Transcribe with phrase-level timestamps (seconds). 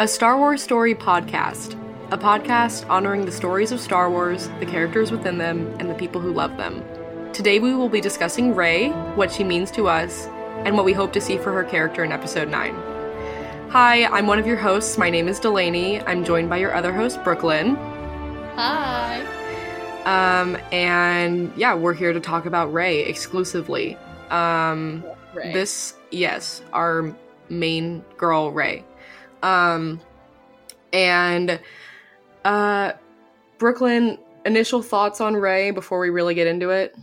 [0.00, 5.12] A Star Wars Story podcast, a podcast honoring the stories of Star Wars, the characters
[5.12, 6.82] within them, and the people who love them.
[7.32, 10.26] Today we will be discussing Rey, what she means to us,
[10.64, 12.74] and what we hope to see for her character in Episode 9.
[13.70, 14.98] Hi, I'm one of your hosts.
[14.98, 16.00] My name is Delaney.
[16.00, 17.76] I'm joined by your other host, Brooklyn.
[18.56, 19.24] Hi.
[20.06, 23.96] Um, and yeah, we're here to talk about Rey exclusively.
[24.30, 25.04] Um,
[25.34, 25.52] Rey.
[25.52, 27.14] this, yes, our
[27.48, 28.84] main girl, Rey.
[29.44, 30.00] Um,
[30.94, 31.60] and
[32.46, 32.92] uh,
[33.58, 36.96] Brooklyn, initial thoughts on Rey before we really get into it.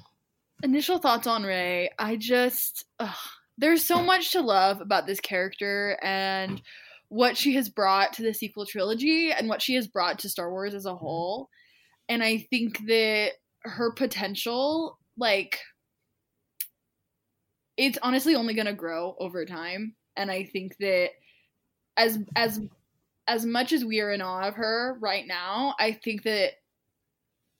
[0.63, 1.91] Initial thoughts on Rey.
[1.99, 3.16] I just ugh,
[3.59, 6.62] there's so much to love about this character and
[7.09, 10.49] what she has brought to the sequel trilogy and what she has brought to Star
[10.49, 11.49] Wars as a whole.
[12.10, 15.60] And I think that her potential, like,
[17.77, 19.96] it's honestly only gonna grow over time.
[20.16, 21.10] And I think that
[22.02, 22.60] as as
[23.28, 26.54] as much as we are in awe of her right now, I think that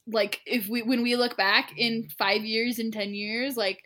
[0.08, 3.84] like if we when we look back in five years in ten years, like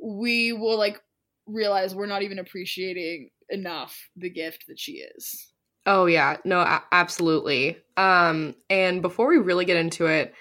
[0.00, 1.00] we will like
[1.46, 5.52] realize we're not even appreciating enough the gift that she is.
[5.84, 7.76] Oh yeah, no, a- absolutely.
[7.96, 10.32] Um, and before we really get into it,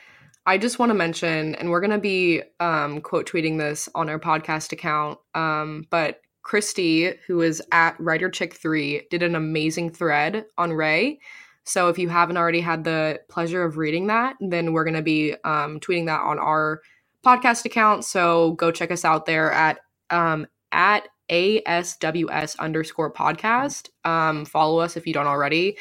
[0.45, 4.19] I just want to mention, and we're gonna be um, quote tweeting this on our
[4.19, 5.17] podcast account.
[5.33, 11.19] Um, but Christy, who is at Writer Chick Three, did an amazing thread on Rey.
[11.63, 15.35] So if you haven't already had the pleasure of reading that, then we're gonna be
[15.43, 16.81] um, tweeting that on our
[17.25, 18.03] podcast account.
[18.03, 23.89] So go check us out there at um, at ASWS underscore podcast.
[24.03, 25.77] Um, follow us if you don't already.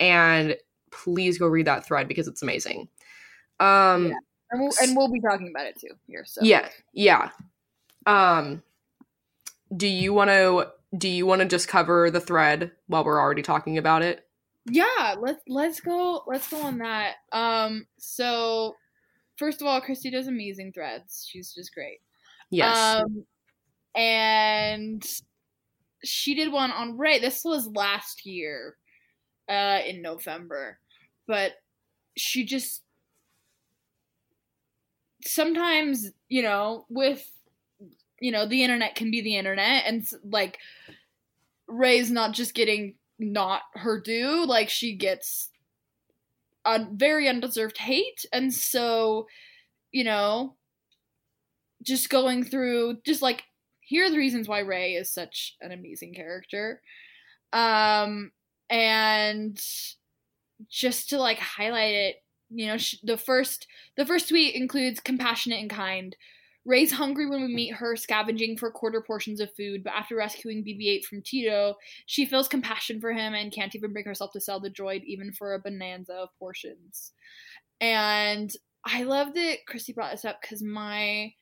[0.00, 0.56] And
[0.90, 2.88] please go read that thread because it's amazing.
[3.60, 4.14] Um, Yeah.
[4.50, 6.24] And we'll, and we'll be talking about it too here.
[6.24, 7.30] So yeah, yeah.
[8.06, 8.62] Um,
[9.76, 13.42] do you want to do you want to just cover the thread while we're already
[13.42, 14.22] talking about it?
[14.68, 18.74] yeah let's let's go let's go on that um so
[19.36, 22.00] first of all christy does amazing threads she's just great
[22.50, 22.98] Yes.
[22.98, 23.24] um
[23.94, 25.04] and
[26.04, 27.18] she did one on Rey.
[27.18, 28.76] This was last year,
[29.48, 30.78] uh, in November,
[31.26, 31.52] but
[32.16, 32.82] she just
[35.24, 37.28] sometimes, you know, with
[38.20, 40.58] you know, the internet can be the internet, and like
[41.68, 45.50] Rey's not just getting not her due, like she gets
[46.64, 49.26] a very undeserved hate, and so
[49.92, 50.56] you know,
[51.82, 53.44] just going through just like
[53.80, 56.82] here are the reasons why Rey is such an amazing character.
[57.52, 58.32] Um
[58.68, 59.58] and
[60.68, 62.16] just to like highlight it,
[62.50, 63.66] you know, the first
[63.96, 66.16] the first tweet includes compassionate and kind.
[66.66, 70.64] Rey's hungry when we meet her, scavenging for quarter portions of food, but after rescuing
[70.64, 71.74] BB-8 from Teedo,
[72.06, 75.32] she feels compassion for him and can't even bring herself to sell the droid, even
[75.32, 77.12] for a bonanza of portions.
[77.80, 78.52] And
[78.84, 81.32] I love that Christy brought this up because my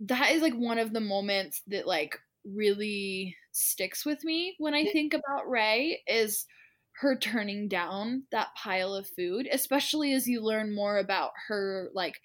[0.00, 4.86] that is like one of the moments that like really sticks with me when I
[4.86, 6.46] think about Rey is
[7.00, 12.20] her turning down that pile of food, especially as you learn more about her like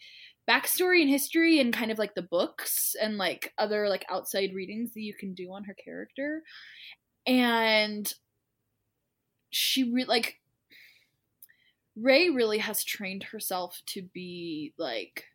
[0.49, 4.93] backstory and history and kind of like the books and like other like outside readings
[4.93, 6.43] that you can do on her character.
[7.25, 8.11] And
[9.49, 10.39] she re- like
[11.95, 15.25] Rey really has trained herself to be like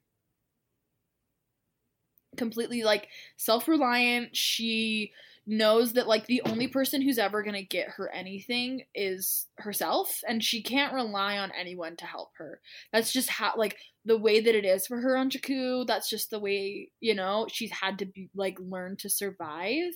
[2.36, 4.36] completely like self-reliant.
[4.36, 5.12] She
[5.46, 10.20] knows that like the only person who's ever going to get her anything is herself
[10.28, 12.60] and she can't rely on anyone to help her.
[12.92, 15.86] That's just how like the way that it is for her on Jakku.
[15.86, 19.92] That's just the way, you know, she's had to be like learn to survive.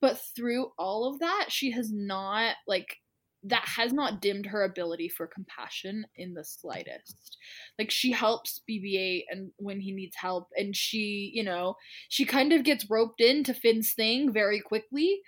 [0.00, 2.96] But through all of that, she has not like
[3.44, 7.36] that has not dimmed her ability for compassion in the slightest.
[7.78, 11.74] Like she helps BB-8 and when he needs help and she, you know,
[12.08, 15.20] she kind of gets roped into Finn's thing very quickly,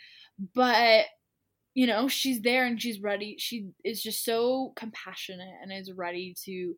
[0.54, 1.06] but
[1.74, 3.34] you know, she's there and she's ready.
[3.38, 6.74] She is just so compassionate and is ready to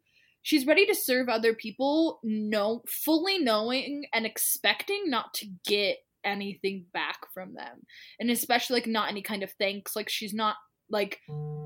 [0.46, 6.84] she's ready to serve other people, no fully knowing and expecting not to get anything
[6.92, 7.82] back from them.
[8.20, 9.96] And especially like not any kind of thanks.
[9.96, 10.56] Like she's not
[10.90, 11.20] like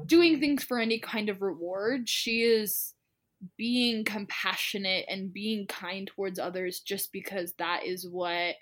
[0.07, 2.09] doing things for any kind of reward.
[2.09, 2.95] She is
[3.57, 8.55] being compassionate and being kind towards others just because that is what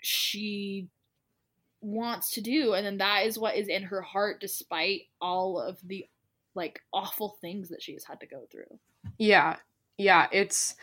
[0.00, 0.88] she
[1.80, 5.78] wants to do and then that is what is in her heart despite all of
[5.84, 6.06] the
[6.54, 8.78] like awful things that she has had to go through.
[9.18, 9.56] Yeah.
[9.98, 10.74] Yeah, it's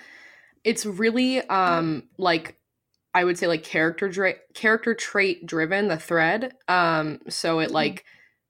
[0.64, 2.60] it's really um like
[3.14, 6.54] I would say like character dra- character trait driven the thread.
[6.68, 8.06] Um so it like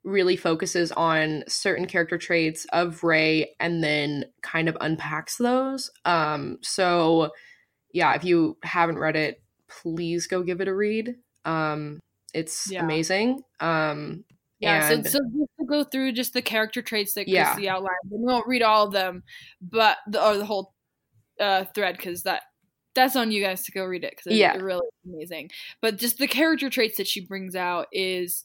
[0.05, 5.91] really focuses on certain character traits of Rey and then kind of unpacks those.
[6.05, 7.31] Um, so
[7.93, 11.15] yeah, if you haven't read it, please go give it a read.
[11.43, 11.99] Um,
[12.33, 12.83] it's Yeah.
[12.83, 13.41] amazing.
[13.59, 14.23] Um,
[14.59, 17.53] Yeah, and so, so just to go through just the character traits that Yeah.
[17.53, 17.95] Chrissy outlined.
[18.09, 19.23] We won't read all of them,
[19.61, 20.73] but the or the whole
[21.39, 22.43] uh, thread because that
[22.99, 24.55] that's on you guys to go read it because Yeah.
[24.57, 25.49] really amazing.
[25.81, 28.43] But just the character traits that she brings out is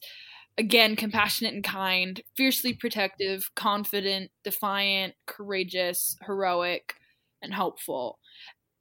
[0.57, 6.95] again compassionate and kind, fiercely protective, confident, defiant, courageous, heroic,
[7.41, 8.19] and hopeful.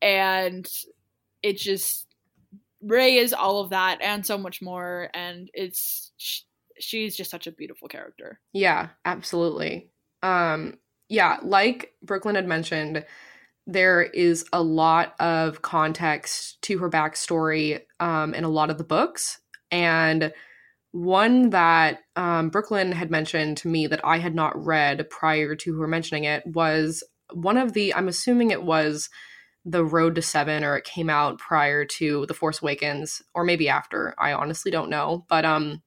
[0.00, 0.66] And
[1.42, 2.06] it just
[2.82, 6.42] Rey is all of that and so much more, and it's sh-
[6.78, 8.40] she's just such a beautiful character.
[8.52, 9.88] Yeah, absolutely.
[10.22, 10.78] Um,
[11.08, 13.04] yeah, like Brooklyn had mentioned,
[13.66, 18.84] there is a lot of context to her backstory um, in a lot of the
[18.84, 19.40] books.
[19.70, 20.32] And
[20.92, 25.78] one that um, Brooklyn had mentioned to me that I had not read prior to
[25.80, 27.02] her mentioning it was
[27.32, 29.08] one of the, I'm assuming it was
[29.64, 33.68] The Road to Seven, or it came out prior to The Force Awakens, or maybe
[33.68, 34.14] after.
[34.18, 35.24] I honestly don't know.
[35.28, 35.82] But um,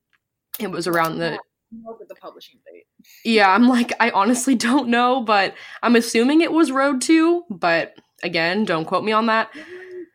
[0.60, 1.40] it was around the
[1.86, 2.86] Look at the publishing date.
[3.26, 5.54] yeah, I'm like, I honestly don't know, but
[5.84, 9.50] I'm assuming it was Road 2, but again, don't quote me on that.
[9.54, 9.66] It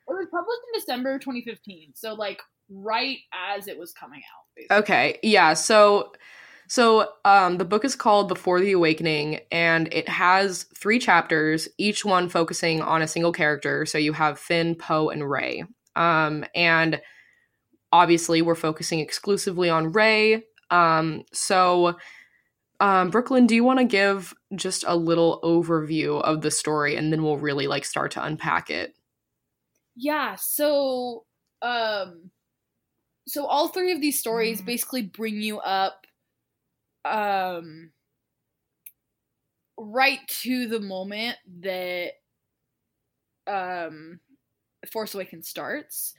[0.09, 2.41] was published in December 2015, so like
[2.71, 3.19] right
[3.55, 4.45] as it was coming out.
[4.57, 4.77] Basically.
[4.77, 6.13] Okay, yeah, so
[6.69, 12.05] so um the book is called Before the Awakening and it has 3 chapters, each
[12.05, 13.85] one focusing on a single character.
[13.87, 15.65] So you have Finn, Poe, and Rey.
[15.97, 17.01] Um and
[17.93, 20.45] obviously we're focusing exclusively on Rey.
[20.73, 21.99] Um so
[22.81, 27.13] um, Brooklyn, do you want to give just a little overview of the story and
[27.13, 28.95] then we'll really like start to unpack it?
[29.95, 31.25] Yeah, so
[31.61, 32.31] um
[33.29, 34.67] so all three of these stories Mm-hmm.
[34.67, 36.07] basically bring you up
[37.05, 37.93] um
[39.79, 42.13] right to the moment that
[43.47, 44.21] um
[44.91, 46.15] Force Awakens starts.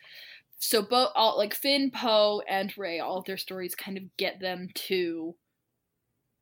[0.64, 4.40] So both all like Finn, Poe, and Rey, all of their stories kind of get
[4.40, 5.36] them to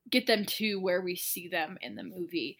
[0.10, 2.58] get them to where we see them in the movie.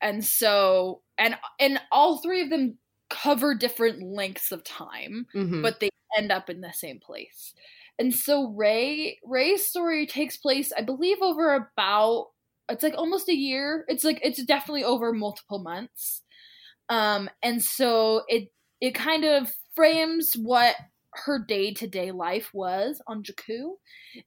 [0.00, 2.78] And so and and all three of them
[3.10, 5.62] cover different lengths of time, Mhm.
[5.62, 7.54] but they end up in the same place.
[7.98, 12.28] And so Rey Rey's story takes place, I believe, over about
[12.70, 13.84] it's like almost a year.
[13.88, 16.22] It's like it's definitely over multiple months.
[16.88, 20.76] Um, and so it it kind of frames what
[21.12, 23.72] her day to day life was on Jakku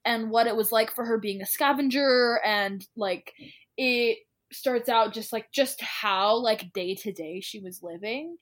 [0.05, 3.33] and what it was like for her being a scavenger and like
[3.77, 4.19] it
[4.51, 8.37] starts out just like just how like day to day she was living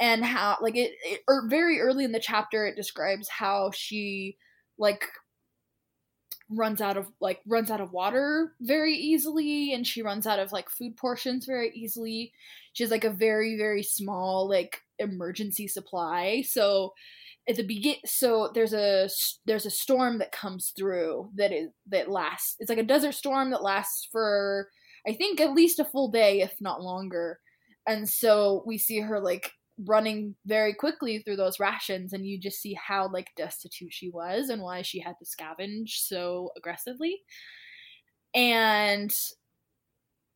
[0.00, 4.36] and how like it, it or very early in the chapter it describes how she
[4.78, 5.04] like
[6.50, 10.50] runs out of like runs out of water very easily and she runs out of
[10.50, 12.32] like food portions very easily.
[12.72, 16.42] She has like a very very small like emergency supply.
[16.42, 16.92] So
[17.50, 19.08] at the begin so there's a
[19.44, 23.50] there's a storm that comes through that is that lasts it's like a desert storm
[23.50, 24.68] that lasts for
[25.06, 27.38] i think at least a full day if not longer.
[27.86, 29.52] And so we see her like
[29.86, 34.50] running very quickly through those rations and you just see how like destitute she was
[34.50, 37.20] and why she had to scavenge so aggressively.
[38.34, 39.12] And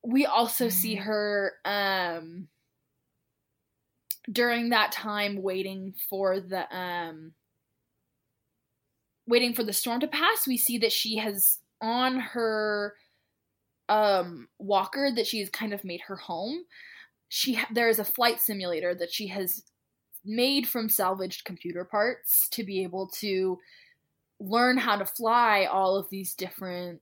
[0.02, 2.48] we also see her um
[4.30, 7.32] during that time waiting for the um
[9.26, 12.94] waiting for the storm to pass we see that she has on her
[13.88, 16.64] um walker that she's kind of made her home.
[17.28, 19.62] She ha- there is a flight simulator that she has
[20.24, 23.58] made from salvaged computer parts to be able to
[24.40, 27.00] learn how to fly all of these different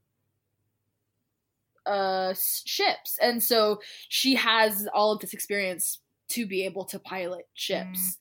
[1.86, 3.18] uh ships.
[3.20, 5.98] And so she has all of this experience
[6.32, 8.18] to be able to pilot ships.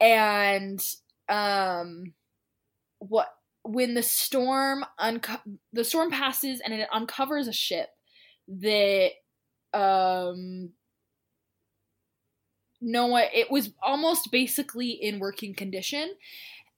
[0.00, 0.80] And
[1.28, 2.14] um
[3.00, 3.28] what
[3.62, 5.42] when the storm unco-
[5.72, 7.88] the storm passes and it uncovers a ship
[8.48, 9.10] that
[9.74, 10.70] um
[12.80, 16.14] no one it was almost basically in working condition.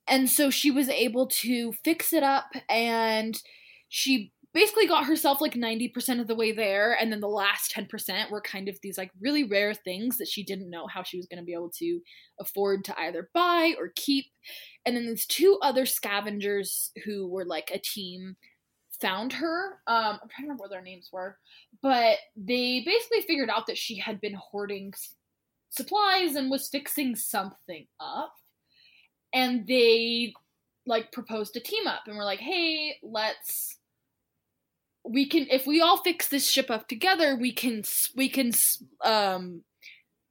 [0.09, 3.40] And so she was able to fix it up and
[3.88, 8.30] she basically got herself like 90% of the way there and then the last 10%
[8.30, 11.26] were kind of these like really rare things that she didn't know how she was
[11.26, 12.00] going to be able to
[12.40, 14.26] afford to either buy or keep.
[14.85, 18.37] And then these two other scavengers who were like a team
[19.00, 21.38] found her um i'm trying to remember what their names were
[21.80, 24.92] but they basically figured out that she had been hoarding
[25.71, 28.35] supplies and was fixing something up.
[29.33, 30.35] And they
[30.87, 33.76] like proposed to team up and were like hey let's
[35.04, 37.83] we can if we all fix this ship up together, we can
[38.16, 38.52] we can
[39.04, 39.62] um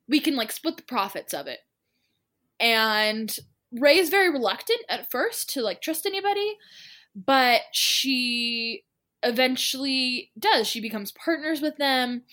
[0.07, 1.59] we can like split the profits of it.
[2.59, 3.33] And
[3.71, 6.57] Rey is very reluctant at first to like trust anybody,
[7.15, 8.83] but she
[9.23, 10.67] eventually does.
[10.67, 12.23] She becomes partners with them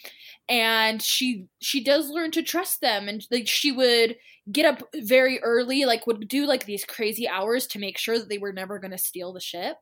[0.49, 4.17] and she she does learn to trust them and like she would
[4.53, 8.29] get up very early like would do like these crazy hours to make sure that
[8.29, 9.77] they were never going to steal the ship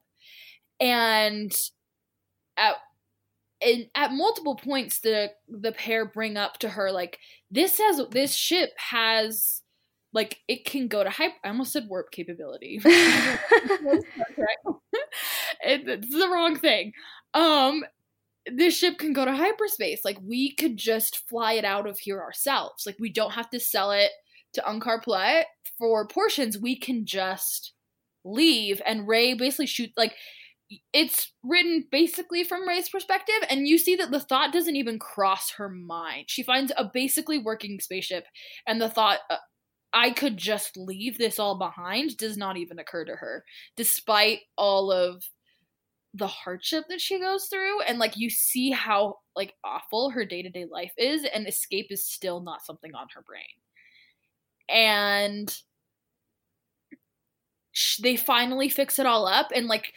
[0.80, 1.54] and
[2.56, 2.76] at
[3.62, 7.18] and at multiple points the the pair bring up to her like
[7.50, 9.62] this has this ship has
[10.12, 12.80] like it can go to hyper i almost said warp capability.
[15.66, 16.92] It, it's the wrong thing.
[17.32, 17.84] Um
[18.46, 20.04] this ship can go to hyperspace.
[20.04, 22.84] Like we could just fly it out of here ourselves.
[22.84, 24.10] Like we don't have to sell it
[24.52, 25.46] to Unkar Plutt
[25.78, 26.58] for portions.
[26.58, 27.72] We can just
[28.24, 30.14] leave and rey basically shoot like
[30.92, 35.50] it's written basically from Rey's perspective, and you see that the thought doesn't even cross
[35.52, 36.24] her mind.
[36.28, 38.24] She finds a basically working spaceship,
[38.66, 39.36] and the thought, uh,
[39.92, 43.44] I could just leave this all behind, does not even occur to her,
[43.76, 45.22] despite all of
[46.14, 47.82] the hardship that she goes through.
[47.82, 51.88] And like, you see how like awful her day to day life is, and escape
[51.90, 53.44] is still not something on her brain.
[54.68, 55.54] And
[58.02, 59.92] they finally fix it all up, and like,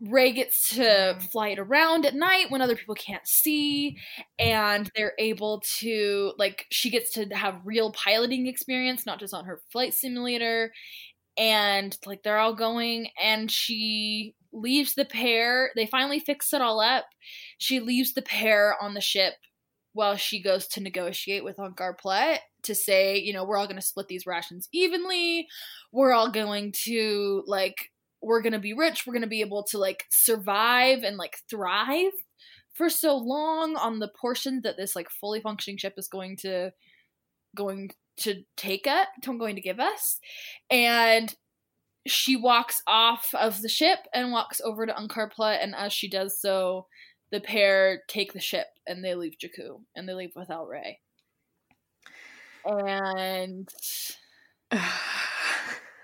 [0.00, 1.26] Rey gets to mm-hmm.
[1.26, 3.96] fly it around at night when other people can't see,
[4.38, 9.44] and they're able to, like, she gets to have real piloting experience, not just on
[9.44, 10.72] her flight simulator.
[11.36, 15.70] And, like, they're all going, and she leaves the pair.
[15.76, 17.06] They finally fix it all up.
[17.58, 19.34] She leaves the pair on the ship
[19.92, 23.82] while she goes to negotiate with Plutt to say, you know, we're all going to
[23.82, 25.46] split these rations evenly.
[25.92, 27.90] We're all going to, like,
[28.22, 31.38] we're going to be rich, we're going to be able to like survive and like
[31.48, 32.12] thrive
[32.72, 36.70] for so long on the portion that this like fully functioning ship is going to
[37.56, 40.18] going to take it, I'm going to give us.
[40.70, 41.34] And
[42.06, 46.08] she walks off of the ship and walks over to Unkar Plutt, and as she
[46.08, 46.86] does so,
[47.30, 51.00] the pair take the ship and they leave Jakku and they leave without Rey.
[52.64, 53.68] And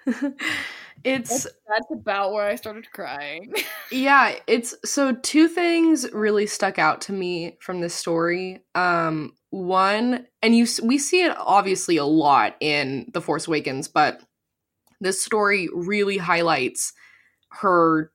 [1.05, 3.53] it's that's, that's, about where I started crying.
[3.93, 8.63] yeah, it's so two things really stuck out to me from this story.
[8.75, 14.21] Um one and you we see it obviously a lot in The Force Awakens, but
[15.01, 16.93] this story really highlights
[17.61, 18.11] her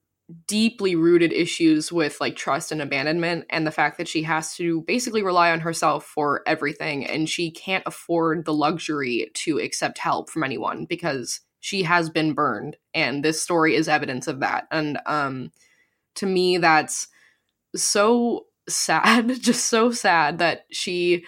[0.47, 4.81] deeply rooted issues with like trust and abandonment and the fact that she has to
[4.81, 10.29] basically rely on herself for everything and she can't afford the luxury to accept help
[10.29, 14.67] from anyone because she has been burned and this story is evidence of that.
[14.71, 15.51] And um
[16.15, 17.07] to me that's
[17.75, 21.25] so sad just so sad that she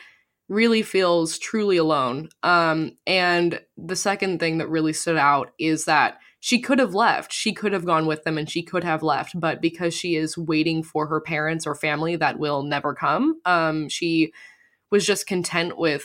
[0.50, 2.30] really feels truly alone.
[2.44, 7.32] Um and the second thing that really stood out is that she could have left.
[7.32, 10.38] She could have gone with them and she could have left but because she is
[10.38, 14.34] waiting for her parents or family that will never come um she
[14.92, 16.04] was just content with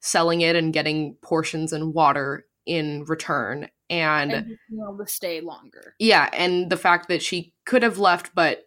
[0.00, 5.94] selling it and getting portions and water in return and, and able to stay longer
[5.98, 8.64] yeah and the fact that she could have left but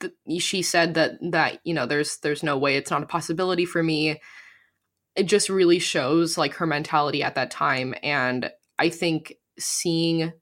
[0.00, 3.64] th- she said that that you know there's there's no way it's not a possibility
[3.64, 4.20] for me
[5.16, 10.32] it just really shows like her mentality at that time and i think seeing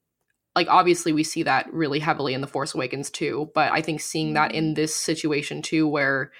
[0.56, 4.00] like obviously we see that really heavily in the force awakens too but i think
[4.00, 4.74] seeing that in mm-hmm.
[4.74, 6.32] this situation too where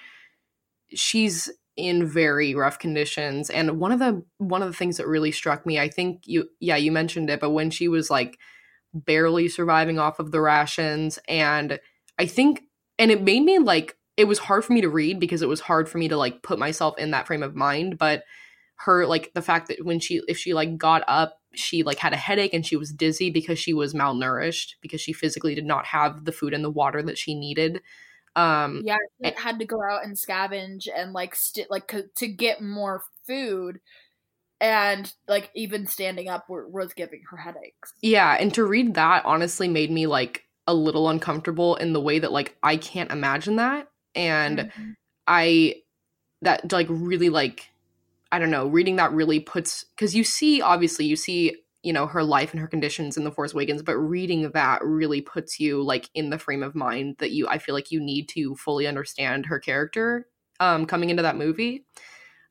[0.93, 5.31] she's in very rough conditions and one of the one of the things that really
[5.31, 8.37] struck me i think you yeah you mentioned it but when she was like
[8.93, 11.79] barely surviving off of the rations and
[12.17, 12.63] i think
[12.97, 15.61] and it made me like it was hard for me to read because it was
[15.61, 18.23] hard for me to like put myself in that frame of mind but
[18.77, 22.13] her like the fact that when she if she like got up she like had
[22.13, 25.85] a headache and she was dizzy because she was malnourished because she physically did not
[25.85, 27.81] have the food and the water that she needed
[28.37, 32.27] um, yeah, it had to go out and scavenge and like st- like c- to
[32.27, 33.79] get more food,
[34.61, 37.93] and like even standing up was giving her headaches.
[38.03, 42.19] Yeah, and to read that honestly made me like a little uncomfortable in the way
[42.19, 44.91] that like I can't imagine that, and mm-hmm.
[45.25, 45.77] I
[46.43, 47.71] that like really like
[48.31, 51.55] I don't know, reading that really puts because you see obviously you see
[51.87, 55.21] you know her life and her conditions in the force awakens but reading that really
[55.21, 58.27] puts you like in the frame of mind that you i feel like you need
[58.27, 60.27] to fully understand her character
[60.59, 61.85] um coming into that movie.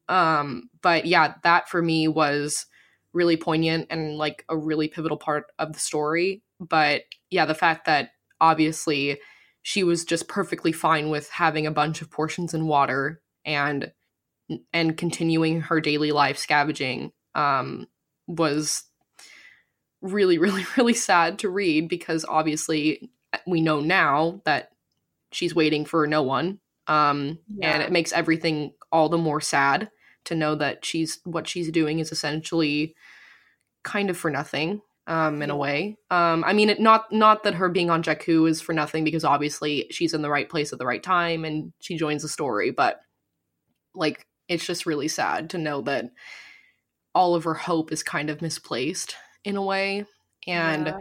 [0.09, 2.67] Um but yeah that for me was
[3.13, 6.43] really poignant and like a really pivotal part of the story.
[6.61, 9.19] But yeah the fact that obviously
[9.63, 13.93] she was just perfectly fine with having a bunch of portions in water and
[14.73, 17.87] and continuing her daily life scavenging um,
[18.29, 18.85] was
[20.07, 23.11] really really really sad to read because obviously
[23.47, 24.71] we know now that
[25.33, 26.59] she's waiting for no one
[26.89, 27.73] um, yeah.
[27.73, 29.91] and it makes everything all the more sad
[30.25, 32.95] to know that she's what she's doing is essentially
[33.83, 35.97] kind of for nothing um, in a way.
[36.11, 39.25] Um, I mean, it, not not that her being on Jakku is for nothing because
[39.25, 42.71] obviously she's in the right place at the right time and she joins the story,
[42.71, 43.01] but
[43.95, 46.07] like it's just really sad to know that
[47.15, 50.05] all of her hope is kind of misplaced in a way,
[50.47, 50.99] and yeah,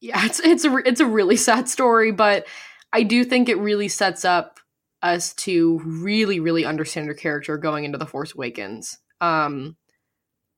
[0.00, 2.46] yeah it's it's a it's a really sad story, but
[2.92, 4.58] I do think it really sets up
[5.00, 9.76] us to really really understand her character going into the Force Awakens, um,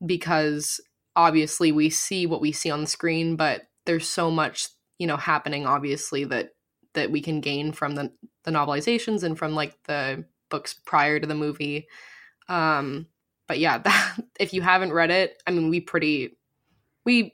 [0.05, 0.81] because
[1.15, 5.17] obviously we see what we see on the screen, but there's so much, you know,
[5.17, 6.49] happening obviously that
[6.95, 8.11] that we can gain from the
[8.43, 11.87] the novelizations and from like the books prior to the movie.
[12.49, 13.07] Um
[13.47, 16.37] but yeah, that, if you haven't read it, I mean we pretty
[17.05, 17.33] we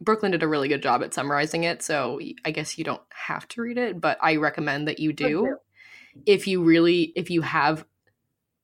[0.00, 3.48] Brooklyn did a really good job at summarizing it, so I guess you don't have
[3.48, 5.56] to read it, but I recommend that you do.
[6.26, 7.84] If you really if you have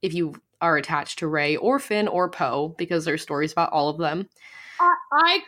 [0.02, 3.88] if you are attached to Rey or Finn or Poe because there's stories about all
[3.88, 4.28] of them.
[4.80, 5.40] Uh, I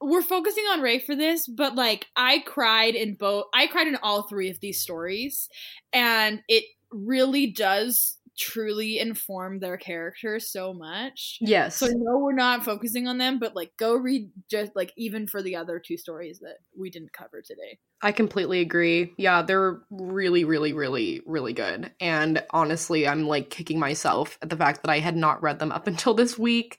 [0.00, 3.96] we're focusing on Rey for this, but like I cried in both I cried in
[3.96, 5.48] all three of these stories
[5.92, 11.38] and it really does truly inform their characters so much.
[11.40, 11.76] Yes.
[11.76, 15.26] So I know we're not focusing on them, but like go read just like even
[15.26, 17.78] for the other two stories that we didn't cover today.
[18.02, 19.14] I completely agree.
[19.16, 21.90] Yeah, they're really, really, really, really good.
[22.00, 25.72] And honestly, I'm like kicking myself at the fact that I had not read them
[25.72, 26.78] up until this week.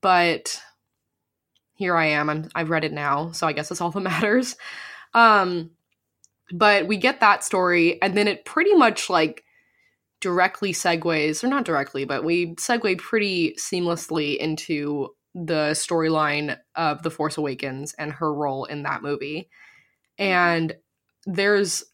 [0.00, 0.60] But
[1.74, 2.30] here I am.
[2.30, 4.56] I'm I've read it now, so I guess that's all that matters.
[5.14, 5.70] Um
[6.52, 9.42] but we get that story and then it pretty much like
[10.26, 17.12] directly segues, or not directly, but we segue pretty seamlessly into the storyline of The
[17.12, 19.48] Force Awakens and her role in that movie.
[20.18, 20.74] And
[21.26, 21.84] there's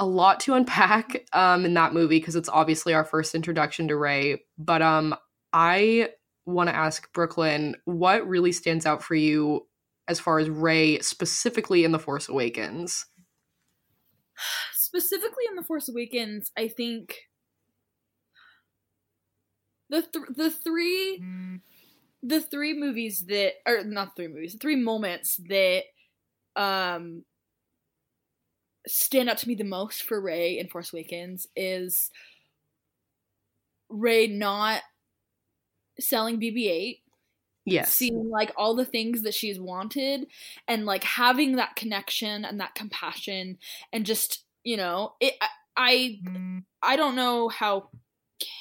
[0.00, 3.96] a lot to unpack um, in that movie because it's obviously our first introduction to
[3.96, 4.40] Rey.
[4.56, 5.14] But um,
[5.52, 6.08] I
[6.46, 9.66] want to ask Brooklyn, what really stands out for you
[10.08, 13.04] as far as Rey specifically in The Force Awakens?
[14.72, 17.18] Specifically in The Force Awakens, I think
[19.92, 21.60] the th- the three mm.
[22.22, 25.82] the three movies that or not three movies, the three moments that
[26.56, 27.24] um
[28.86, 32.10] stand out to me the most for Rey in Force Awakens is
[33.88, 34.82] Rey not
[36.00, 37.00] selling BB-8
[37.66, 40.26] yes seeing like all the things that she's wanted
[40.66, 43.56] and like having that connection and that compassion
[43.92, 46.64] and just you know it i i, mm.
[46.82, 47.90] I don't know how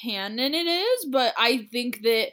[0.02, 2.30] canon it is, but I think that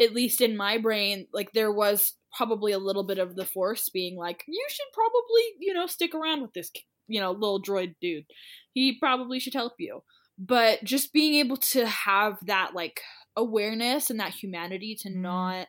[0.00, 3.88] at least in my brain, like there was probably a little bit of the force
[3.88, 6.70] being like, you should probably, you know, stick around with this,
[7.06, 8.24] you know, little droid dude.
[8.72, 10.02] He probably should help you.
[10.36, 13.00] But just being able to have that like
[13.36, 15.22] awareness and that humanity to mm-hmm.
[15.22, 15.68] not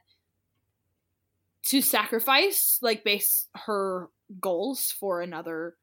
[1.68, 4.10] to sacrifice like base her
[4.40, 5.76] goals for another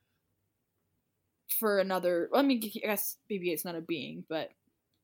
[1.59, 4.50] for another I mean I guess maybe it's not a being, but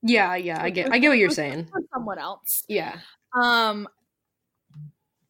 [0.03, 1.69] yeah, yeah, I get I get what you're saying.
[1.93, 2.65] someone else.
[2.69, 2.99] Yeah.
[3.35, 3.89] Um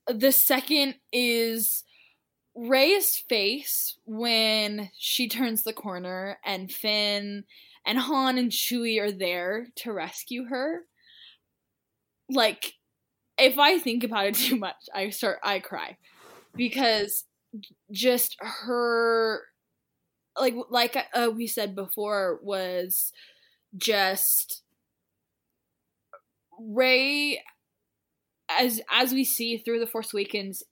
[0.07, 1.85] the second is
[2.55, 7.45] Rey's face when she turns the corner and Finn
[7.87, 10.83] and Han and Chewie are there to rescue her.
[12.29, 12.75] Like
[13.39, 15.97] if I think about it too much, I start I cry
[16.55, 17.25] because
[17.91, 19.43] just her
[20.39, 23.13] like like uh, we said before was
[23.77, 24.63] just
[26.59, 27.43] Rey
[28.49, 30.63] as as we see through the Force Awakens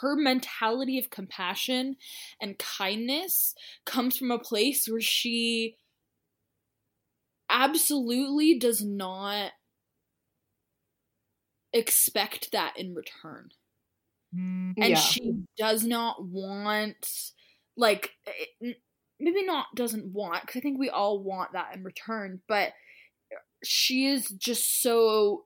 [0.00, 1.96] her mentality of compassion
[2.40, 3.54] and kindness
[3.84, 5.76] comes from a place where she
[7.50, 9.52] absolutely does not
[11.72, 13.50] expect that in return.
[14.34, 14.94] Mm, and yeah.
[14.94, 17.32] she does not want
[17.76, 18.12] like
[19.24, 22.72] maybe not doesn't want because I think we all want that in return, but
[23.64, 25.44] she is just so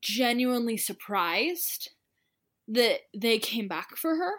[0.00, 1.90] genuinely surprised
[2.68, 4.32] that they came back for her.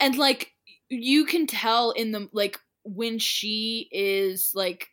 [0.00, 0.52] And like
[0.88, 4.88] you can tell in the like when she is like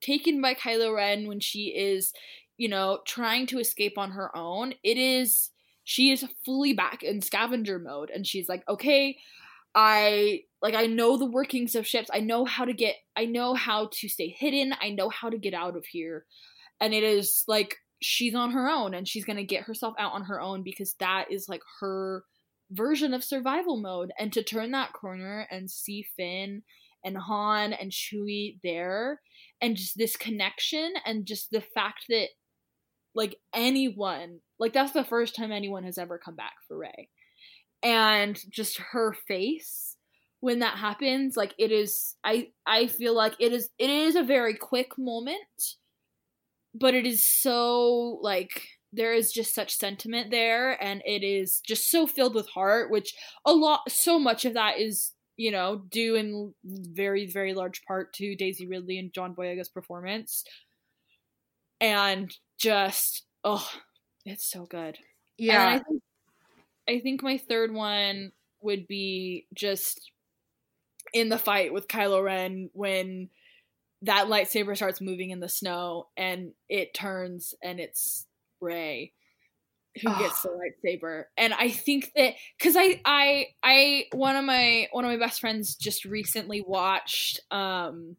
[0.00, 2.12] taken by Kylo Ren when she is,
[2.56, 5.50] you know, trying to escape on her own, it is
[5.82, 9.18] she is fully back in scavenger mode and she's like, "Okay,
[9.74, 12.10] I like I know the workings of ships.
[12.12, 14.74] I know how to get I know how to stay hidden.
[14.80, 16.26] I know how to get out of here.
[16.80, 20.12] And it is like she's on her own and she's going to get herself out
[20.12, 22.24] on her own because that is like her
[22.72, 26.62] version of survival mode and to turn that corner and see Finn
[27.04, 29.20] and Han and Chewie there
[29.60, 32.26] and just this connection and just the fact that
[33.14, 37.08] like anyone like that's the first time anyone has ever come back for Rey
[37.84, 39.95] and just her face
[40.40, 44.22] when that happens like it is I I feel like it is it is a
[44.22, 45.38] very quick moment
[46.74, 51.90] but it is so like there is just such sentiment there and it is just
[51.90, 56.14] so filled with heart which a lot so much of that is you know due
[56.14, 60.44] in very very large part to daisy ridley and john boyega's performance.
[61.80, 63.68] And just oh
[64.24, 64.96] it's so good.
[65.36, 66.02] Yeah I think,
[66.88, 70.10] I think my third one would be just
[71.16, 73.30] in the fight with kylo ren when
[74.02, 78.26] that lightsaber starts moving in the snow and it turns and it's
[78.60, 79.12] Rey
[80.02, 80.18] who oh.
[80.18, 81.24] gets the lightsaber.
[81.38, 85.40] And I think that cuz I I I one of my one of my best
[85.40, 88.16] friends just recently watched um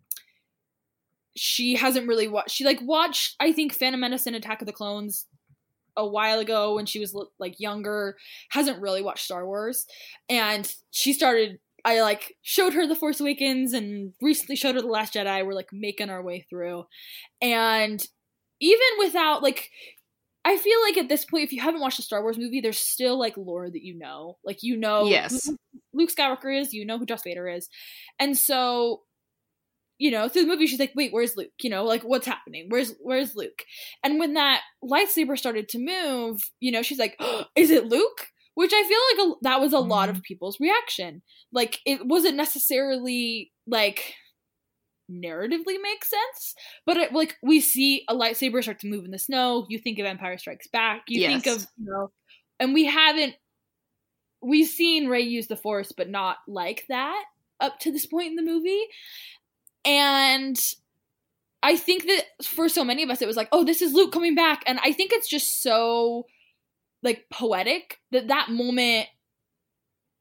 [1.36, 4.73] she hasn't really watched she like watched I think Phantom Menace and Attack of the
[4.73, 5.27] Clones
[5.95, 8.17] a while ago when she was like younger
[8.49, 9.86] hasn't really watched Star Wars
[10.29, 14.88] and she started I like showed her The Force Awakens and recently showed her The
[14.88, 15.45] Last Jedi.
[15.45, 16.84] We're like making our way through.
[17.41, 18.06] And
[18.60, 19.69] even without like
[20.43, 22.78] I feel like at this point, if you haven't watched a Star Wars movie, there's
[22.78, 24.38] still like lore that you know.
[24.43, 25.45] Like you know yes.
[25.45, 25.56] who
[25.93, 27.69] Luke Skywalker is, you know who Darth Vader is.
[28.19, 29.04] And so
[29.97, 31.54] you know, through the movie, she's like, "Wait, where's Luke?
[31.62, 32.65] You know, like what's happening?
[32.67, 33.63] Where's where's Luke?"
[34.04, 38.28] And when that lightsaber started to move, you know, she's like, oh, "Is it Luke?"
[38.57, 39.87] Which I feel like a, that was a mm.
[39.87, 40.21] lot of mm-hmm.
[40.21, 41.21] people's reaction.
[41.51, 44.15] Like it wasn't necessarily like
[45.11, 49.19] narratively makes sense, but it, like we see a lightsaber start to move in the
[49.19, 49.67] snow.
[49.69, 51.03] You think of Empire Strikes Back.
[51.07, 51.43] You yes.
[51.43, 52.09] think of you know,
[52.59, 53.35] and we haven't
[54.41, 57.25] we've seen Rey use the Force, but not like that
[57.59, 58.85] up to this point in the movie,
[59.85, 60.59] and.
[61.63, 64.13] I think that for so many of us, it was like, oh, this is Luke
[64.13, 64.61] coming back.
[64.67, 66.27] And I think it's just so
[67.03, 69.07] like poetic that that moment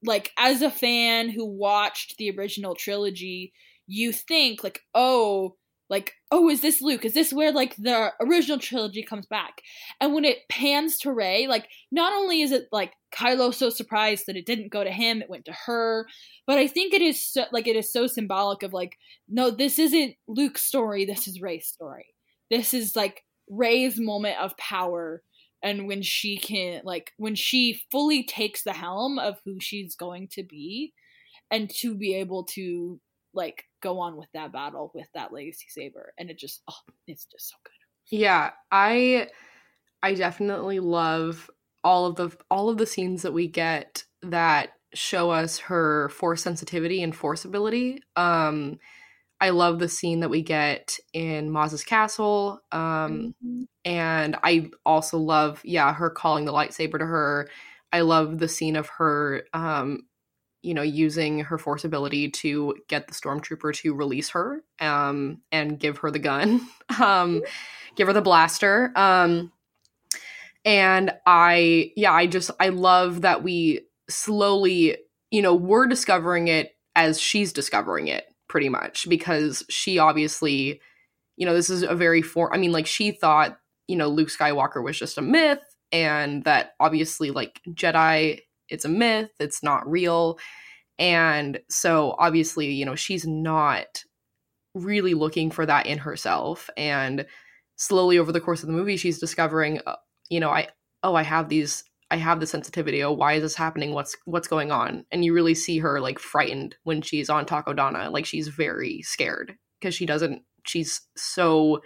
[0.04, 3.52] like as a fan who watched the original trilogy
[3.86, 5.56] you think like oh
[5.88, 7.04] like oh is this luke?
[7.04, 9.62] Is this where like the original trilogy comes back?
[10.00, 14.24] And when it pans to rey like not only is it like kylo so surprised
[14.26, 16.06] that it didn't go to him it went to her
[16.46, 18.96] but i think it is so like it is so symbolic of like
[19.28, 22.06] no this isn't luke's story this is rey's story.
[22.50, 25.22] This is like rey's moment of power
[25.66, 30.28] and when she can like when she fully takes the helm of who she's going
[30.28, 30.92] to be
[31.50, 33.00] and to be able to
[33.34, 37.26] like go on with that battle with that legacy saber and it just oh it's
[37.26, 38.16] just so good.
[38.16, 39.28] Yeah i
[40.02, 41.50] i definitely love
[41.82, 46.42] all of the all of the scenes that we get that show us her force
[46.42, 48.78] sensitivity and force ability um
[49.40, 52.60] I love the scene that we get in Maz's castle.
[52.72, 53.62] Um, mm-hmm.
[53.84, 57.48] And I also love, yeah, her calling the lightsaber to her.
[57.92, 60.06] I love the scene of her, um,
[60.62, 65.78] you know, using her force ability to get the stormtrooper to release her um, and
[65.78, 66.66] give her the gun,
[67.00, 67.42] um,
[67.94, 68.90] give her the blaster.
[68.96, 69.52] Um,
[70.64, 74.96] and I, yeah, I just, I love that we slowly,
[75.30, 80.80] you know, we're discovering it as she's discovering it pretty much because she obviously
[81.36, 84.30] you know this is a very for i mean like she thought you know luke
[84.30, 85.60] skywalker was just a myth
[85.92, 90.38] and that obviously like jedi it's a myth it's not real.
[90.98, 94.02] And so obviously you know she's not
[94.74, 96.70] really looking for that in herself.
[96.76, 97.26] And
[97.76, 99.96] slowly over the course of the movie she's discovering uh,
[100.30, 100.66] you know i
[101.02, 103.02] oh i have these I have the sensitivity.
[103.02, 103.92] Oh, why is this happening?
[103.92, 105.04] What's what's going on?
[105.10, 108.12] And you really see her like frightened when she's on Takodana.
[108.12, 110.42] Like she's very scared because she doesn't.
[110.64, 111.82] She's so,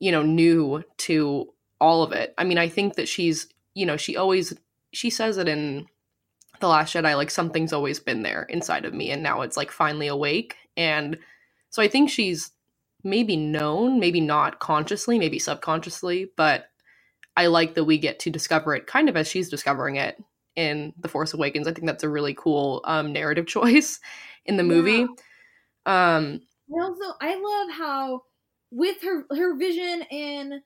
[0.00, 1.46] you know, new to
[1.80, 2.34] all of it.
[2.36, 4.52] I mean, I think that she's, you know, she always
[4.92, 5.86] she says it in
[6.60, 7.16] the Last Jedi.
[7.16, 10.56] Like something's always been there inside of me, and now it's like finally awake.
[10.76, 11.18] And
[11.70, 12.50] so I think she's
[13.02, 16.66] maybe known, maybe not consciously, maybe subconsciously, but
[17.38, 20.20] I like that we get to discover it kind of as she's discovering it
[20.56, 21.68] in The Force Awakens.
[21.68, 24.00] I think that's a really cool um, narrative choice
[24.44, 25.06] in the movie.
[25.86, 26.16] Yeah.
[26.16, 28.22] Um, I also I love how
[28.72, 30.62] with her her vision in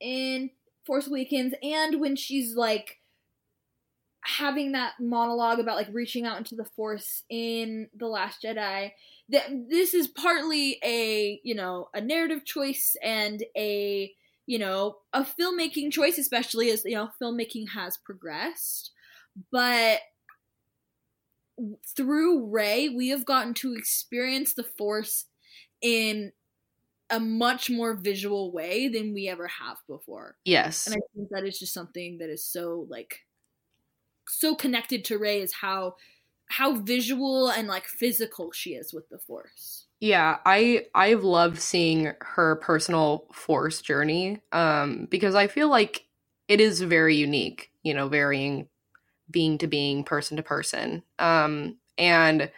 [0.00, 0.50] in
[0.86, 2.98] Force Awakens and when she's like
[4.24, 8.90] having that monologue about like reaching out into the force in the last jedi
[9.28, 14.12] that this is partly a you know a narrative choice and a
[14.46, 18.90] you know a filmmaking choice especially as you know filmmaking has progressed
[19.50, 20.00] but
[21.96, 25.26] through Rey, we have gotten to experience the Force
[25.80, 26.32] in
[27.10, 30.36] a much more visual way than we ever have before.
[30.44, 30.86] Yes.
[30.86, 33.20] And I think that is just something that is so like
[34.28, 35.96] so connected to Rey is how
[36.48, 39.86] how visual and like physical she is with the Force.
[40.02, 46.06] Yeah, I I've loved seeing her personal Force journey um because I feel like
[46.48, 48.66] it is very unique, you know, varying
[49.30, 51.04] being to being, person to person.
[51.20, 52.50] Um, and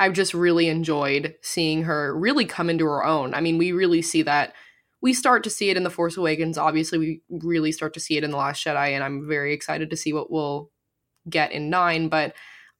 [0.00, 3.34] I've just really enjoyed seeing her really come into her own.
[3.34, 4.54] I mean, we really see that.
[5.02, 6.58] We start to see it in The Force Awakens.
[6.58, 9.90] Obviously, we really start to see it in The Last Jedi, and I'm very excited
[9.90, 10.70] to see what we'll
[11.28, 12.08] get in nine.
[12.08, 12.34] But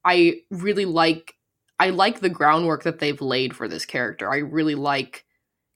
[0.05, 1.36] I really like
[1.79, 4.31] I like the groundwork that they've laid for this character.
[4.31, 5.25] I really like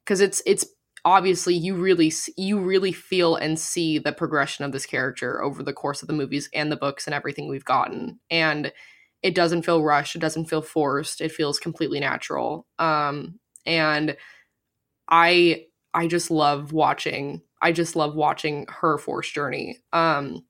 [0.05, 0.65] because it's it's
[1.05, 5.73] obviously you really you really feel and see the progression of this character over the
[5.73, 8.19] course of the movies and the books and everything we've gotten.
[8.29, 8.71] And
[9.23, 12.67] it doesn't feel rushed it doesn't feel forced it feels completely natural.
[12.79, 14.17] Um and
[15.09, 19.77] i i just love watching i just love watching her force journey.
[19.93, 20.43] Um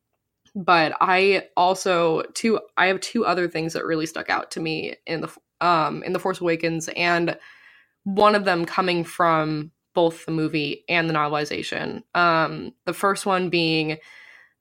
[0.55, 4.95] but i also two i have two other things that really stuck out to me
[5.05, 5.29] in the
[5.61, 7.37] um in the force awakens and
[8.03, 12.03] one of them coming from both the movie and the novelization.
[12.15, 13.97] Um, the first one being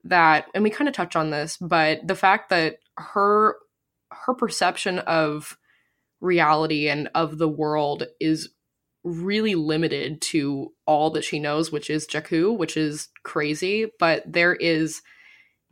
[0.05, 3.57] that, and we kind of touch on this, but the fact that her
[4.13, 5.57] her perception of
[6.21, 8.51] reality and of the world is
[9.05, 13.87] really limited to all that she knows, which is Jakku, which is crazy.
[13.99, 15.01] But there is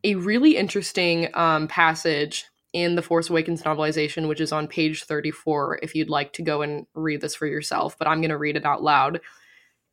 [0.04, 5.80] a really interesting um, passage in the Force Awakens novelization, which is on page 34,
[5.82, 7.96] if you'd like to go and read this for yourself.
[7.98, 9.20] But I'm going to read it out loud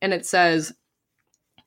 [0.01, 0.73] and it says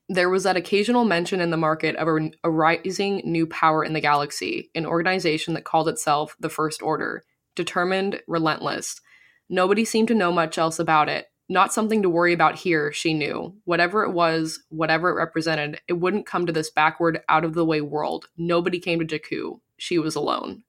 [0.07, 3.93] there was that occasional mention in the market of a, a, rising new power in
[3.93, 7.23] the galaxy, an organization that called itself the First Order,
[7.55, 9.01] determined, relentless.
[9.49, 11.27] Nobody seemed to know much else about it.
[11.51, 13.55] Not something to worry about here, she knew.
[13.65, 17.65] Whatever it was, whatever it represented, it wouldn't come to this backward, out of the
[17.65, 18.27] way world.
[18.37, 19.59] Nobody came to Jakku.
[19.77, 20.63] She was alone.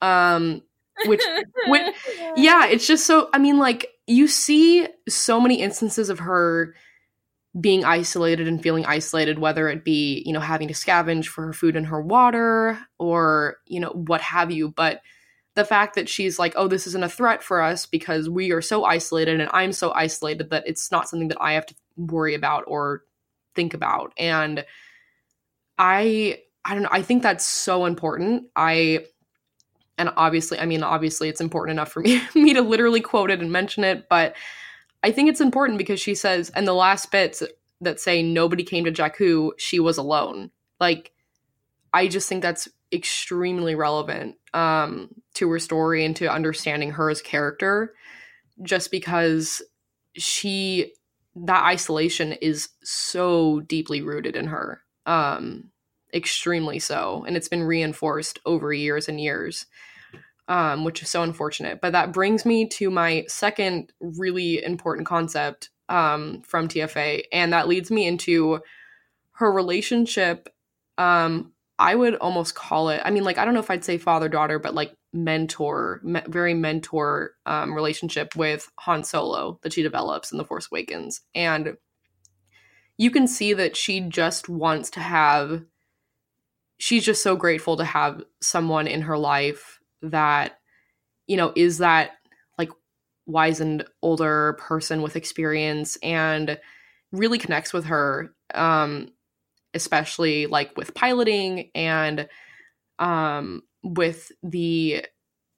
[0.00, 0.62] Um,
[1.06, 1.22] which,
[1.66, 1.82] which,
[2.36, 3.28] yeah, it's just so.
[3.32, 6.74] I mean, like you see so many instances of her
[7.60, 11.52] being isolated and feeling isolated whether it be you know having to scavenge for her
[11.52, 15.02] food and her water or you know what have you but
[15.54, 18.62] the fact that she's like oh this isn't a threat for us because we are
[18.62, 22.34] so isolated and i'm so isolated that it's not something that i have to worry
[22.34, 23.04] about or
[23.54, 24.12] think about.
[24.16, 24.64] And
[25.78, 28.44] i i don't know i think that's so important.
[28.56, 29.06] I
[29.98, 33.40] and obviously i mean obviously it's important enough for me me to literally quote it
[33.40, 34.34] and mention it but
[35.02, 37.42] i think it's important because she says and the last bits
[37.82, 40.50] that say nobody came to jakku she was alone.
[40.80, 41.12] Like
[41.92, 47.22] i just think that's extremely relevant um, to her story and to understanding her as
[47.22, 47.94] character
[48.62, 49.62] just because
[50.14, 50.92] she
[51.34, 55.70] that isolation is so deeply rooted in her um
[56.14, 57.24] extremely so.
[57.26, 59.66] And it's been reinforced over years and years
[60.48, 61.80] um, which is so unfortunate.
[61.80, 67.68] But that brings me to my second really important concept um, from tfa and that
[67.68, 68.60] leads me into
[69.32, 70.48] her relationship
[70.96, 73.98] um, i would almost call it i mean like i don't know if i'd say
[73.98, 79.82] father daughter but like mentor me- very mentor um, relationship with han solo that she
[79.82, 81.20] develops in the force awakens.
[81.34, 81.76] And
[82.96, 85.62] you can see that she just wants to have
[86.78, 90.58] she's just so grateful to have someone in her life that
[91.26, 92.12] you know is that
[92.58, 92.70] like
[93.26, 96.58] wizened older person with experience and
[97.12, 98.34] really connects with her.
[98.54, 99.12] Um
[99.74, 102.28] especially like with piloting and
[102.98, 105.04] um with the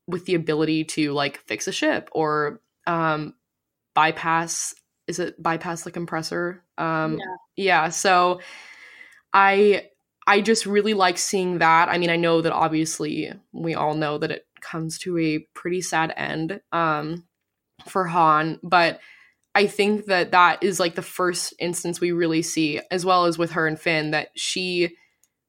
[0.07, 3.35] with the ability to like fix a ship or um
[3.94, 4.74] bypass
[5.07, 8.40] is it bypass the compressor um yeah, yeah so
[9.33, 9.85] i
[10.27, 11.88] I just really like seeing that.
[11.88, 15.83] I mean, I know that obviously we all know that it comes to a pretty
[15.83, 17.24] sad end um,
[17.87, 19.00] for Han, but
[19.55, 23.38] I think that that is like the first instance we really see, as well as
[23.38, 24.97] with her and Finn, that she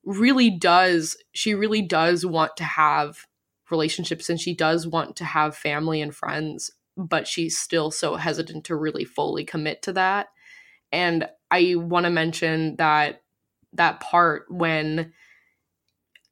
[0.03, 3.25] really does, she really does want to have
[3.71, 8.65] relationships and she does want to have family and friends, but she's still so hesitant
[8.65, 10.27] to really fully commit to that.
[10.91, 13.21] And I want to mention that
[13.73, 15.13] that part when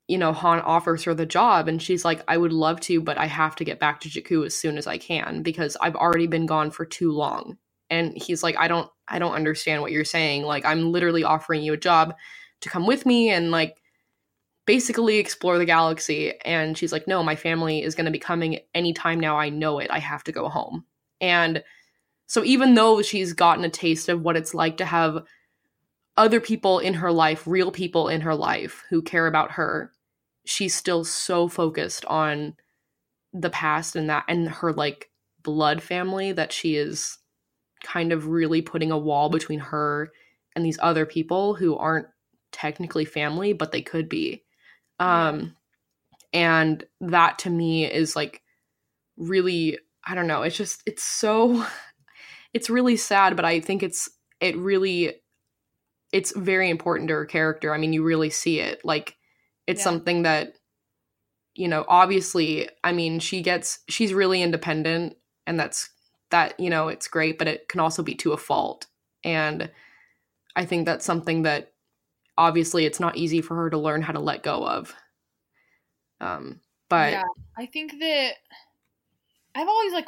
[0.08, 3.18] you know, Han offers her the job and she's like, I would love to, but
[3.18, 6.28] I have to get back to Jakku as soon as I can because I've already
[6.28, 7.58] been gone for too long.
[7.94, 10.44] And he's like, I don't I don't understand what you're saying.
[10.44, 12.16] Like I'm literally offering you a job
[12.62, 13.78] to come with me and like
[14.66, 16.34] basically explore the galaxy.
[16.44, 19.38] And she's like, No, my family is gonna be coming anytime now.
[19.38, 19.92] I know it.
[19.92, 20.86] I have to go home.
[21.22, 21.64] And
[22.26, 25.24] so even though she's gotten a taste of what it's like to have
[26.18, 29.92] other people in her life, real people in her life who care about her,
[30.46, 32.56] she's still so focused on
[33.34, 35.10] the past and that and her like
[35.44, 37.18] blood family that she is
[37.84, 40.12] kind of really putting a wall between her
[40.56, 42.08] and these other people who aren't
[42.52, 44.44] technically family but they could be
[45.00, 45.56] um
[46.32, 48.42] and that to me is like
[49.18, 51.66] really i don't know it's just it's so
[52.54, 55.14] it's really sad but i think it's it really
[56.14, 57.74] it's very important to her character.
[57.74, 58.80] I mean, you really see it.
[58.86, 59.18] Like
[59.68, 59.86] it's yeah.
[59.86, 60.54] something that
[61.56, 65.16] you know, obviously, I mean, she gets she's really independent
[65.46, 65.90] and that's
[66.34, 68.88] that, you know, it's great, but it can also be to a fault.
[69.24, 69.70] And
[70.56, 71.74] I think that's something that
[72.40, 74.96] obviously it's not easy for her to learn how to let go of.
[76.20, 77.24] Um but Yeah,
[77.56, 78.32] I think that
[79.54, 80.08] I've always like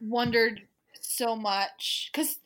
[0.00, 0.62] wondered
[1.00, 2.40] so much cuz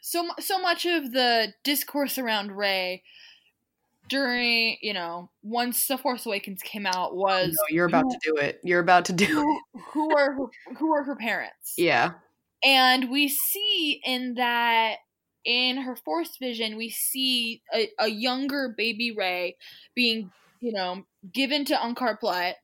[0.00, 3.02] so so much of the discourse around Rey
[4.10, 8.18] during you know once the Force Awakens came out was no, you're about who, to
[8.22, 8.60] do it.
[8.62, 9.82] You're about to do who, it.
[9.92, 11.74] who are who, who are her parents?
[11.78, 12.12] Yeah,
[12.62, 14.96] and we see in that
[15.46, 19.56] in her Force vision, we see a, a younger baby Rey
[19.94, 22.56] being you know given to Unkar Plutt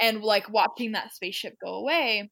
[0.00, 2.30] and like watching that spaceship go away.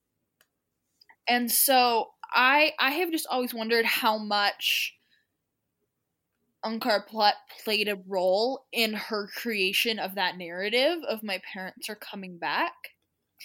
[1.29, 4.96] And so I I have just always wondered how much
[6.67, 11.95] Unkar Plutt played a role in her creation of that narrative of my parents are
[11.95, 12.75] coming back.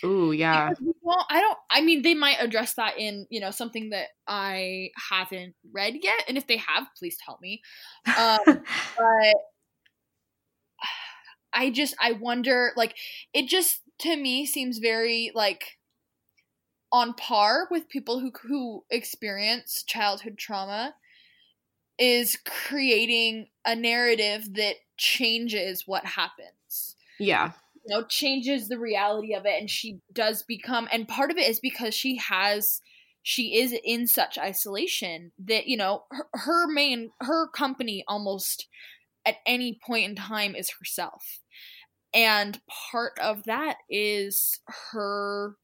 [0.04, 0.72] Ooh, yeah.
[1.02, 1.58] Well, I don't.
[1.70, 6.24] I mean, they might address that in you know something that I haven't read yet,
[6.28, 7.62] and if they have, please tell me.
[8.18, 8.40] Um,
[8.98, 9.36] but
[11.54, 12.96] I just I wonder, like,
[13.34, 15.78] it just to me seems very like
[16.92, 20.96] on par with people who who experience childhood trauma
[22.02, 26.96] is creating a narrative that changes what happens.
[27.20, 27.52] Yeah.
[27.86, 31.48] You know, changes the reality of it and she does become and part of it
[31.48, 32.82] is because she has
[33.24, 38.68] she is in such isolation that you know her, her main her company almost
[39.26, 41.40] at any point in time is herself.
[42.14, 42.60] And
[42.92, 44.60] part of that is
[44.92, 45.56] her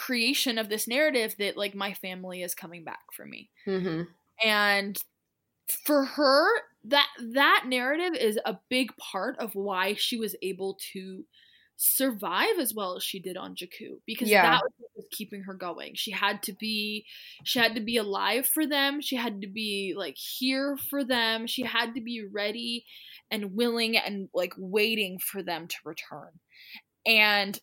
[0.00, 4.02] creation of this narrative that like my family is coming back for me mm-hmm.
[4.46, 5.02] and
[5.84, 6.46] for her
[6.84, 11.24] that that narrative is a big part of why she was able to
[11.76, 14.42] survive as well as she did on Jakku because yeah.
[14.42, 15.94] that was was keeping her going.
[15.94, 17.06] She had to be
[17.44, 19.00] she had to be alive for them.
[19.00, 21.46] She had to be like here for them.
[21.46, 22.84] She had to be ready
[23.30, 26.30] and willing and like waiting for them to return.
[27.06, 27.58] And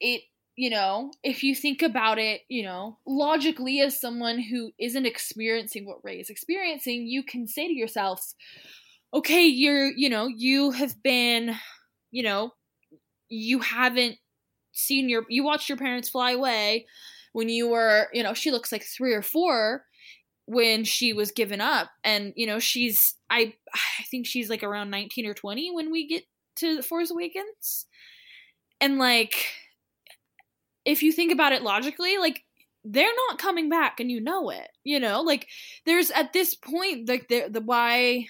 [0.00, 0.22] it
[0.58, 5.86] you know, if you think about it, you know, logically, as someone who isn't experiencing
[5.86, 8.34] what Rey is experiencing, you can say to yourself,
[9.14, 11.54] okay, you're, you know, you have been,
[12.10, 12.50] you know,
[13.28, 14.16] you haven't
[14.72, 16.86] seen your, you watched your parents fly away
[17.34, 19.84] when you were, you know, she looks like three or four
[20.46, 21.88] when she was given up.
[22.02, 26.08] And, you know, she's, I, I think she's like around 19 or 20 when we
[26.08, 26.24] get
[26.56, 27.86] to Force Awakens.
[28.80, 29.36] And like,
[30.88, 32.44] if you think about it logically, like
[32.82, 34.68] they're not coming back and you know it.
[34.84, 35.46] You know, like
[35.84, 38.26] there's at this point like the the why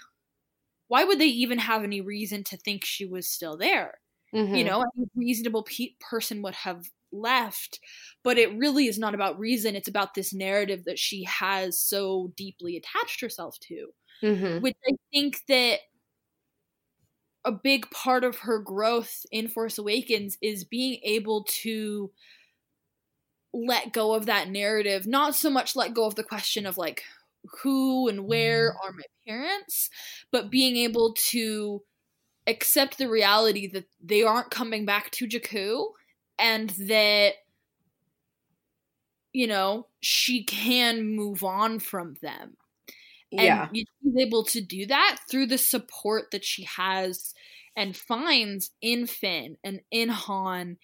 [0.89, 3.99] why would they even have any reason to think she was still there?
[4.35, 4.55] Mm-hmm.
[4.57, 7.79] You know, a reasonable pe- person would have left,
[8.25, 9.77] but it really is not about reason.
[9.77, 13.89] It's about this narrative that she has so deeply attached herself to,
[14.23, 14.61] mm-hmm.
[14.61, 15.79] which I think that
[17.45, 22.11] a big part of her growth in Force Awakens is being able to
[23.53, 27.03] let go of that narrative, not so much let go of the question of like
[27.63, 28.89] who and where mm-hmm.
[28.89, 29.91] are my parents,
[30.31, 31.83] but being able to
[32.47, 35.89] accept the reality that they aren't coming back to Jakku
[36.39, 37.35] and that
[39.33, 42.57] you know, she can move on from them.
[43.31, 43.69] Yeah.
[43.69, 47.35] And she's able to do that through the support that she has
[47.77, 50.79] and finds in Finn and in Han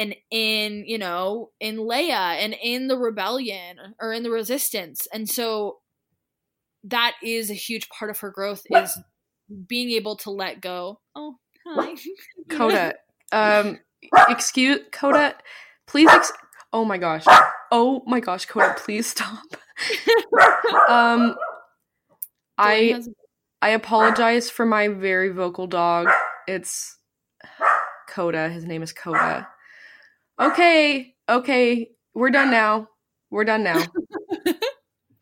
[0.00, 5.28] and in you know in Leia and in the rebellion or in the resistance and
[5.28, 5.78] so
[6.84, 8.98] that is a huge part of her growth is
[9.66, 11.00] being able to let go.
[11.14, 11.36] Oh,
[11.66, 11.94] hi.
[12.48, 12.94] Coda.
[13.32, 13.78] Um,
[14.28, 15.34] excuse Coda.
[15.86, 16.08] Please.
[16.10, 16.32] Ex-
[16.72, 17.24] oh my gosh.
[17.70, 18.74] Oh my gosh, Coda.
[18.78, 19.42] Please stop.
[20.88, 21.36] um,
[22.58, 23.02] I
[23.62, 26.08] I apologize for my very vocal dog.
[26.46, 26.96] It's
[28.08, 28.48] Coda.
[28.48, 29.48] His name is Coda.
[30.40, 32.88] Okay, okay, we're done now.
[33.30, 33.82] We're done now.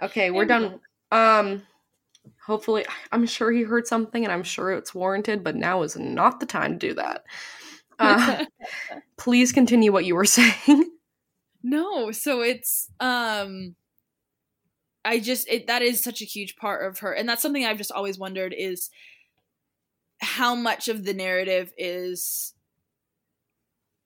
[0.00, 0.78] Okay, we're done.
[1.10, 1.62] Um,
[2.46, 5.42] hopefully, I'm sure he heard something, and I'm sure it's warranted.
[5.42, 7.24] But now is not the time to do that.
[7.98, 8.44] Uh,
[9.16, 10.90] please continue what you were saying.
[11.62, 13.74] No, so it's um
[15.04, 17.78] I just it that is such a huge part of her and that's something I've
[17.78, 18.90] just always wondered is
[20.20, 22.54] how much of the narrative is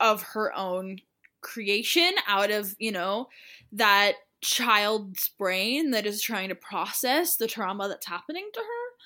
[0.03, 0.98] of her own
[1.40, 3.28] creation out of, you know,
[3.72, 8.96] that child's brain that is trying to process the trauma that's happening to her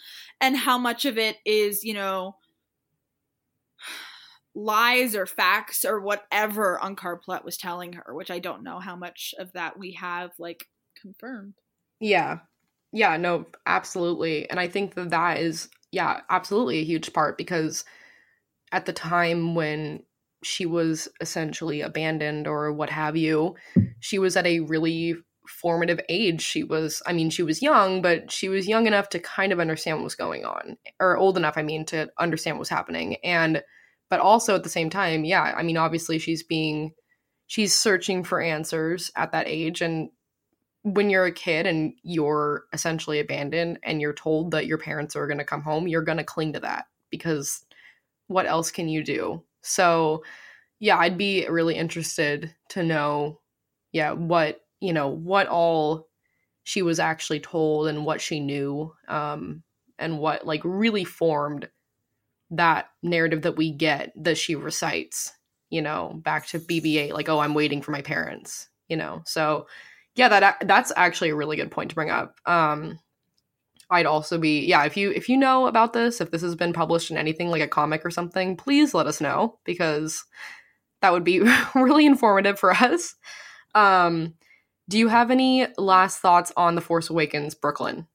[0.41, 2.37] and how much of it is, you know,
[4.55, 9.35] lies or facts or whatever Unkar was telling her, which I don't know how much
[9.39, 10.67] of that we have like
[11.01, 11.55] confirmed.
[12.01, 12.41] Yeah.
[12.93, 14.49] Yeah, no, absolutely.
[14.49, 17.85] And I think that that is yeah, absolutely a huge part because
[18.73, 20.03] at the time when
[20.43, 23.55] she was essentially abandoned or what have you,
[24.01, 25.15] she was at a really
[25.49, 26.43] formative age.
[26.43, 29.61] She was, I mean, she was young, but she was young enough to kind of
[29.61, 33.17] understand what was going on, or old enough, I mean, to understand what was happening.
[33.25, 33.63] And
[34.09, 36.93] but also at the same time yeah i mean obviously she's being
[37.47, 40.11] she's searching for answers at that age and
[40.83, 45.27] when you're a kid and you're essentially abandoned and you're told that your parents are
[45.27, 47.65] going to come home you're going to cling to that because
[48.29, 50.23] what else can you do so
[50.81, 53.41] yeah i'd be really interested to know
[53.93, 56.09] yeah what you know what all
[56.65, 59.63] she was actually told and what she knew um
[59.99, 61.69] and what like really formed
[62.51, 65.33] that narrative that we get that she recites,
[65.71, 69.23] you know, back to BB-8 like oh I'm waiting for my parents, you know.
[69.27, 69.67] So
[70.15, 72.37] yeah, that that's actually a really good point to bring up.
[72.47, 72.99] Um
[73.91, 76.73] I'd also be yeah, if you if you know about this, if this has been
[76.73, 80.25] published in anything like a comic or something, please let us know because
[81.03, 81.41] that would be
[81.75, 83.15] really informative for us.
[83.75, 84.35] Um
[84.89, 88.07] do you have any last thoughts on The Force Awakens Brooklyn?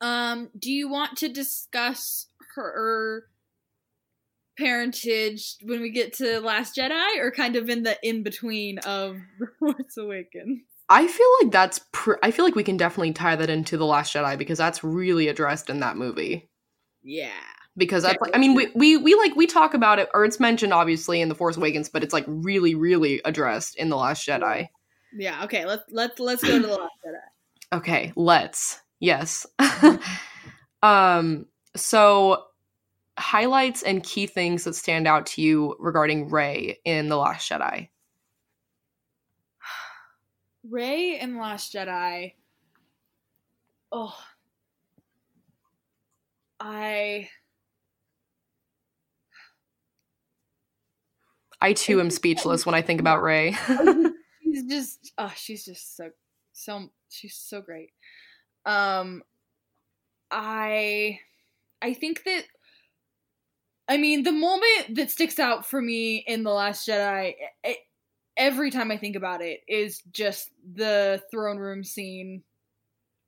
[0.00, 3.24] Um do you want to discuss her
[4.58, 9.16] parentage when we get to Last Jedi, or kind of in the in between of
[9.38, 10.62] The Force Awakens?
[10.92, 11.80] I feel like that's.
[11.92, 14.84] Pr- I feel like we can definitely tie that into The Last Jedi because that's
[14.84, 16.50] really addressed in that movie.
[17.02, 17.30] Yeah.
[17.78, 20.38] Because that's like, I mean, we, we we like we talk about it, or it's
[20.38, 24.28] mentioned obviously in The Force Awakens, but it's like really, really addressed in The Last
[24.28, 24.68] Jedi.
[25.14, 25.42] Yeah.
[25.44, 25.64] Okay.
[25.64, 27.16] Let's let's let's go to The Last Jedi.
[27.72, 28.12] Okay.
[28.14, 28.78] Let's.
[29.00, 29.46] Yes.
[30.82, 31.46] um.
[31.74, 32.44] So,
[33.18, 37.88] highlights and key things that stand out to you regarding Rey in The Last Jedi.
[40.68, 42.34] Rey in The Last Jedi.
[43.90, 44.16] Oh.
[46.60, 47.28] I.
[51.60, 53.52] I too am speechless when I think about Rey.
[54.42, 56.10] she's just oh, she's just so
[56.52, 57.90] so she's so great.
[58.66, 59.22] Um
[60.30, 61.20] I
[61.80, 62.44] I think that
[63.88, 67.78] I mean, the moment that sticks out for me in The Last Jedi, it,
[68.36, 72.42] every time I think about it, is just the throne room scene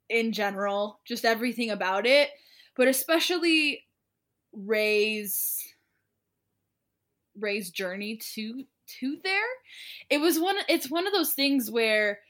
[0.09, 2.31] in general, just everything about it,
[2.77, 3.85] but especially
[4.53, 5.61] Rey's
[7.39, 8.65] Rey's journey to
[9.01, 9.43] to there.
[10.11, 12.21] It was one it's one of those things where,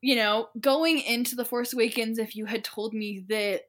[0.00, 3.62] you know, going into The Force Awakens if you had told me that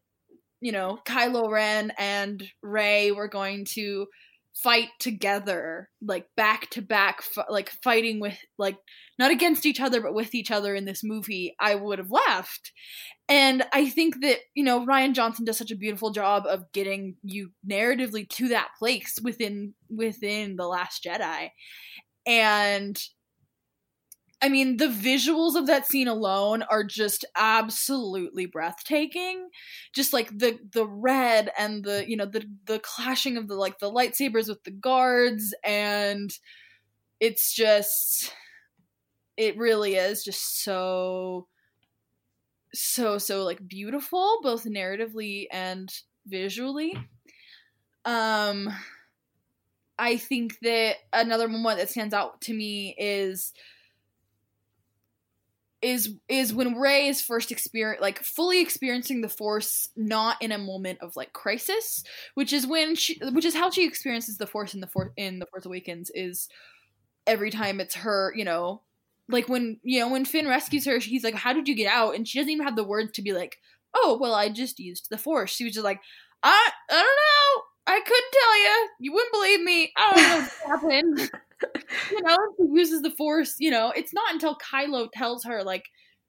[0.61, 4.07] you know, Kylo Ren and Rey were going to
[4.63, 8.77] fight together, like back to back, like fighting with, like,
[9.19, 12.71] not against each other, but with each other in this movie, I would have laughed.
[13.27, 17.15] And I think that, you know, Rian Johnson does such a beautiful job of getting
[17.23, 21.49] you narratively to that place within within The Last Jedi.
[22.27, 22.99] And
[24.41, 29.49] I mean, the visuals of that scene alone are just absolutely breathtaking.
[29.93, 33.79] Just like the the red and the you know the the clashing of the like
[33.79, 36.31] the lightsabers with the guards and
[37.19, 38.33] it's just
[39.37, 41.47] it really is just so
[42.73, 45.91] so so like beautiful both narratively and
[46.27, 46.93] visually.
[48.05, 48.69] Um
[49.97, 53.53] I think that another moment that stands out to me is
[55.85, 60.57] is is when Rey is first experience like fully experiencing the Force, not in a
[60.57, 64.73] moment of like crisis, which is when she, which is how she experiences the Force
[64.73, 66.49] in the Force in the Force Awakens is
[67.27, 68.81] every time it's her, you know,
[69.29, 72.15] like when you know when Finn rescues her, he's like, "How did you get out?"
[72.15, 73.59] And she doesn't even have the words to be like,
[73.93, 76.01] "Oh, well, I just used the Force." She was just like,
[76.41, 78.89] "I I don't know." I couldn't tell you.
[78.99, 79.93] You wouldn't believe me.
[79.95, 81.31] I don't know what happened.
[82.11, 83.55] you know, she uses the force.
[83.59, 85.85] You know, it's not until Kylo tells her like,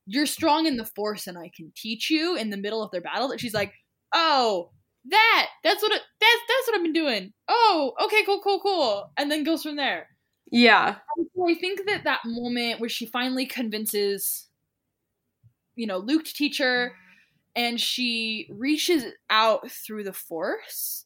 [0.07, 3.01] "You're strong in the force, and I can teach you." In the middle of their
[3.01, 3.73] battle, that she's like,
[4.15, 4.71] "Oh,
[5.07, 5.49] that.
[5.65, 5.93] That's what.
[5.93, 7.33] It, that's that's what I've been doing.
[7.49, 10.09] Oh, okay, cool, cool, cool." And then goes from there.
[10.51, 10.97] Yeah.
[11.35, 14.47] So I think that that moment where she finally convinces,
[15.75, 16.93] you know, Luke to teach her,
[17.57, 21.06] and she reaches out through the force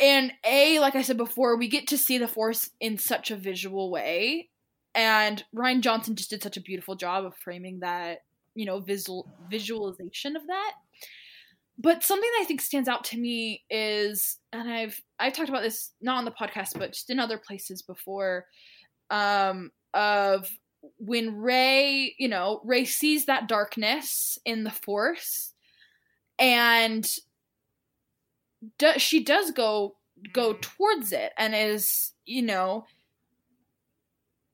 [0.00, 3.36] and a like i said before we get to see the force in such a
[3.36, 4.48] visual way.
[4.94, 8.18] And Rian Johnson just did such a beautiful job of framing that
[8.54, 10.72] you know visual visualization of that.
[11.80, 15.62] But something that i think stands out to me is and i've i've talked about
[15.62, 18.46] this not on the podcast but just in other places before
[19.10, 20.48] um of
[20.98, 25.52] when Rey, you know Rey sees that darkness in the force
[26.38, 27.08] and
[28.78, 29.96] do, she does go
[30.32, 30.60] go mm-hmm.
[30.60, 32.84] towards it and is you know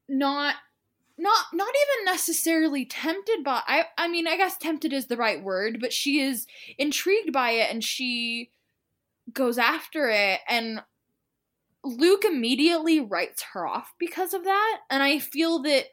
[0.09, 0.57] not
[1.17, 5.43] not not even necessarily tempted by I I mean I guess tempted is the right
[5.43, 6.47] word but she is
[6.77, 8.51] intrigued by it and she
[9.33, 10.83] goes after it and
[11.85, 14.81] Luke immediately writes her off because of that.
[14.91, 15.87] And I feel that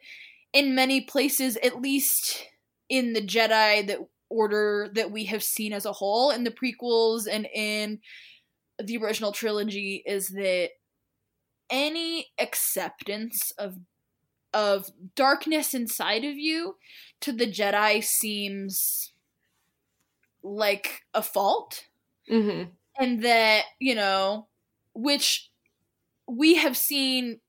[0.54, 2.48] in many places at least
[2.90, 4.00] in the Jedi that
[4.32, 8.00] order that we have seen as a whole in the prequels and in
[8.82, 10.70] the original trilogy is that
[11.70, 13.78] any acceptance of
[14.54, 16.76] of darkness inside of you
[17.22, 19.14] to the Jedi seems
[20.44, 21.86] like a fault.
[22.30, 22.70] Mm-hmm.
[23.00, 24.48] And that, you know,
[24.94, 25.50] which
[26.28, 27.40] we have seen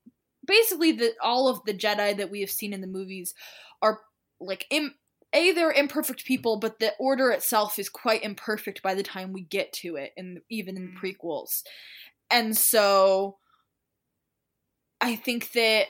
[0.45, 3.33] basically that all of the Jedi that we have seen in the movies
[3.81, 3.99] are
[4.39, 4.95] like Im-
[5.33, 9.41] a they're imperfect people but the order itself is quite imperfect by the time we
[9.41, 10.99] get to it and even in the mm.
[10.99, 11.63] prequels
[12.31, 13.37] and so
[15.01, 15.87] i think that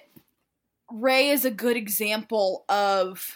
[0.91, 3.35] Rey is a good example of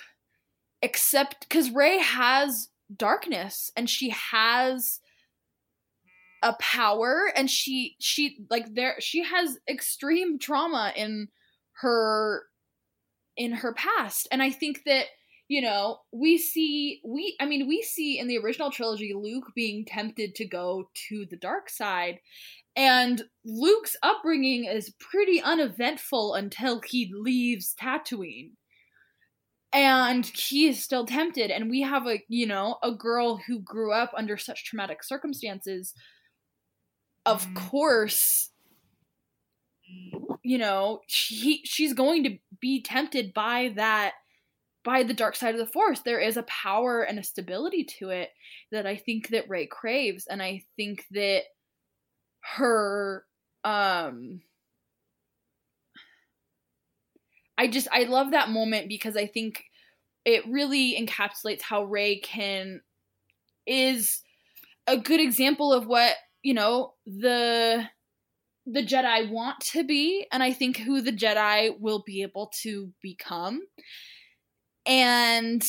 [0.81, 4.99] except because Rey has darkness and she has
[6.43, 11.29] a power and she she like there she has extreme trauma in
[11.81, 12.43] her
[13.35, 15.05] in her past and i think that
[15.47, 19.85] you know, we see we I mean, we see in the original trilogy Luke being
[19.85, 22.19] tempted to go to the dark side.
[22.75, 28.51] And Luke's upbringing is pretty uneventful until he leaves Tatooine.
[29.73, 33.91] And he is still tempted and we have a, you know, a girl who grew
[33.91, 35.93] up under such traumatic circumstances.
[37.25, 37.55] Of mm.
[37.55, 38.51] course,
[40.43, 44.13] you know, she she's going to be tempted by that
[44.87, 48.09] by the dark side of the force there is a power and a stability to
[48.09, 48.29] it
[48.71, 51.41] that i think that Rey craves and i think that
[52.55, 53.25] her
[53.65, 54.39] um
[57.57, 59.65] i just i love that moment because i think
[60.23, 62.79] it really encapsulates how Rey can
[63.65, 64.21] is
[64.87, 66.13] a good example of what
[66.43, 67.83] you know the
[68.69, 72.91] the Jedi want to be, and I think who the Jedi will be able to
[73.01, 73.61] become
[74.87, 75.63] and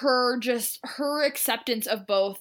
[0.00, 2.38] her just her acceptance of both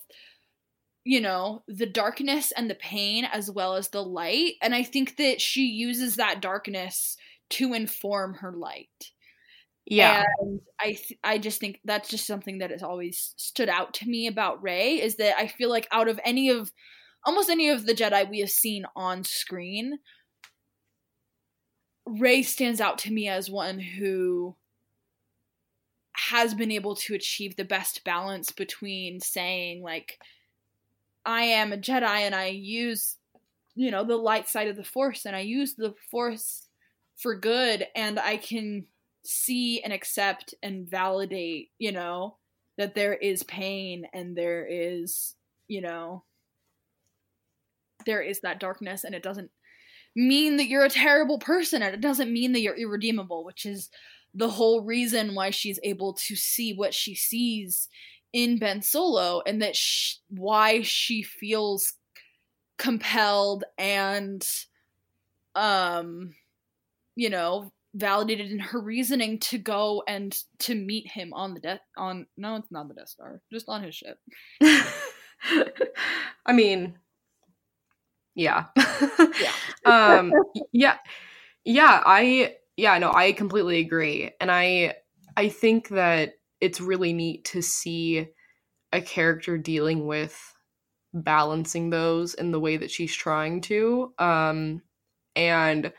[1.03, 4.53] you know the darkness and the pain as well as the light.
[4.61, 7.17] And i think that she uses that darkness
[7.51, 8.89] to inform her light.
[9.85, 10.23] Yeah.
[10.39, 14.07] And i th- i just think that's just something that has always stood out to
[14.07, 16.71] me about Rey is that i feel like out of any of
[17.25, 19.97] almost any of the jedi we have seen on screen
[22.19, 24.55] Rey stands out to me as one who
[26.13, 30.19] has been able to achieve the best balance between saying like
[31.25, 33.17] I am a Jedi and I use
[33.75, 36.67] you know the light side of the force and I use the force
[37.17, 38.85] for good and I can
[39.23, 42.37] see and accept and validate, you know,
[42.77, 45.35] that there is pain and there is,
[45.67, 46.23] you know,
[48.05, 49.51] there is that darkness and it doesn't
[50.15, 53.89] mean that you're a terrible person and it doesn't mean that you're irredeemable, which is
[54.33, 57.87] the whole reason why she's able to see what she sees
[58.33, 61.93] in Ben Solo and that sh- why she feels
[62.77, 64.47] compelled and
[65.55, 66.33] um
[67.15, 71.81] you know, validated in her reasoning to go and to meet him on the death
[71.97, 74.17] on no, it's not the Death Star, just on his ship.
[74.61, 76.95] I mean,
[78.41, 78.65] yeah.
[79.39, 79.53] yeah.
[80.17, 80.33] um
[80.71, 80.97] yeah.
[81.63, 84.31] Yeah, I yeah, no, I completely agree.
[84.39, 84.95] And I
[85.37, 88.27] I think that it's really neat to see
[88.93, 90.39] a character dealing with
[91.13, 94.81] balancing those in the way that she's trying to um
[95.35, 95.91] and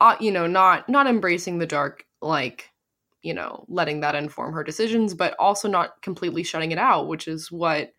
[0.00, 2.70] uh, you know not not embracing the dark like
[3.22, 7.26] you know letting that inform her decisions but also not completely shutting it out which
[7.26, 7.92] is what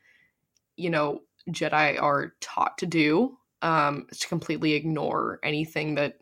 [0.76, 6.20] you know jedi are taught to do um to completely ignore anything that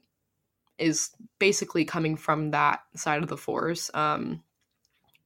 [0.77, 4.41] is basically coming from that side of the force um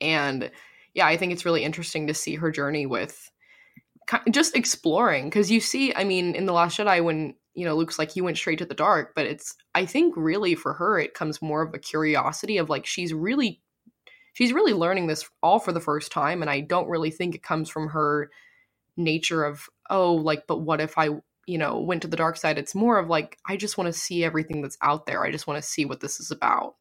[0.02, 0.52] and
[0.94, 3.32] yeah i think it's really interesting to see her journey with
[4.32, 8.00] just exploring because you see i mean in the last jedi when you know luke's
[8.00, 11.14] like he went straight to the dark but it's i think really for her it
[11.14, 13.62] comes more of a curiosity of like she's really
[14.34, 17.44] she's really learning this all for the first time and i don't really think it
[17.44, 18.30] comes from her
[18.98, 21.10] nature of oh like but what if i
[21.50, 24.00] you know went to the dark side it's more of like i just want to
[24.00, 26.76] see everything that's out there i just want to see what this is about.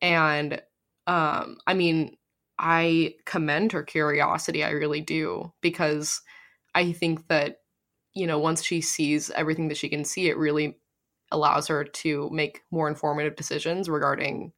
[0.00, 0.62] And
[1.06, 2.16] um i mean
[2.58, 6.20] i commend her curiosity i really do because
[6.74, 7.56] I think that,
[8.14, 10.78] you know, once she sees everything that she can see, it really
[11.32, 14.52] allows her to make more informative decisions regarding,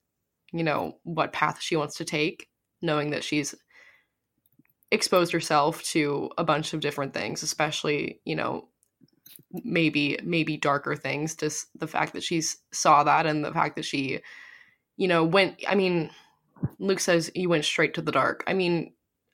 [0.53, 2.49] you know, what path she wants to take,
[2.83, 3.55] knowing that she's
[4.91, 8.69] exposed herself to a bunch of different things, especially, you know,
[9.65, 13.85] maybe maybe darker things just the fact that she saw that and the fact that
[13.85, 14.21] she
[14.97, 16.11] you know went i mean
[16.79, 18.93] luke says you went straight to the dark i mean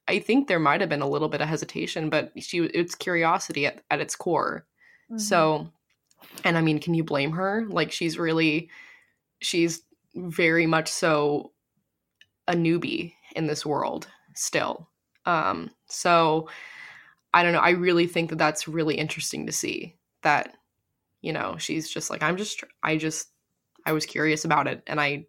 [0.09, 3.67] I think there might have been a little bit of hesitation, but she it's curiosity
[3.67, 4.67] at, at its core.
[5.11, 5.19] Mm-hmm.
[5.19, 5.69] So,
[6.45, 7.65] and I mean, can you blame her?
[7.69, 8.71] Like she's really
[9.41, 9.83] she's
[10.15, 11.53] very much so
[12.49, 14.89] a newbie in this world still.
[15.25, 16.49] Um so
[17.35, 19.96] I don't know, I really think that that's really interesting to see
[20.27, 20.57] that
[21.23, 23.29] you know, she's just like I'm just I just
[23.85, 25.27] I was curious about it and I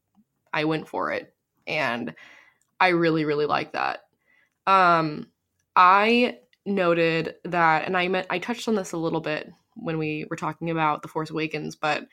[0.54, 1.34] I went for it
[1.66, 2.14] and
[2.80, 4.02] I really really like that.
[4.66, 5.28] Um,
[5.76, 10.26] I noted that, and I meant I touched on this a little bit when we
[10.30, 12.06] were talking about The Force Awakens, but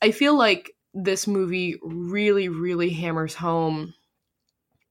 [0.00, 3.94] I feel like this movie really, really hammers home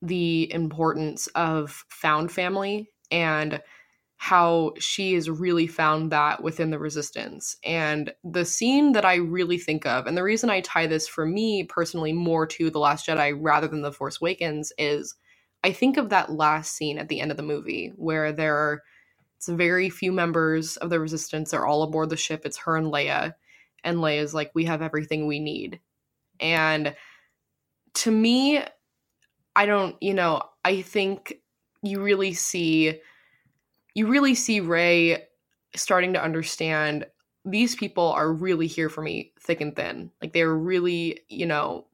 [0.02, 3.62] the importance of found family and
[4.24, 7.58] how she has really found that within the resistance.
[7.64, 11.26] And the scene that I really think of, and the reason I tie this for
[11.26, 15.16] me personally more to The Last Jedi rather than The Force Awakens, is
[15.64, 18.84] I think of that last scene at the end of the movie where there are
[19.38, 22.44] it's very few members of the resistance are all aboard the ship.
[22.46, 23.34] It's her and Leia.
[23.84, 25.80] And Leia's like, we have everything we need.
[26.40, 26.96] And
[27.96, 28.64] to me,
[29.56, 31.42] I don't, you know, I think
[31.82, 33.00] you really see
[33.94, 35.24] you really see Rey
[35.76, 37.06] starting to understand
[37.46, 40.12] these people are really here for me thick and thin.
[40.22, 41.88] Like they're really, you know,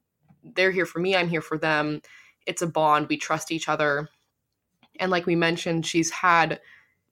[0.54, 2.02] they're here for me, I'm here for them
[2.48, 3.08] it's a bond.
[3.08, 4.08] We trust each other.
[4.98, 6.60] And like we mentioned, she's had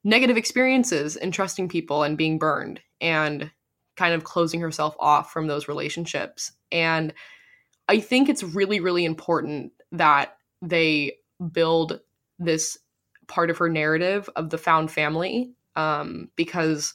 [0.03, 3.51] negative experiences in trusting people and being burned and
[3.97, 6.53] kind of closing herself off from those relationships.
[6.73, 7.13] And
[7.87, 11.19] I think it's really, really important that they
[11.53, 12.01] build
[12.39, 12.79] this
[13.29, 16.95] part of her narrative of the found family um, because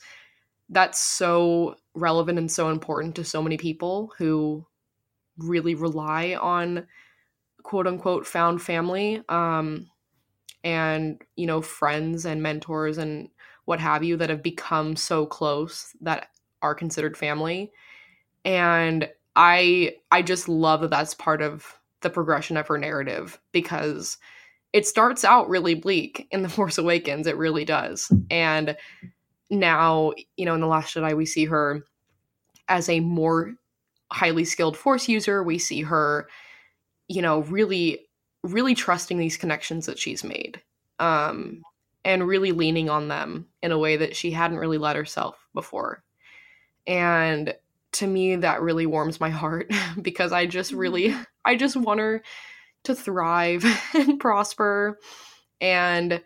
[0.70, 4.66] that's so relevant and so important to so many people who
[5.38, 6.88] really rely on
[7.64, 9.88] quote unquote found family um,
[10.64, 13.30] and you know friends and mentors and
[13.66, 16.28] what have you that have become so close that
[16.62, 17.72] are considered family.
[18.46, 24.18] And i i just love that that's part of the progression of her narrative because
[24.74, 28.76] it starts out really bleak in the force awakens it really does and
[29.50, 31.84] now you know in the last jedi we see her
[32.68, 33.54] as a more
[34.12, 36.28] highly skilled force user we see her
[37.12, 38.08] you know, really,
[38.42, 40.62] really trusting these connections that she's made
[41.00, 41.62] um,
[42.06, 46.04] and really leaning on them in a way that she hadn't really let herself before.
[46.88, 47.54] And
[47.94, 49.70] to me, that really warms my heart
[50.02, 51.22] because I just really, mm-hmm.
[51.44, 52.24] I just want her
[52.84, 55.00] to thrive and prosper.
[55.60, 56.22] And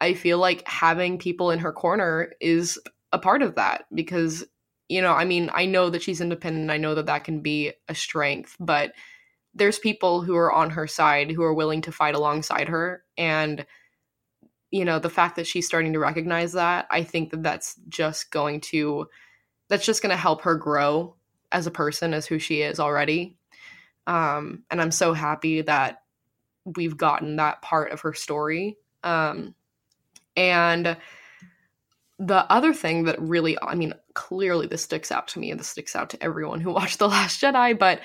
[0.00, 2.78] I feel like having people in her corner is
[3.12, 4.44] a part of that because,
[4.88, 6.70] you know, I mean, I know that she's independent.
[6.70, 8.92] I know that that can be a strength, but
[9.54, 13.66] there's people who are on her side who are willing to fight alongside her and
[14.70, 18.30] you know the fact that she's starting to recognize that i think that that's just
[18.30, 19.06] going to
[19.68, 21.14] that's just going to help her grow
[21.52, 23.37] as a person as who she is already.
[24.08, 26.02] Um, and I'm so happy that
[26.64, 28.78] we've gotten that part of her story.
[29.04, 29.54] Um,
[30.34, 30.96] and
[32.18, 35.68] the other thing that really, I mean, clearly this sticks out to me and this
[35.68, 38.00] sticks out to everyone who watched The Last Jedi, but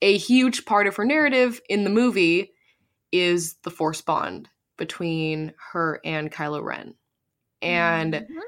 [0.00, 2.52] a huge part of her narrative in the movie
[3.10, 6.94] is the force bond between her and Kylo Ren.
[7.60, 8.38] And mm-hmm.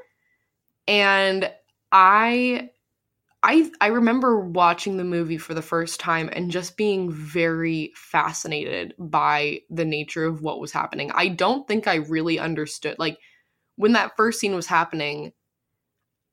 [0.87, 1.53] and
[1.91, 2.71] I
[3.43, 8.95] I I remember watching the movie for the first time and just being very fascinated
[8.99, 11.11] by the nature of what was happening.
[11.15, 13.19] I don't think I really understood like
[13.77, 15.33] when that first scene was happening,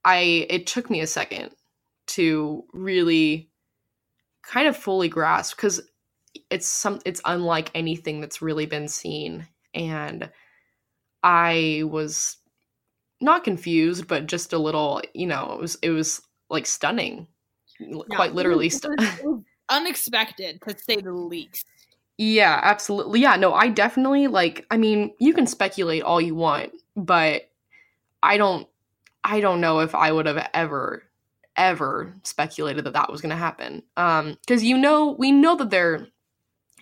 [0.03, 1.51] I it took me a second
[2.07, 3.49] to really
[4.43, 5.81] kind of fully grasp cuz
[6.49, 10.31] it's some it's unlike anything that's really been seen and
[11.23, 12.37] I was
[13.21, 17.27] not confused but just a little, you know, it was it was like stunning,
[18.09, 19.45] quite literally stunning.
[19.69, 21.65] unexpected to say the least.
[22.17, 23.21] Yeah, absolutely.
[23.21, 27.49] Yeah, no, I definitely like I mean, you can speculate all you want, but
[28.23, 28.67] I don't
[29.23, 31.03] I don't know if I would have ever
[31.55, 33.83] ever speculated that that was going to happen.
[33.97, 36.07] Um cuz you know, we know that they're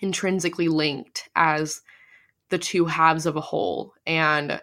[0.01, 1.82] intrinsically linked as
[2.49, 4.61] the two halves of a whole and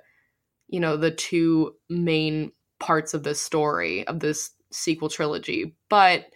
[0.69, 6.27] you know, the two main parts of this story of this sequel trilogy, but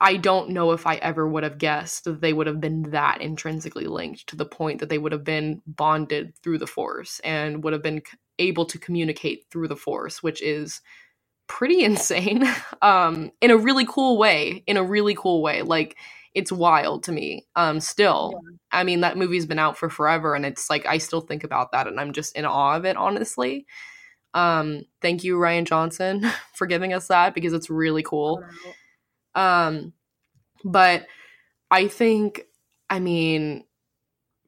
[0.00, 3.20] I don't know if I ever would have guessed that they would have been that
[3.20, 7.62] intrinsically linked to the point that they would have been bonded through the Force and
[7.62, 8.02] would have been
[8.38, 10.80] able to communicate through the Force, which is
[11.48, 12.44] pretty insane
[12.80, 14.64] um, in a really cool way.
[14.66, 15.62] In a really cool way.
[15.62, 15.96] Like,
[16.34, 18.56] it's wild to me um still yeah.
[18.70, 21.72] i mean that movie's been out for forever and it's like i still think about
[21.72, 23.66] that and i'm just in awe of it honestly
[24.34, 28.42] um, thank you, Rian Johnson, for giving us that because it's really cool.
[29.34, 29.92] Um,
[30.64, 31.06] but
[31.70, 32.42] I think,
[32.88, 33.64] I mean,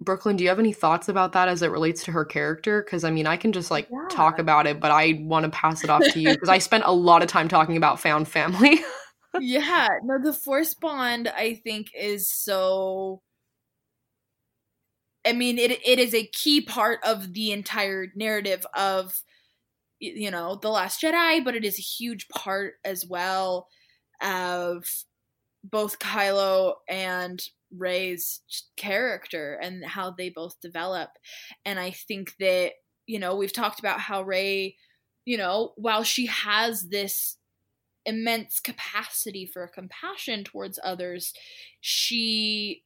[0.01, 2.83] Brooklyn, do you have any thoughts about that as it relates to her character?
[2.83, 4.09] Because I mean, I can just like yeah.
[4.11, 6.85] talk about it, but I want to pass it off to you because I spent
[6.87, 8.81] a lot of time talking about found family.
[9.41, 13.23] yeah, no, the force bond I think is so.
[15.25, 19.23] I mean, it it is a key part of the entire narrative of
[20.03, 23.69] you know, The Last Jedi, but it is a huge part as well
[24.21, 24.85] of
[25.63, 27.41] both Kylo and
[27.77, 28.41] Rey's
[28.77, 31.11] character and how they both develop.
[31.65, 32.73] And I think that,
[33.07, 34.77] you know, we've talked about how Rey,
[35.25, 37.37] you know, while she has this
[38.05, 41.33] immense capacity for compassion towards others,
[41.81, 42.83] she,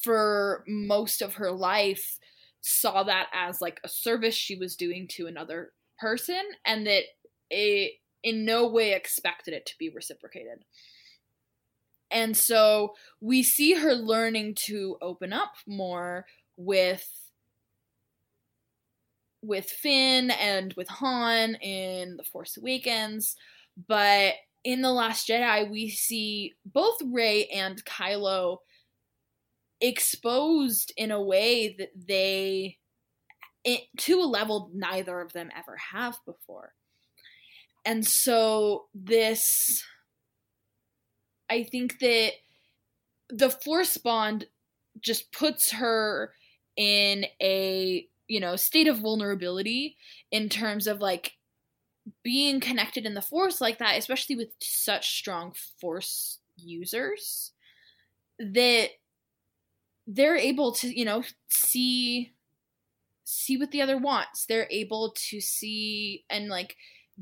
[0.00, 2.18] for most of her life,
[2.62, 7.02] saw that as like a service she was doing to another person and that
[7.50, 7.92] it
[8.22, 10.64] in no way expected it to be reciprocated.
[12.10, 17.08] And so we see her learning to open up more with
[19.44, 23.34] with Finn and with Han in The Force Awakens,
[23.88, 28.58] but in The Last Jedi we see both Rey and Kylo
[29.82, 32.78] exposed in a way that they
[33.64, 36.72] it, to a level neither of them ever have before.
[37.84, 39.84] And so this
[41.52, 42.32] i think that
[43.28, 44.46] the force bond
[45.00, 46.32] just puts her
[46.76, 49.96] in a you know state of vulnerability
[50.30, 51.32] in terms of like
[52.24, 57.52] being connected in the force like that especially with such strong force users
[58.38, 58.88] that
[60.06, 62.32] they're able to you know see
[63.24, 64.46] see what the other wants.
[64.46, 66.76] They're able to see and like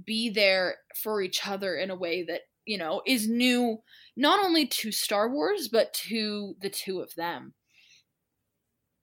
[0.04, 3.82] be there for each other in a way that you know is new
[4.16, 7.54] not only to star wars but to the two of them.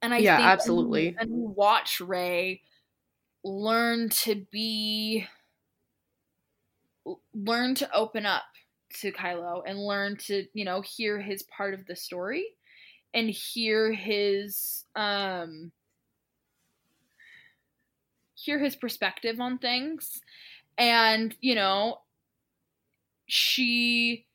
[0.01, 1.15] And i yeah absolutely.
[1.19, 2.61] and watch Rey
[3.43, 5.25] learn to be
[7.33, 8.43] learn to open up
[8.99, 12.56] to kylo and learn to you know hear his part of the story
[13.13, 15.71] and hear his um
[18.35, 20.21] hear his perspective on things.
[20.77, 21.99] And you know
[23.27, 24.25] she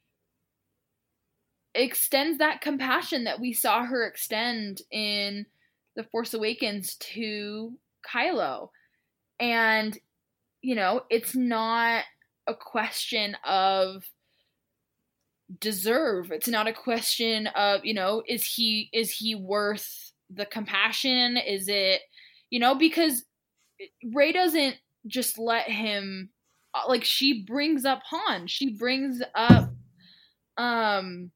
[1.74, 5.46] extends that compassion that we saw her extend in
[5.96, 7.72] the force awakens to
[8.06, 8.68] kylo.
[9.40, 9.98] And
[10.60, 12.04] you know it's not
[12.46, 14.04] a question of
[15.58, 16.30] deserve.
[16.30, 21.36] It's not a question of, you know, is he is he worth the compassion?
[21.36, 22.00] Is it,
[22.50, 23.24] you know, because
[24.12, 24.76] Rey doesn't
[25.06, 26.30] just let him
[26.74, 28.46] uh, like she brings up Han.
[28.46, 29.70] She brings up
[30.58, 31.30] um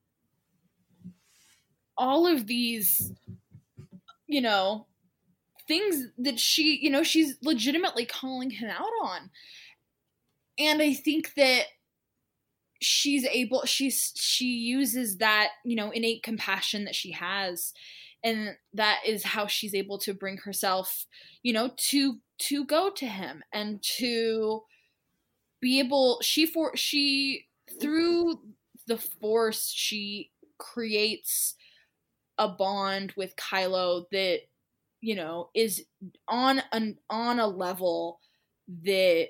[1.97, 3.13] all of these
[4.27, 4.87] you know
[5.67, 9.31] things that she you know she's legitimately calling him out on
[10.59, 11.63] and i think that
[12.81, 17.73] she's able she's she uses that you know innate compassion that she has.
[18.25, 21.07] And that is how she's able to bring herself
[21.43, 24.63] you know to to go to him and to
[25.61, 27.47] be able she for she
[27.81, 28.41] through
[28.87, 31.55] the force she creates
[32.39, 34.41] a bond with Kylo that
[35.01, 35.85] you know is
[36.29, 38.21] on an on a level
[38.85, 39.29] that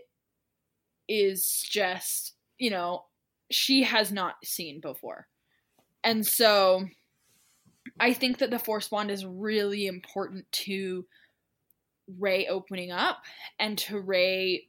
[1.09, 3.05] is just you know
[3.51, 5.27] she has not seen before.
[6.05, 6.87] And so
[8.01, 11.07] i think that the force bond is really important to
[12.19, 13.23] Rey opening up
[13.59, 14.69] and to Rey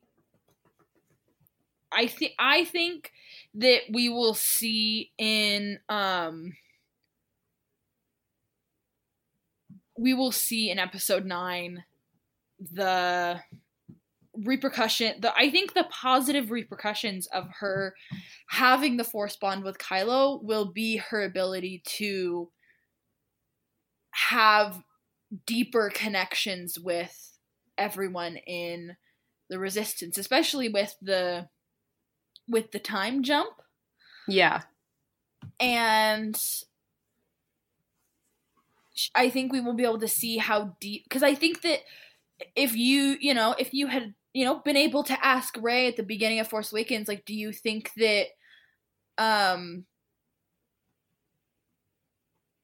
[1.91, 3.11] i think i think
[3.55, 6.53] that we will see in um
[9.97, 11.83] we will see in episode 9
[12.71, 13.39] the
[14.43, 17.95] repercussion the I think the positive repercussions of her
[18.49, 22.49] having the force bond with Kylo will be her ability to
[24.11, 24.83] have
[25.45, 27.37] deeper connections with
[27.77, 28.95] everyone in
[29.49, 31.47] the resistance especially with the
[32.47, 33.53] with the time jump
[34.27, 34.61] Yeah.
[35.59, 36.39] and
[39.13, 41.81] I think we will be able to see how deep because I think that
[42.55, 45.97] if you you know if you had you know been able to ask Rey at
[45.97, 48.27] the beginning of Force Awakens like do you think that
[49.17, 49.85] um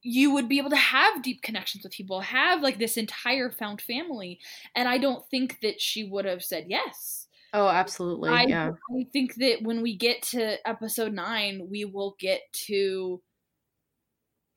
[0.04, 3.82] you would be able to have deep connections with people have like this entire found
[3.82, 4.40] family
[4.76, 8.32] and I don't think that she would have said yes Oh, absolutely.
[8.32, 8.72] I, yeah.
[8.72, 13.22] I think that when we get to episode nine, we will get to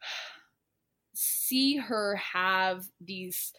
[1.14, 3.52] see her have these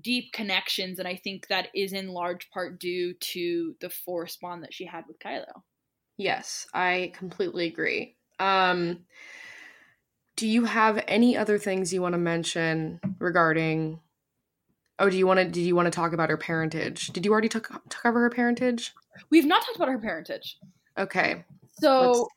[0.00, 4.62] deep connections, and I think that is in large part due to the force bond
[4.62, 5.62] that she had with Kylo.
[6.16, 8.16] Yes, I completely agree.
[8.38, 9.00] Um
[10.36, 14.00] do you have any other things you want to mention regarding
[14.98, 17.08] Oh, do you want to do you want to talk about her parentage?
[17.08, 18.92] Did you already talk to cover her parentage?
[19.30, 20.58] We've not talked about her parentage.
[20.98, 21.44] Okay.
[21.80, 22.28] So Let's-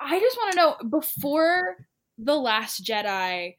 [0.00, 1.76] I just want to know before
[2.18, 3.56] The Last Jedi,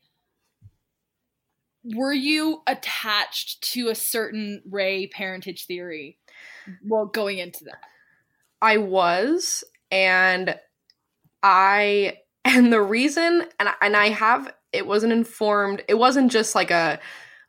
[1.84, 6.18] were you attached to a certain Rey parentage theory?
[6.86, 7.82] Well, going into that.
[8.62, 10.58] I was and
[11.42, 16.56] I and the reason and I, and I have it wasn't informed it wasn't just
[16.56, 17.00] like a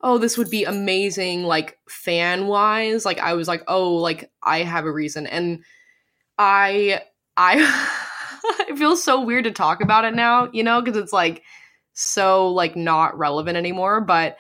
[0.03, 4.59] oh this would be amazing like fan wise like I was like oh like I
[4.59, 5.65] have a reason and
[6.39, 7.03] I
[7.37, 8.07] I
[8.69, 11.43] it feels so weird to talk about it now you know because it's like
[12.01, 14.37] so like not relevant anymore but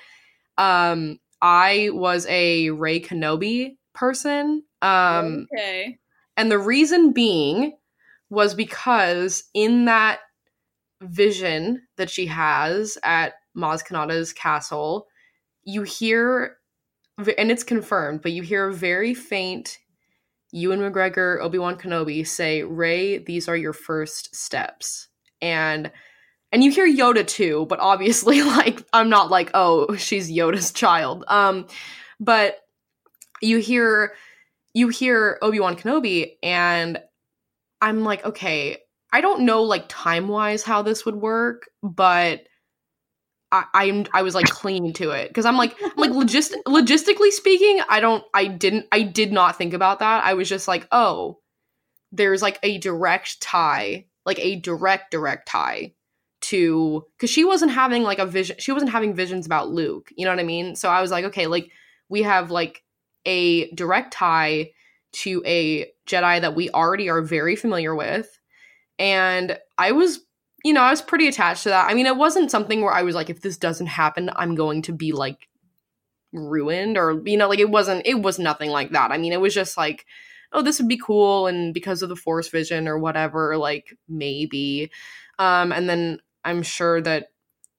[0.59, 5.99] um I was a Rey Kenobi person um okay.
[6.37, 7.77] and the reason being
[8.31, 10.21] was because in that
[11.03, 15.07] vision that she has at Maz Kanata's castle,
[15.65, 16.57] you hear,
[17.19, 19.79] and it's confirmed, but you hear a very faint
[20.53, 25.09] Ewan McGregor, Obi Wan Kenobi say, Rey, these are your first steps.
[25.41, 25.93] And
[26.53, 31.25] and you hear Yoda too, but obviously, like, I'm not like, oh, she's Yoda's child.
[31.29, 31.67] Um,
[32.19, 32.59] but
[33.41, 34.13] you hear
[34.73, 37.01] you hear Obi-Wan Kenobi and
[37.81, 38.79] I'm like, okay,
[39.13, 42.47] I don't know like time-wise how this would work, but
[43.51, 47.31] I, I'm I was like clinging to it because I'm like I'm like logist logistically
[47.31, 50.25] speaking, I don't I didn't I did not think about that.
[50.25, 51.39] I was just like, oh,
[52.13, 55.95] there's like a direct tie, like a direct direct tie
[56.41, 60.25] to because she wasn't having like a vision she wasn't having visions about Luke, you
[60.25, 60.75] know what I mean?
[60.75, 61.71] So I was like, okay, like
[62.09, 62.83] we have like
[63.27, 64.71] a direct tie
[65.13, 68.39] to a Jedi that we already are very familiar with.
[68.99, 70.21] And I was,
[70.65, 71.91] you know, I was pretty attached to that.
[71.91, 74.83] I mean, it wasn't something where I was like, if this doesn't happen, I'm going
[74.83, 75.49] to be like
[76.33, 79.11] ruined or, you know, like it wasn't, it was nothing like that.
[79.11, 80.07] I mean, it was just like,
[80.53, 81.47] oh, this would be cool.
[81.47, 84.91] And because of the Force vision or whatever, like maybe.
[85.39, 87.29] Um, and then I'm sure that,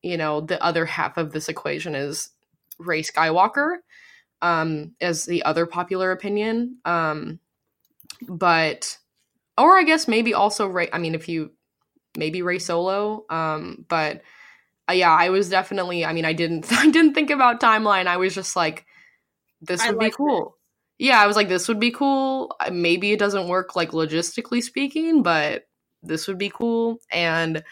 [0.02, 2.30] you know, the other half of this equation is
[2.80, 3.78] Rey Skywalker
[4.42, 7.40] um as the other popular opinion um
[8.28, 8.98] but
[9.58, 11.52] or i guess maybe also Rey i mean if you
[12.18, 14.22] maybe Rey solo um but
[14.90, 18.08] uh, yeah i was definitely i mean i didn't i didn't think about timeline.
[18.08, 18.86] I was just like
[19.62, 20.58] this would be cool.
[20.98, 22.56] Yeah i was like this would be cool.
[22.60, 25.68] Uh, maybe it doesn't work like logistically speaking but
[26.04, 26.98] this would be cool.
[27.12, 27.64] And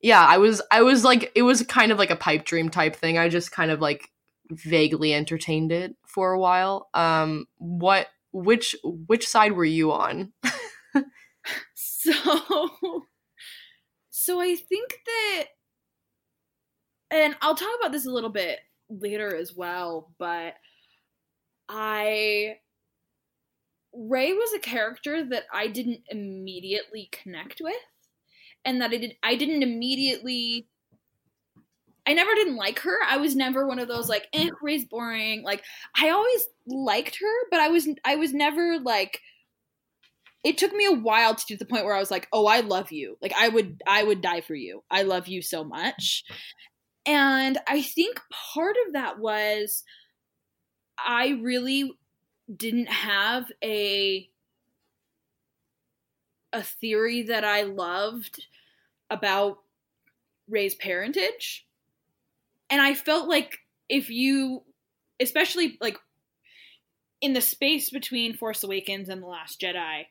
[0.00, 2.96] yeah i was i was like it was kind of like a pipe dream type
[2.96, 3.18] thing.
[3.18, 4.10] I just kind of like
[4.50, 6.88] vaguely entertained it for a while.
[6.94, 10.32] Um what which which side were you on?
[11.74, 13.06] So
[14.28, 15.44] so i think that
[17.10, 18.58] and i'll talk about this a little bit
[18.90, 20.54] later as well but
[21.68, 22.56] i
[23.94, 27.74] Rey was a character that i didn't immediately connect with
[28.68, 30.66] and that I did I didn't immediately
[32.06, 32.96] I never didn't like her.
[33.06, 35.42] I was never one of those like, eh, Rey's boring.
[35.42, 35.62] Like
[35.94, 39.20] I always liked her, but I was I was never like
[40.44, 42.46] it took me a while to get to the point where I was like, "Oh,
[42.46, 43.16] I love you.
[43.20, 44.82] Like I would I would die for you.
[44.90, 46.24] I love you so much."
[47.04, 48.20] And I think
[48.54, 49.82] part of that was
[50.98, 51.92] I really
[52.54, 54.28] didn't have a
[56.52, 58.46] a theory that I loved
[59.10, 59.58] about
[60.48, 61.66] Rey's parentage.
[62.70, 64.62] And I felt like if you,
[65.20, 65.98] especially like
[67.20, 70.06] in the space between Force Awakens and The Last Jedi,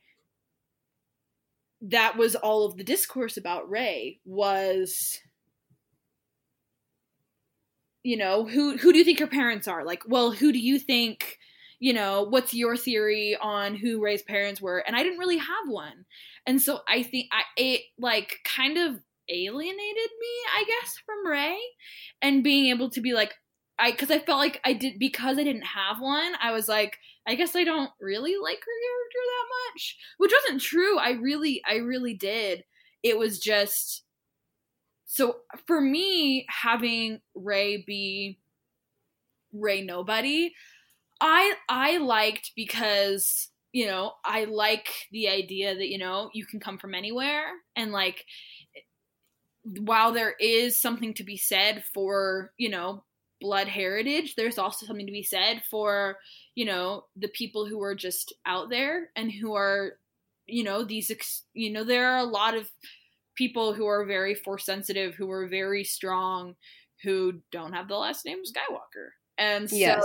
[1.82, 5.20] that was all of the discourse about Rey was
[8.04, 9.84] you know, who who do you think her parents are?
[9.84, 11.38] Like, well, who do you think
[11.80, 14.80] you know, what's your theory on who Rey's parents were?
[14.80, 16.06] And I didn't really have one.
[16.48, 21.60] And so I think I it like kind of alienated me, I guess, from Rey
[22.22, 23.36] and being able to be like
[23.80, 26.98] I cuz I felt like I did because I didn't have one, I was like
[27.28, 30.98] I guess I don't really like her character that much, which wasn't true.
[30.98, 32.64] I really I really did.
[33.04, 34.04] It was just
[35.06, 38.40] so for me having Rey be
[39.54, 40.54] Rey nobody,
[41.22, 46.60] I I liked because you know I like the idea that you know you can
[46.60, 48.26] come from anywhere and like
[49.64, 53.04] while there is something to be said for you know
[53.40, 56.18] blood heritage there's also something to be said for
[56.56, 59.94] you know the people who are just out there and who are
[60.48, 62.70] you know these ex- you know there are a lot of
[63.36, 66.56] people who are very force sensitive who are very strong
[67.04, 70.04] who don't have the last name skywalker and so yes.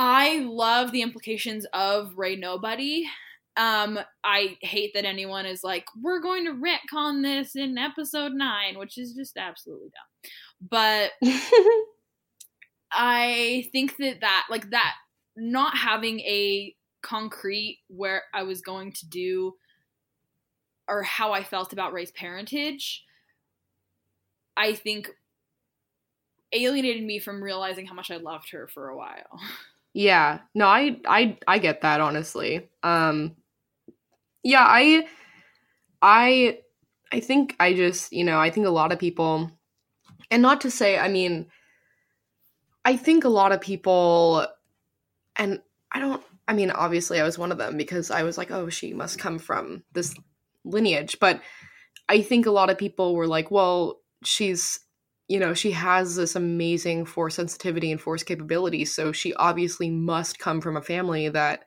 [0.00, 3.04] I love the implications of Rey Nobody.
[3.56, 8.78] Um, I hate that anyone is like, we're going to retcon this in episode nine,
[8.78, 10.30] which is just absolutely dumb.
[10.70, 11.10] But
[12.92, 14.94] I think that that, like, that
[15.36, 19.56] not having a concrete where I was going to do
[20.86, 23.04] or how I felt about Rey's parentage,
[24.56, 25.10] I think
[26.52, 29.40] alienated me from realizing how much I loved her for a while.
[29.98, 30.38] Yeah.
[30.54, 32.70] No, I I I get that honestly.
[32.84, 33.34] Um
[34.44, 35.08] yeah, I
[36.00, 36.60] I
[37.10, 39.50] I think I just, you know, I think a lot of people
[40.30, 41.46] and not to say, I mean,
[42.84, 44.46] I think a lot of people
[45.34, 45.58] and
[45.90, 48.68] I don't I mean, obviously I was one of them because I was like, oh,
[48.68, 50.14] she must come from this
[50.64, 51.42] lineage, but
[52.08, 54.78] I think a lot of people were like, well, she's
[55.28, 58.86] you know, she has this amazing force sensitivity and force capability.
[58.86, 61.64] So she obviously must come from a family that,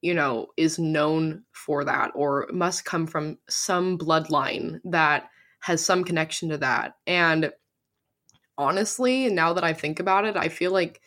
[0.00, 5.28] you know, is known for that or must come from some bloodline that
[5.60, 6.94] has some connection to that.
[7.06, 7.52] And
[8.56, 11.02] honestly, now that I think about it, I feel like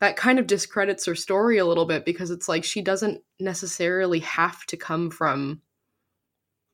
[0.00, 4.20] that kind of discredits her story a little bit because it's like she doesn't necessarily
[4.20, 5.60] have to come from,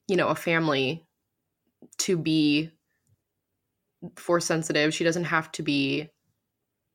[0.07, 1.05] you know, a family
[1.99, 2.71] to be
[4.17, 4.95] force sensitive.
[4.95, 6.09] She doesn't have to be,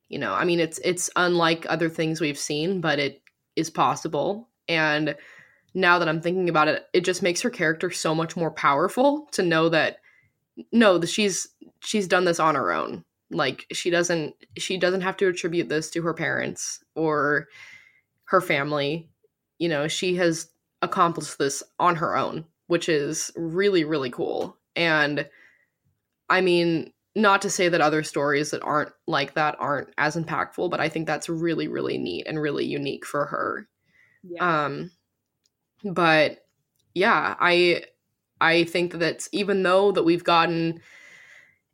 [0.08, 3.22] you know, I mean, it's it's unlike other things we've seen, but it
[3.56, 4.50] is possible.
[4.68, 5.16] And
[5.74, 9.28] now that I'm thinking about it, it just makes her character so much more powerful
[9.34, 9.98] to know that
[10.72, 11.48] no, she's
[11.82, 13.04] she's done this on her own.
[13.32, 17.48] Like she doesn't she doesn't have to attribute this to her parents or
[18.26, 19.10] her family.
[19.60, 20.50] You know, she has
[20.82, 24.58] accomplished this on her own, which is really really cool.
[24.76, 25.28] And
[26.30, 26.92] I mean,
[27.22, 30.90] not to say that other stories that aren't like that aren't as impactful, but I
[30.90, 33.68] think that's really, really neat and really unique for her.
[34.24, 34.66] Yeah.
[34.66, 34.92] Um,
[35.84, 36.40] but
[36.94, 37.84] yeah, I
[38.42, 40.82] I think that even though that we've gotten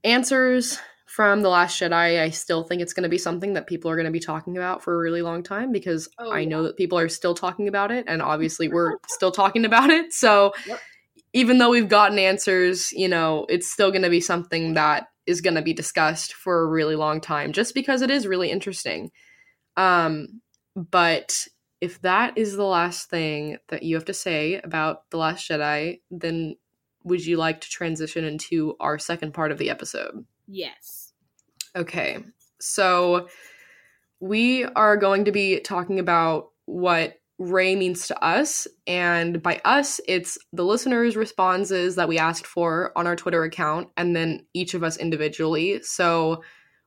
[0.04, 3.89] answers from the last jedi i still think it's going to be something that people
[3.89, 6.62] are going to be talking about for a really long time because oh, i know
[6.64, 10.54] that people are still talking about it and obviously we're still talking about it so
[10.68, 10.80] yep.
[11.34, 15.41] even though we've gotten answers you know it's still going to be something that is
[15.41, 19.11] going to be discussed for a really long time just because it is really interesting.
[19.78, 20.41] Um,
[20.76, 21.47] but
[21.82, 26.01] if that is the last thing that you have to say about The Last Jedi,
[26.11, 26.55] then
[27.03, 30.26] would you like to transition into our second part of the episode?
[30.47, 31.13] Yes.
[31.76, 32.19] Okay.
[32.59, 33.28] So
[34.19, 38.68] we are going to be talking about what Rey means to us.
[38.88, 43.90] And by us, it's the listeners' responses that we asked for on our Twitter account,
[43.98, 45.82] and then each of us individually.
[45.84, 46.44] So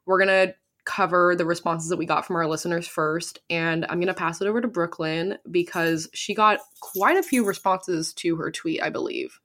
[0.07, 0.55] we're going to
[0.89, 3.41] cover the responses that we got from our listeners first.
[3.51, 7.45] And I'm going to pass it over to Brooklyn because she got quite a few
[7.45, 9.39] responses to her tweet, I believe.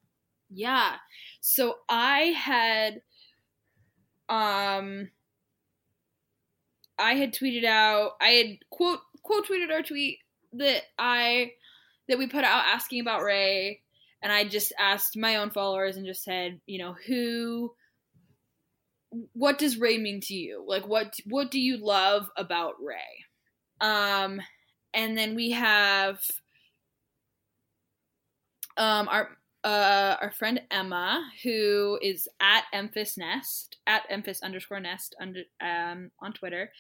[0.50, 0.96] Yeah.
[1.42, 3.02] So I had
[4.30, 5.10] um
[6.98, 10.20] I had tweeted out I had quote quote tweeted our tweet
[10.54, 11.52] that I
[12.08, 13.82] that we put out asking about Rey,
[14.22, 17.74] and I just asked my own followers and just said, you know, who
[19.34, 20.64] what does Rey mean to you?
[20.68, 23.26] Like what what do you love about Rey?
[23.80, 24.42] Um
[24.94, 26.20] and then we have
[28.78, 35.16] um our uh, our friend Emma, who is at Emphas Nest, at Emphas underscore Nest
[35.20, 36.72] under, um, on Twitter.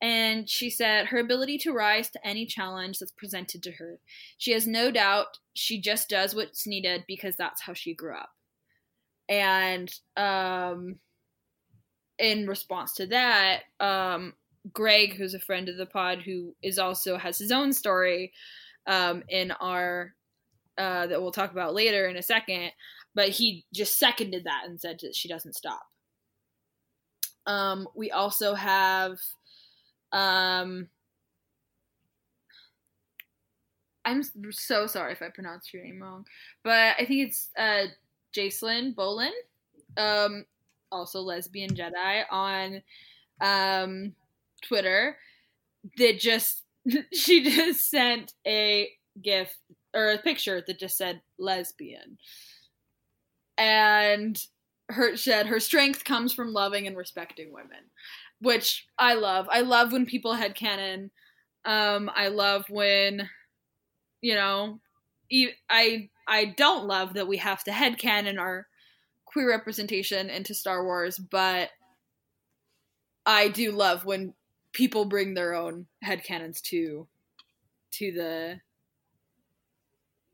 [0.00, 3.98] And she said her ability to rise to any challenge that's presented to her.
[4.36, 8.30] She has no doubt she just does what's needed because that's how she grew up.
[9.28, 11.00] And um,
[12.18, 14.34] in response to that, um,
[14.72, 18.32] Greg, who's a friend of the pod, who is also has his own story
[18.86, 20.14] um, in our
[20.78, 22.70] uh, that we'll talk about later in a second,
[23.14, 25.82] but he just seconded that and said that she doesn't stop.
[27.46, 29.18] Um, we also have,
[30.12, 30.88] um,
[34.04, 36.24] I'm so sorry if I pronounced your name wrong,
[36.64, 37.84] but I think it's uh,
[38.34, 39.30] Jacelyn Bolin,
[39.98, 40.46] um,
[40.90, 42.82] also lesbian Jedi on
[43.42, 44.14] um,
[44.62, 45.18] Twitter,
[45.98, 46.62] that just
[47.12, 48.88] she just sent a
[49.22, 49.54] gif
[49.94, 52.18] or a picture that just said lesbian.
[53.56, 54.42] And
[54.90, 57.90] her said her strength comes from loving and respecting women,
[58.40, 59.48] which I love.
[59.50, 61.10] I love when people head canon.
[61.64, 63.28] Um, I love when,
[64.20, 64.80] you know,
[65.70, 68.66] I I don't love that we have to head canon our
[69.24, 71.70] queer representation into Star Wars, but
[73.26, 74.34] I do love when
[74.72, 77.06] people bring their own head canons to
[77.92, 78.60] to the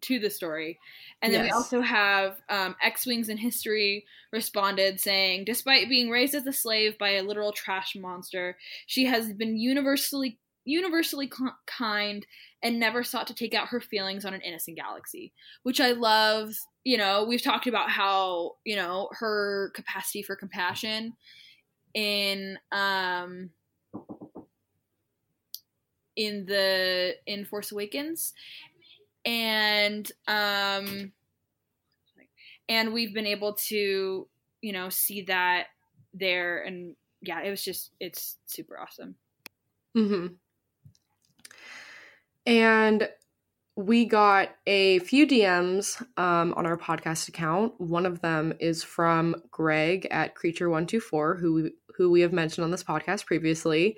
[0.05, 0.79] to the story.
[1.23, 1.53] And then yes.
[1.53, 6.53] we also have um, X Wings in History responded saying, despite being raised as a
[6.53, 11.31] slave by a literal trash monster, she has been universally universally
[11.67, 12.25] kind
[12.63, 15.33] and never sought to take out her feelings on an innocent galaxy,
[15.63, 16.55] which I love.
[16.85, 21.15] You know, we've talked about how you know her capacity for compassion
[21.95, 23.51] in um
[26.17, 28.33] in the in Force Awakens
[29.25, 31.13] and um
[32.69, 34.29] and we've been able to
[34.61, 35.67] you know see that
[36.13, 39.15] there and yeah it was just it's super awesome
[39.97, 40.27] mm-hmm
[42.47, 43.09] and
[43.77, 47.73] we got a few DMs um, on our podcast account.
[47.81, 52.71] One of them is from Greg at Creature124, who we, who we have mentioned on
[52.71, 53.97] this podcast previously.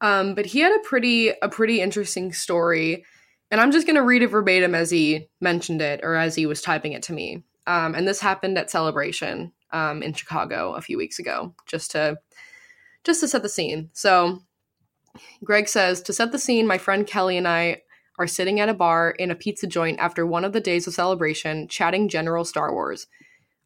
[0.00, 3.04] Um, but he had a pretty a pretty interesting story
[3.52, 6.46] and I'm just going to read it verbatim as he mentioned it or as he
[6.46, 7.44] was typing it to me.
[7.66, 12.16] Um, and this happened at Celebration um, in Chicago a few weeks ago, just to
[13.04, 13.90] just to set the scene.
[13.92, 14.40] So,
[15.44, 17.82] Greg says to set the scene, my friend Kelly and I
[18.18, 20.94] are sitting at a bar in a pizza joint after one of the days of
[20.94, 23.06] celebration, chatting general Star Wars.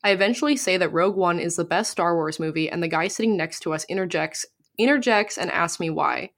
[0.03, 3.07] I eventually say that Rogue One is the best Star Wars movie, and the guy
[3.07, 4.47] sitting next to us interjects
[4.79, 6.31] interjects and asks me why.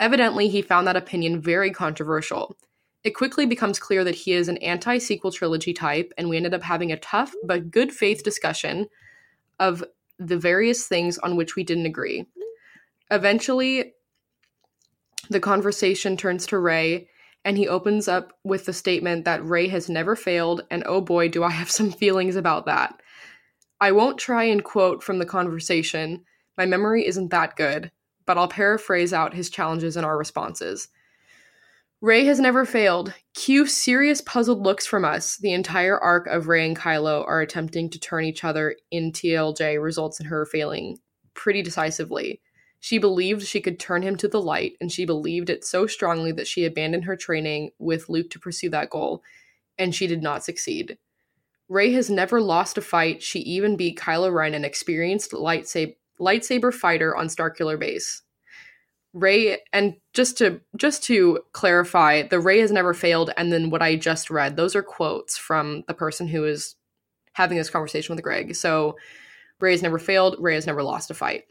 [0.00, 2.56] Evidently, he found that opinion very controversial.
[3.04, 6.54] It quickly becomes clear that he is an anti sequel trilogy type, and we ended
[6.54, 8.88] up having a tough but good faith discussion
[9.58, 9.84] of
[10.18, 12.26] the various things on which we didn't agree.
[13.10, 13.94] Eventually,
[15.30, 17.08] the conversation turns to Rey,
[17.44, 21.28] and he opens up with the statement that Rey has never failed, and oh boy,
[21.28, 23.00] do I have some feelings about that.
[23.80, 26.24] I won't try and quote from the conversation,
[26.56, 27.90] my memory isn't that good,
[28.26, 30.88] but I'll paraphrase out his challenges and our responses.
[32.02, 33.14] Rey has never failed.
[33.32, 35.36] Cue serious puzzled looks from us.
[35.36, 39.80] The entire arc of Rey and Kylo are attempting to turn each other in TLJ
[39.80, 40.98] results in her failing
[41.34, 42.40] pretty decisively.
[42.80, 46.32] She believed she could turn him to the light, and she believed it so strongly
[46.32, 49.22] that she abandoned her training with Luke to pursue that goal,
[49.78, 50.98] and she did not succeed.
[51.68, 53.22] Rey has never lost a fight.
[53.22, 58.22] She even beat Kylo Ren, an experienced lightsaber lightsaber fighter on Starkiller Base.
[59.14, 63.82] Rey and just to just to clarify, the Rey has never failed and then what
[63.82, 66.76] I just read, those are quotes from the person who is
[67.34, 68.54] having this conversation with Greg.
[68.54, 68.96] So
[69.60, 71.44] Rey has never failed, Rey has never lost a fight.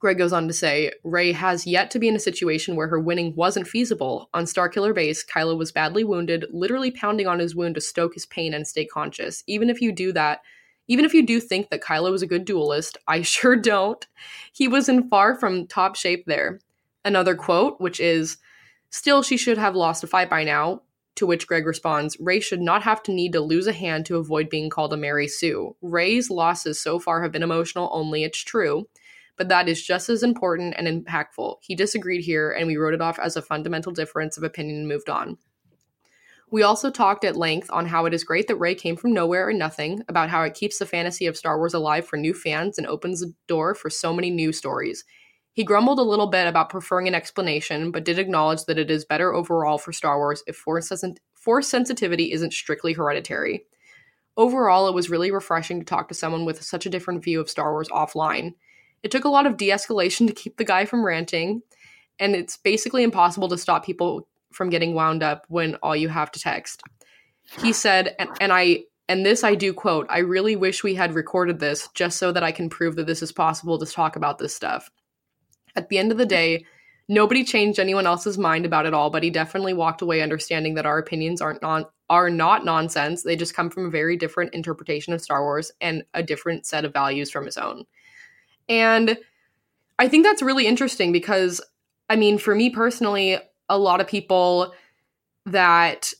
[0.00, 2.98] Greg goes on to say, Rey has yet to be in a situation where her
[2.98, 4.30] winning wasn't feasible.
[4.32, 8.24] On Starkiller Base, Kylo was badly wounded, literally pounding on his wound to stoke his
[8.24, 9.44] pain and stay conscious.
[9.46, 10.40] Even if you do that,
[10.88, 14.06] even if you do think that Kylo was a good duelist, I sure don't.
[14.52, 16.60] He was in far from top shape there.
[17.04, 18.38] Another quote, which is,
[18.90, 20.82] Still, she should have lost a fight by now.
[21.16, 24.16] To which Greg responds, Rey should not have to need to lose a hand to
[24.16, 25.76] avoid being called a Mary Sue.
[25.82, 28.86] Rey's losses so far have been emotional only, it's true
[29.40, 31.56] but that is just as important and impactful.
[31.62, 34.86] He disagreed here, and we wrote it off as a fundamental difference of opinion and
[34.86, 35.38] moved on.
[36.50, 39.48] We also talked at length on how it is great that Rey came from nowhere
[39.48, 42.76] and nothing, about how it keeps the fantasy of Star Wars alive for new fans
[42.76, 45.04] and opens the door for so many new stories.
[45.52, 49.04] He grumbled a little bit about preferring an explanation, but did acknowledge that it is
[49.04, 50.92] better overall for Star Wars if force,
[51.34, 53.64] force sensitivity isn't strictly hereditary.
[54.36, 57.50] Overall, it was really refreshing to talk to someone with such a different view of
[57.50, 58.54] Star Wars offline.
[59.02, 61.62] It took a lot of de escalation to keep the guy from ranting,
[62.18, 66.30] and it's basically impossible to stop people from getting wound up when all you have
[66.32, 66.82] to text.
[67.60, 71.14] He said, and, and I and this I do quote, I really wish we had
[71.14, 74.38] recorded this just so that I can prove that this is possible to talk about
[74.38, 74.88] this stuff.
[75.76, 76.64] At the end of the day,
[77.08, 80.86] nobody changed anyone else's mind about it all, but he definitely walked away understanding that
[80.86, 83.22] our opinions aren't non are not nonsense.
[83.22, 86.84] They just come from a very different interpretation of Star Wars and a different set
[86.84, 87.84] of values from his own.
[88.68, 89.16] And
[89.98, 91.60] I think that's really interesting because,
[92.08, 93.38] I mean, for me personally,
[93.68, 94.72] a lot of people
[95.46, 96.12] that,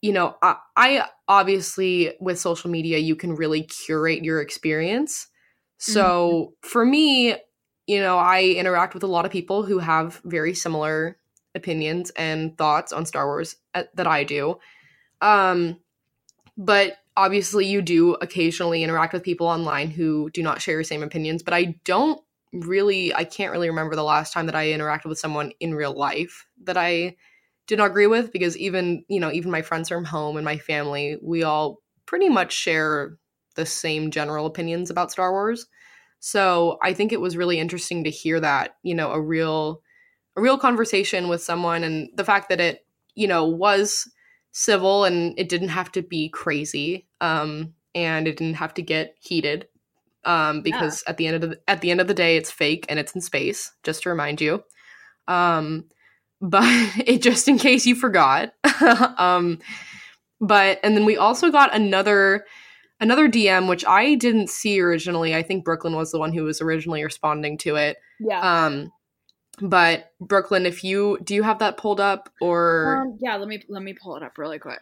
[0.00, 5.26] you know, I, I obviously, with social media, you can really curate your experience.
[5.76, 6.68] So mm-hmm.
[6.68, 7.36] for me,
[7.88, 11.16] you know, I interact with a lot of people who have very similar
[11.54, 14.58] opinions and thoughts on Star Wars uh, that I do.
[15.22, 15.80] Um,
[16.58, 21.02] but obviously you do occasionally interact with people online who do not share your same
[21.02, 22.20] opinions, but I don't
[22.52, 25.96] really I can't really remember the last time that I interacted with someone in real
[25.96, 27.16] life that I
[27.66, 30.58] did not agree with because even, you know, even my friends from home and my
[30.58, 33.16] family, we all pretty much share
[33.54, 35.66] the same general opinions about Star Wars.
[36.20, 39.82] So, I think it was really interesting to hear that, you know, a real
[40.36, 42.86] a real conversation with someone and the fact that it,
[43.16, 44.08] you know, was
[44.52, 49.14] civil and it didn't have to be crazy um, and it didn't have to get
[49.20, 49.68] heated
[50.24, 51.10] um, because yeah.
[51.10, 53.14] at the end of the at the end of the day it's fake and it's
[53.14, 54.62] in space just to remind you
[55.28, 55.84] um,
[56.40, 56.64] but
[57.06, 58.52] it just in case you forgot
[59.18, 59.58] um,
[60.40, 62.44] but and then we also got another
[63.00, 65.34] another dm which i didn't see originally.
[65.34, 67.96] I think brooklyn was the one who was originally responding to it.
[68.20, 68.64] Yeah.
[68.66, 68.92] Um
[69.60, 73.02] but Brooklyn, if you do you have that pulled up or?
[73.02, 74.80] Um, yeah, let me let me pull it up really quick.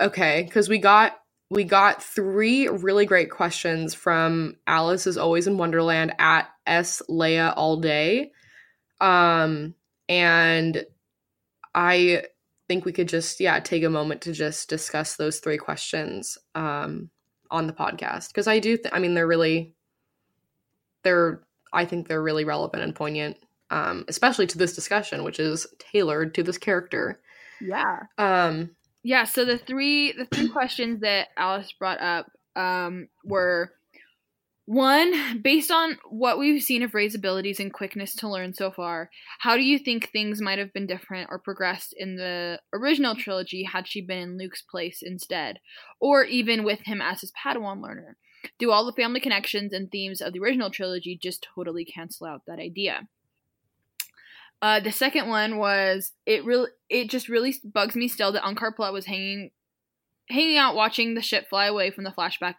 [0.00, 1.18] Okay, because we got
[1.50, 7.52] we got three really great questions from Alice is always in Wonderland at S Leia
[7.56, 8.32] all day.
[9.00, 9.74] Um
[10.08, 10.84] and
[11.74, 12.24] I
[12.68, 16.38] think we could just yeah take a moment to just discuss those three questions.
[16.54, 17.10] Um
[17.52, 19.74] on the podcast because I do th- I mean they're really
[21.04, 21.42] they're
[21.72, 23.36] I think they're really relevant and poignant
[23.72, 27.18] um, especially to this discussion, which is tailored to this character.
[27.58, 28.00] Yeah.
[28.18, 28.70] Um,
[29.02, 29.24] yeah.
[29.24, 33.72] So the three the three questions that Alice brought up um, were
[34.64, 39.10] one, based on what we've seen of Rey's abilities and quickness to learn so far,
[39.40, 43.64] how do you think things might have been different or progressed in the original trilogy
[43.64, 45.58] had she been in Luke's place instead,
[46.00, 48.16] or even with him as his Padawan learner?
[48.58, 52.42] Do all the family connections and themes of the original trilogy just totally cancel out
[52.46, 53.08] that idea?
[54.60, 58.74] Uh, the second one was it really it just really bugs me still that Unkar
[58.74, 59.50] Plutt was hanging
[60.28, 62.54] hanging out watching the ship fly away from the flashback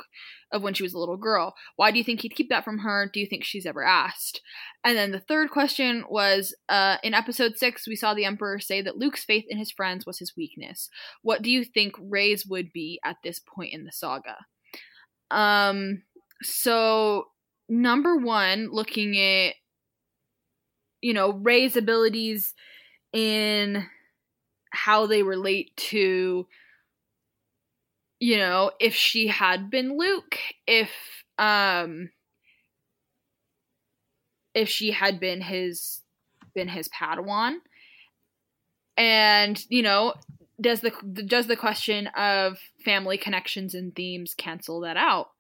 [0.52, 1.56] of when she was a little girl.
[1.76, 3.10] Why do you think he'd keep that from her?
[3.12, 4.42] Do you think she's ever asked?
[4.84, 8.82] And then the third question was uh, in episode six, we saw the Emperor say
[8.82, 10.90] that Luke's faith in his friends was his weakness.
[11.22, 14.38] What do you think Rey's would be at this point in the saga?
[15.32, 16.04] Um,
[16.42, 17.28] so
[17.68, 19.56] number one, looking at
[21.04, 22.54] you know, Rey's abilities
[23.12, 23.86] in
[24.72, 26.48] how they relate to
[28.24, 30.90] you know, if she had been Luke, if
[31.38, 32.10] um
[34.56, 36.02] if she had been his
[36.56, 37.56] been his Padawan.
[38.96, 40.14] And, you know,
[40.62, 40.92] does the
[41.28, 45.32] does the question of family connections and themes cancel that out?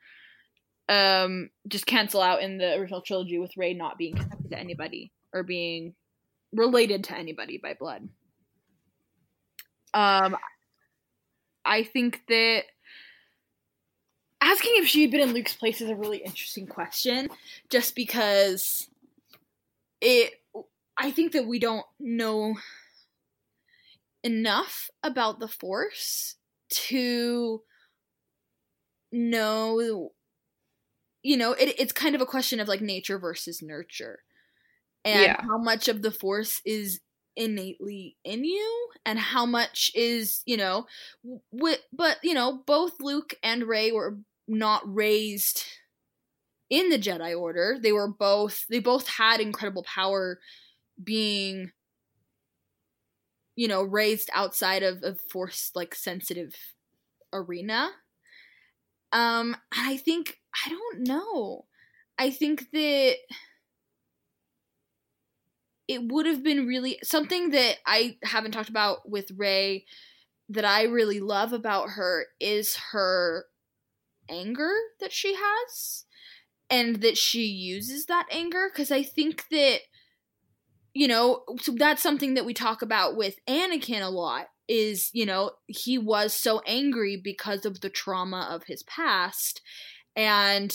[0.89, 5.13] Um just cancel out in the original trilogy with Rey not being connected to anybody
[5.31, 5.95] or being
[6.51, 8.09] related to anybody by blood.
[9.93, 10.35] Um,
[11.65, 12.63] I think that
[14.41, 17.29] asking if she had been in Luke's place is a really interesting question,
[17.69, 18.87] just because
[20.01, 20.33] it.
[20.95, 22.55] I think that we don't know
[24.23, 26.35] enough about the Force
[26.69, 27.63] to
[29.11, 30.11] know.
[31.23, 34.19] You know, it, it's kind of a question of like nature versus nurture,
[35.05, 35.41] and Yeah.
[35.41, 36.99] how much of the Force is
[37.35, 40.85] innately in you and how much is you know
[41.91, 45.63] but you know both luke and rey were not raised
[46.69, 47.77] in the jedi order.
[47.81, 50.39] They were both they both had incredible power
[51.03, 51.71] being
[53.55, 56.55] you know raised outside of a force like sensitive
[57.31, 57.89] arena.
[59.11, 61.65] Um and i think i don't know.
[62.17, 63.15] I think that
[65.87, 69.85] it would have been really something that I haven't talked about with Rey
[70.49, 73.45] that I really love about her is her
[74.29, 76.05] anger that she has
[76.69, 78.69] and that she uses that anger.
[78.71, 79.79] Because I think that
[80.93, 85.25] you know so that's something that we talk about with Anakin a lot is you
[85.25, 89.61] know he was so angry because of the trauma of his past.
[90.15, 90.73] And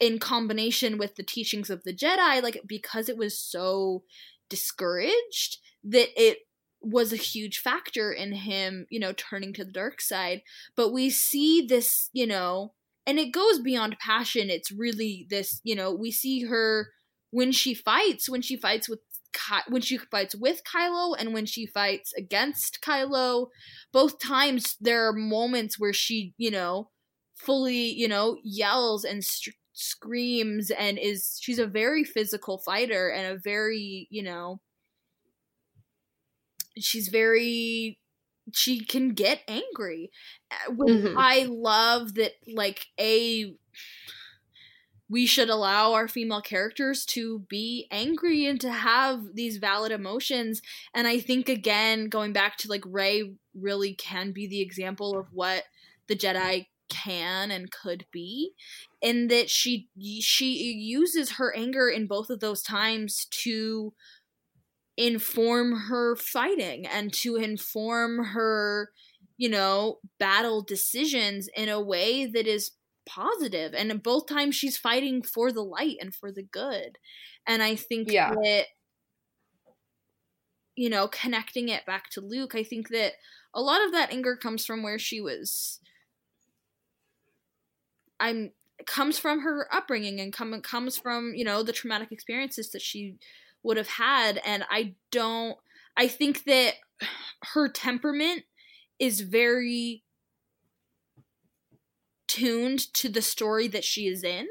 [0.00, 4.04] in combination with the teachings of the Jedi, like because it was so
[4.48, 6.38] discouraged that it
[6.80, 10.42] was a huge factor in him, you know, turning to the dark side.
[10.76, 12.74] But we see this, you know,
[13.06, 14.50] and it goes beyond passion.
[14.50, 16.90] It's really this, you know, we see her
[17.30, 19.00] when she fights, when she fights with
[19.34, 23.48] Ky- when she fights with Kylo and when she fights against Kylo,
[23.92, 26.90] both times there are moments where she, you know,
[27.34, 29.22] fully, you know, yells and
[29.78, 34.60] screams and is she's a very physical fighter and a very, you know,
[36.78, 38.00] she's very
[38.54, 40.10] she can get angry.
[40.50, 41.16] Uh, Mhm.
[41.16, 43.54] I love that like a
[45.08, 50.60] we should allow our female characters to be angry and to have these valid emotions
[50.94, 55.26] and i think again going back to like rey really can be the example of
[55.32, 55.64] what
[56.08, 58.52] the jedi can and could be
[59.00, 59.88] in that she
[60.20, 63.92] she uses her anger in both of those times to
[64.96, 68.90] inform her fighting and to inform her
[69.36, 72.72] you know battle decisions in a way that is
[73.06, 76.98] positive and both times she's fighting for the light and for the good
[77.46, 78.34] and i think Yeah.
[78.42, 78.66] that
[80.76, 83.14] you know connecting it back to luke i think that
[83.54, 85.80] a lot of that anger comes from where she was
[88.20, 88.50] i'm
[88.86, 93.16] comes from her upbringing and come comes from you know the traumatic experiences that she
[93.62, 95.56] would have had and i don't
[95.96, 96.74] i think that
[97.54, 98.44] her temperament
[98.98, 100.02] is very
[102.26, 104.46] tuned to the story that she is in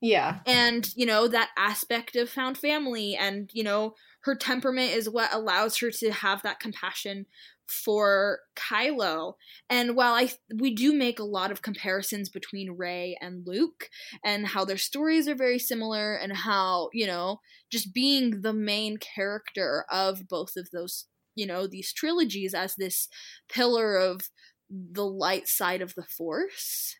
[0.00, 0.38] Yeah.
[0.46, 5.32] and you know that aspect of found family and you know her temperament is what
[5.34, 7.26] allows her to have that compassion
[7.68, 9.34] for Kylo
[9.68, 13.88] and while I we do make a lot of comparisons between Rey and Luke
[14.24, 18.98] and how their stories are very similar and how you know just being the main
[18.98, 23.08] character of both of those you know these trilogies as this
[23.48, 24.30] pillar of
[24.70, 26.96] the light side of the force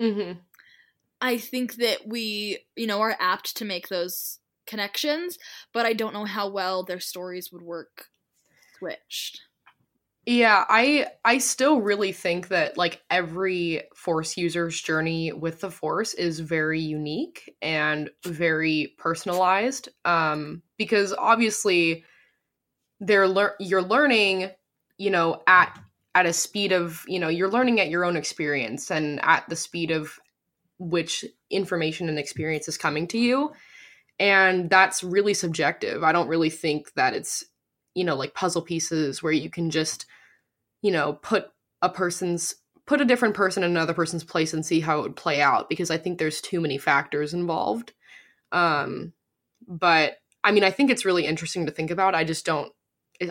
[0.00, 0.40] Mm-hmm.
[1.20, 5.38] I think that we, you know, are apt to make those connections,
[5.72, 8.08] but I don't know how well their stories would work
[8.78, 9.40] switched.
[10.28, 16.14] Yeah, I I still really think that like every force user's journey with the force
[16.14, 22.04] is very unique and very personalized um because obviously
[23.00, 24.50] they're lear- you're learning,
[24.98, 25.78] you know, at
[26.14, 29.56] at a speed of, you know, you're learning at your own experience and at the
[29.56, 30.18] speed of
[30.78, 33.52] which information and experience is coming to you.
[34.18, 36.02] And that's really subjective.
[36.02, 37.44] I don't really think that it's,
[37.94, 40.06] you know, like puzzle pieces where you can just
[40.86, 41.50] you know, put
[41.82, 42.56] a person's
[42.86, 45.68] put a different person in another person's place and see how it would play out
[45.68, 47.92] because I think there's too many factors involved.
[48.52, 49.12] Um
[49.68, 52.14] but I mean, I think it's really interesting to think about.
[52.14, 52.72] I just don't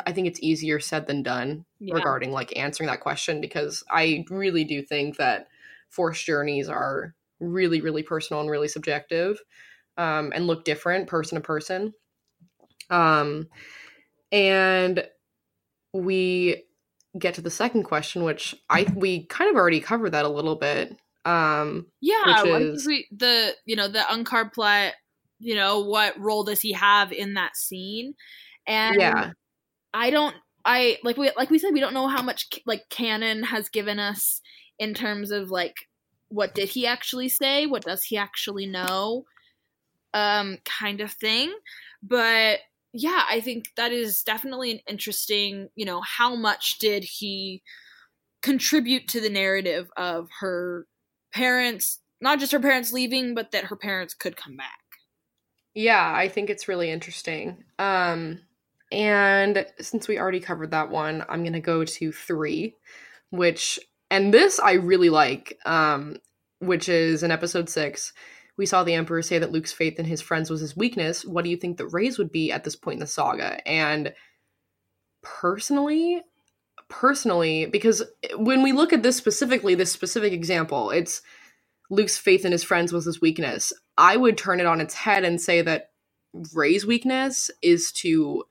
[0.05, 1.93] I think it's easier said than done Yeah.
[1.93, 5.47] regarding like answering that question because I really do think that
[5.89, 9.41] force journeys are really really personal and really subjective
[9.97, 11.93] um and look different person to person.
[12.89, 13.47] Um
[14.31, 15.07] and
[15.93, 16.63] we
[17.17, 20.55] get to the second question which I we kind of already covered that a little
[20.55, 20.95] bit.
[21.25, 24.93] Um Yeah, Which I think is- we, the you know the Unkar Plutt
[25.39, 28.15] you know, what role does he have in that scene?
[28.65, 29.31] And Yeah.
[29.93, 33.43] I don't I like we like we said we don't know how much like canon
[33.43, 34.41] has given us
[34.79, 35.75] in terms of like
[36.29, 37.65] what did he actually say?
[37.65, 39.25] What does he actually know?
[40.13, 41.53] Um kind of thing.
[42.01, 42.59] But
[42.97, 47.61] yeah, I think that is definitely an interesting, you know, how much did he
[48.41, 50.87] contribute to the narrative of her
[51.33, 54.69] parents, not just her parents leaving, but that her parents could come back.
[55.73, 57.65] Yeah, I think it's really interesting.
[57.79, 58.39] Um,
[58.93, 62.75] and since we already covered that one, I'm gonna go to three,
[63.29, 63.77] which
[64.09, 66.15] and this I really like, um,
[66.59, 68.13] which is in episode six.
[68.57, 71.25] We saw the Emperor say that Luke's faith in his friends was his weakness.
[71.25, 73.67] What do you think that Rey's would be at this point in the saga?
[73.67, 74.13] And
[75.21, 76.21] personally,
[76.87, 78.03] personally, because
[78.37, 81.21] when we look at this specifically, this specific example, it's
[81.89, 83.73] Luke's faith in his friends was his weakness.
[83.97, 85.91] I would turn it on its head and say that
[86.53, 88.43] Rey's weakness is to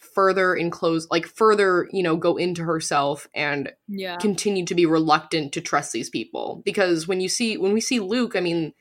[0.00, 4.16] further enclose like further, you know, go into herself and Yeah.
[4.16, 6.62] continue to be reluctant to trust these people.
[6.64, 8.72] Because when you see when we see Luke, I mean,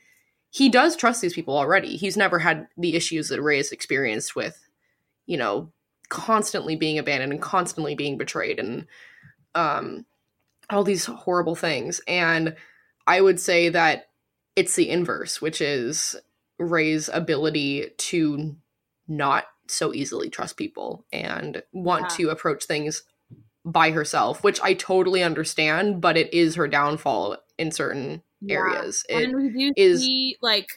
[0.52, 1.96] he does trust these people already.
[1.96, 4.68] He's never had the issues that Rey has experienced with,
[5.26, 5.72] you know,
[6.10, 8.88] constantly being abandoned and constantly being betrayed and
[9.54, 10.06] um
[10.72, 12.02] all these horrible things.
[12.08, 12.56] And
[13.08, 14.10] I would say that
[14.56, 16.16] it's the inverse, which is
[16.60, 18.56] Rey's ability to
[19.08, 22.18] not so easily trust people and want Yeah.
[22.18, 23.04] to approach things
[23.66, 28.56] by herself, which I totally understand, but it is her downfall in certain Yeah.
[28.58, 29.06] areas.
[29.10, 30.68] It, and we do is- see like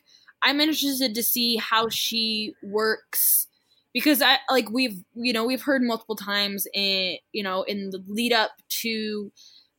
[0.43, 3.47] i'm interested to see how she works
[3.94, 8.02] because i like we've you know we've heard multiple times in you know in the
[8.09, 8.51] lead up
[8.82, 9.30] to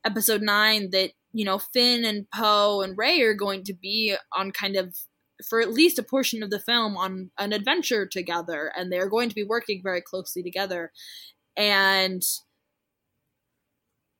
[0.04, 4.50] episode 9 that you know finn and poe and rey are going to be on
[4.50, 4.96] kind of
[5.48, 9.28] for at least a portion of the film on an adventure together and they're going
[9.28, 10.92] to be working very closely together
[11.56, 12.22] and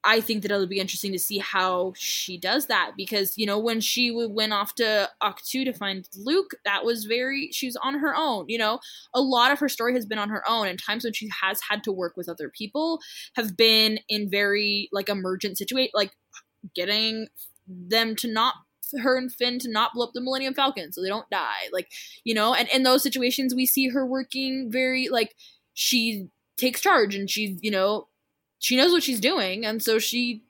[0.04, 3.58] I think that it'll be interesting to see how she does that because you know
[3.58, 7.98] when she went off to Ahch-To to find Luke, that was very she was on
[7.98, 8.46] her own.
[8.48, 8.80] You know,
[9.14, 11.60] a lot of her story has been on her own, and times when she has
[11.68, 13.00] had to work with other people
[13.34, 16.12] have been in very like emergent situation, like
[16.74, 17.28] getting
[17.66, 18.54] them to not
[19.00, 21.68] her and Finn to not blow up the Millennium Falcon so they don't die.
[21.72, 21.88] Like
[22.24, 25.34] you know, and in those situations we see her working very like
[25.72, 28.06] she takes charge and she's you know
[28.58, 30.42] she knows what she's doing and so she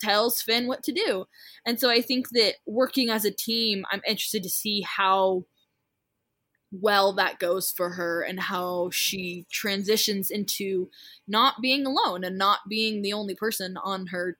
[0.00, 1.26] tells Finn what to do.
[1.64, 5.44] And so I think that working as a team, I'm interested to see how
[6.72, 10.90] well that goes for her and how she transitions into
[11.26, 14.36] not being alone and not being the only person on her,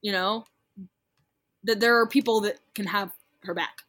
[0.00, 0.44] you know,
[1.64, 3.12] that there are people that can have
[3.42, 3.82] her back.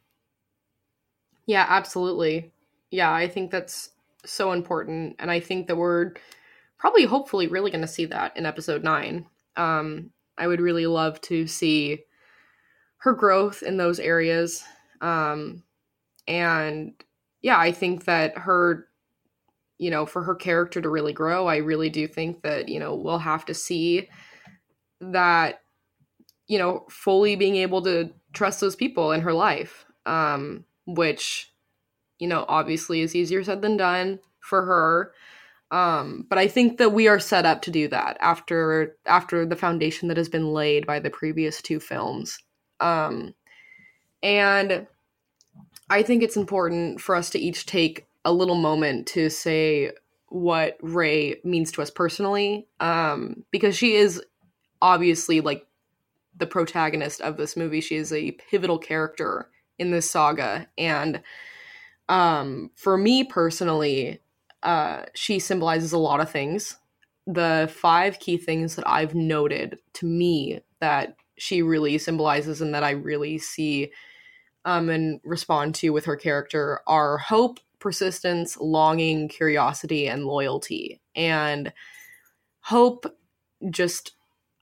[1.46, 2.52] Yeah, absolutely.
[2.90, 3.90] Yeah, I think that's
[4.24, 5.16] so important.
[5.18, 6.12] And I think that we're
[6.78, 9.26] probably, hopefully, really going to see that in episode nine.
[9.56, 12.00] Um, I would really love to see
[12.98, 14.64] her growth in those areas.
[15.00, 15.62] Um,
[16.26, 16.92] and
[17.42, 18.88] yeah, I think that her,
[19.78, 22.94] you know, for her character to really grow, I really do think that, you know,
[22.94, 24.08] we'll have to see
[25.00, 25.60] that,
[26.46, 29.84] you know, fully being able to trust those people in her life.
[30.06, 31.52] Um, which
[32.18, 35.12] you know obviously is easier said than done for her
[35.70, 39.56] um but i think that we are set up to do that after after the
[39.56, 42.38] foundation that has been laid by the previous two films.
[42.80, 43.34] Um
[44.22, 44.86] and
[45.90, 49.92] i think it's important for us to each take a little moment to say
[50.28, 54.22] what rey means to us personally um because she is
[54.80, 55.66] obviously like
[56.38, 57.80] the protagonist of this movie.
[57.80, 60.68] She is a pivotal character in this saga.
[60.76, 61.22] And
[62.08, 64.20] um for me personally
[64.62, 66.76] uh she symbolizes a lot of things.
[67.26, 72.82] The five key things that i've noted to me that she really symbolizes and that
[72.82, 73.92] i really see
[74.64, 81.00] um and respond to with her character are hope persistence longing curiosity and loyalty.
[81.14, 81.72] And
[82.60, 83.06] hope
[83.70, 84.12] just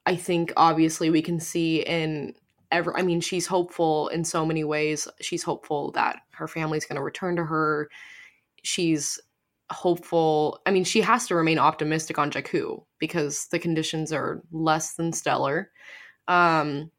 [0.06, 2.34] i think obviously we can see in
[2.70, 5.08] ever i mean she's hopeful in so many ways.
[5.20, 7.88] She's hopeful that her family's going to return to her.
[8.62, 9.20] She's
[9.70, 14.94] hopeful i mean she has to remain optimistic on jakku because the conditions are less
[14.94, 15.70] than stellar.
[16.28, 16.90] Um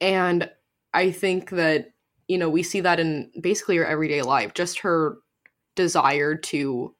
[0.00, 0.48] and
[0.94, 1.92] i think that
[2.28, 5.18] you know we see that in basically her everyday life just her
[5.74, 6.94] desire to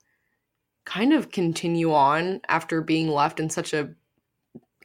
[0.84, 3.90] kind of continue on after being left in such a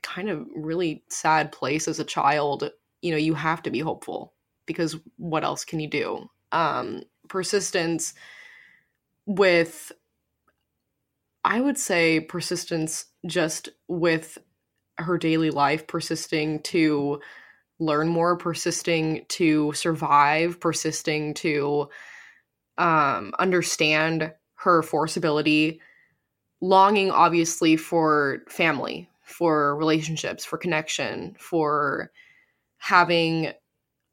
[0.03, 2.69] kind of really sad place as a child.
[3.01, 4.33] You know you have to be hopeful
[4.65, 6.29] because what else can you do?
[6.51, 8.13] Um persistence
[9.25, 9.91] with
[11.43, 14.37] I would say persistence just with
[14.97, 17.21] her daily life persisting to
[17.79, 21.89] learn more, persisting to survive, persisting to
[22.77, 25.81] um, understand her force ability,
[26.61, 32.11] longing obviously for family, for relationships, for connection, for
[32.77, 33.51] having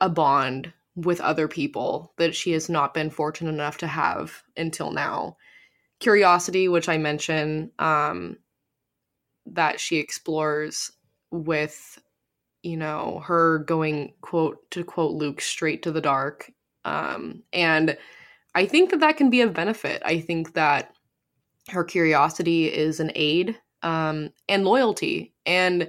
[0.01, 4.91] a bond with other people that she has not been fortunate enough to have until
[4.93, 5.37] now.
[6.01, 8.37] Curiosity, which I mention, um,
[9.47, 10.93] that she explores
[11.31, 11.99] with,
[12.63, 16.53] you know, her going quote to quote Luke straight to the dark.
[16.85, 17.97] Um, and
[18.55, 20.03] I think that that can be of benefit.
[20.05, 20.93] I think that
[21.71, 25.33] her curiosity is an aid um, and loyalty.
[25.47, 25.89] And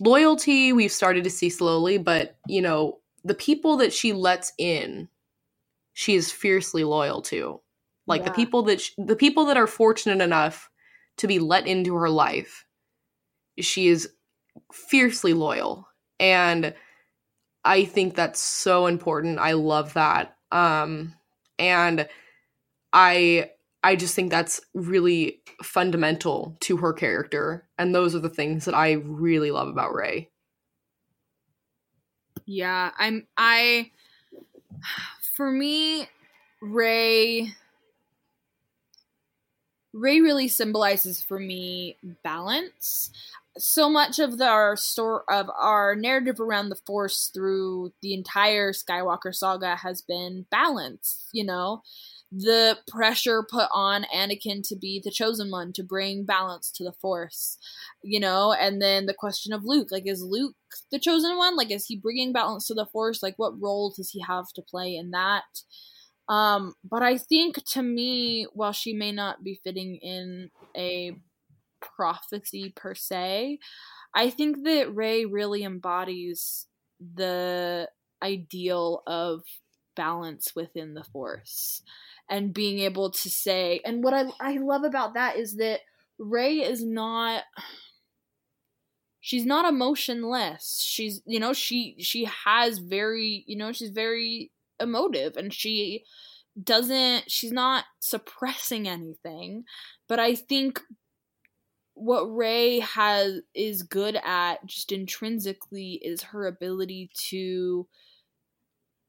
[0.00, 5.08] loyalty, we've started to see slowly, but, you know, the people that she lets in,
[5.92, 7.60] she is fiercely loyal to.
[8.06, 8.28] Like yeah.
[8.28, 10.70] the people that she, the people that are fortunate enough
[11.18, 12.64] to be let into her life,
[13.58, 14.08] she is
[14.72, 15.86] fiercely loyal.
[16.18, 16.74] And
[17.64, 19.38] I think that's so important.
[19.38, 20.36] I love that.
[20.50, 21.14] Um
[21.58, 22.08] and
[22.92, 23.50] I
[23.82, 28.74] I just think that's really fundamental to her character and those are the things that
[28.74, 30.30] I really love about Rey.
[32.50, 33.92] Yeah, I'm I
[35.34, 36.08] for me
[36.60, 37.54] Rey
[39.92, 43.10] Rey really symbolizes for me balance.
[43.58, 48.72] So much of the, our store of our narrative around the Force through the entire
[48.72, 51.26] Skywalker saga has been balance.
[51.32, 51.82] You know,
[52.32, 56.92] the pressure put on Anakin to be the chosen one to bring balance to the
[56.92, 57.58] Force.
[58.02, 60.54] You know, and then the question of Luke, like, is Luke
[60.90, 61.56] the chosen one?
[61.56, 63.22] Like, is he bringing balance to the Force?
[63.22, 65.44] Like, what role does he have to play in that?
[66.28, 71.16] Um, but I think to me, while she may not be fitting in a
[71.80, 73.58] prophecy per se,
[74.14, 76.66] I think that Rey really embodies
[77.00, 77.88] the
[78.22, 79.42] ideal of
[79.96, 81.82] balance within the force
[82.30, 85.80] and being able to say and what I I love about that is that
[86.18, 87.42] Rey is not
[89.20, 90.80] she's not emotionless.
[90.82, 94.50] She's you know, she she has very, you know, she's very
[94.80, 96.04] emotive and she
[96.62, 99.64] doesn't she's not suppressing anything
[100.08, 100.80] but i think
[101.94, 107.86] what Rey has is good at just intrinsically is her ability to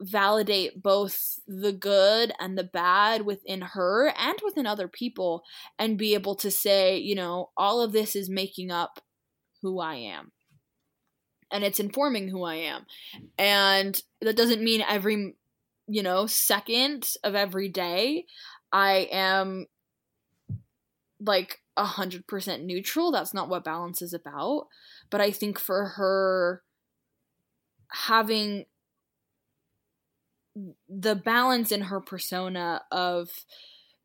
[0.02, 5.44] validate both the good and the bad within her and within other people
[5.78, 9.00] and be able to say you know all of this is making up
[9.62, 10.32] who i am
[11.52, 12.86] and it's informing who i am
[13.38, 15.36] and that doesn't mean every
[15.92, 18.26] you know, second of every day,
[18.72, 19.66] I am
[21.20, 23.12] like a hundred percent neutral.
[23.12, 24.68] That's not what balance is about.
[25.10, 26.64] But I think for her
[27.90, 28.66] having
[30.90, 33.30] the balance in her persona of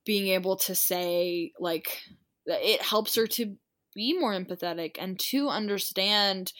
[0.05, 2.01] being able to say like
[2.47, 3.56] it helps her to
[3.94, 6.52] be more empathetic and to understand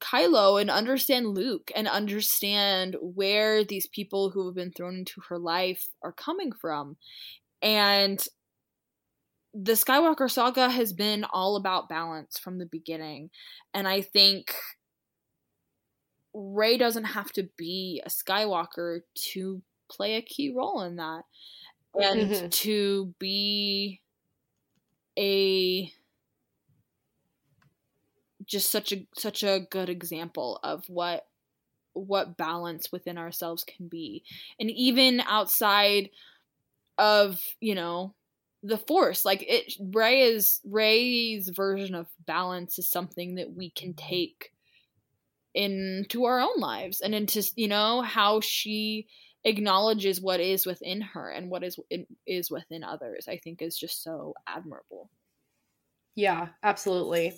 [0.00, 5.38] Kylo and understand Luke and understand where these people who have been thrown into her
[5.38, 6.96] life are coming from.
[7.62, 8.22] And
[9.54, 13.30] the Skywalker saga has been all about balance from the beginning.
[13.72, 14.54] And I think
[16.34, 19.00] Rey doesn't have to be a Skywalker
[19.32, 21.22] to play a key role in that.
[21.94, 22.48] And mm-hmm.
[22.48, 24.00] to be
[25.16, 25.92] a
[28.44, 31.26] just such a such a good example of what
[31.92, 34.24] what balance within ourselves can be.
[34.58, 36.10] And even outside
[36.98, 38.14] of you know
[38.62, 43.92] the force like it rey is rey's version of balance is something that we can
[43.94, 44.53] take
[45.54, 49.06] into our own lives and into you know how she
[49.44, 51.78] acknowledges what is within her and what is
[52.26, 55.10] is within others i think is just so admirable
[56.16, 57.32] yeah absolutely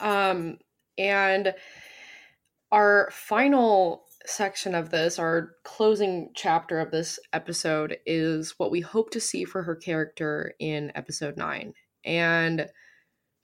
[0.00, 0.58] um,
[0.98, 1.54] and
[2.72, 9.10] our final section of this, our closing chapter of this episode, is what we hope
[9.10, 11.74] to see for her character in episode nine.
[12.04, 12.68] And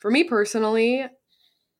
[0.00, 1.06] for me personally,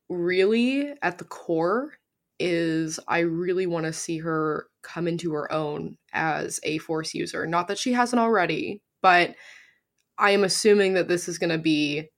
[0.08, 1.92] really at the core
[2.40, 7.46] is I really want to see her come into her own as a force user.
[7.46, 9.34] Not that she hasn't already, but
[10.18, 12.08] I am assuming that this is going to be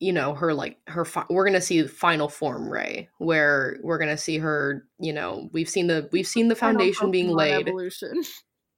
[0.00, 4.16] you know her like her fi- we're gonna see final form rey where we're gonna
[4.16, 8.22] see her you know we've seen the we've seen the foundation being laid evolution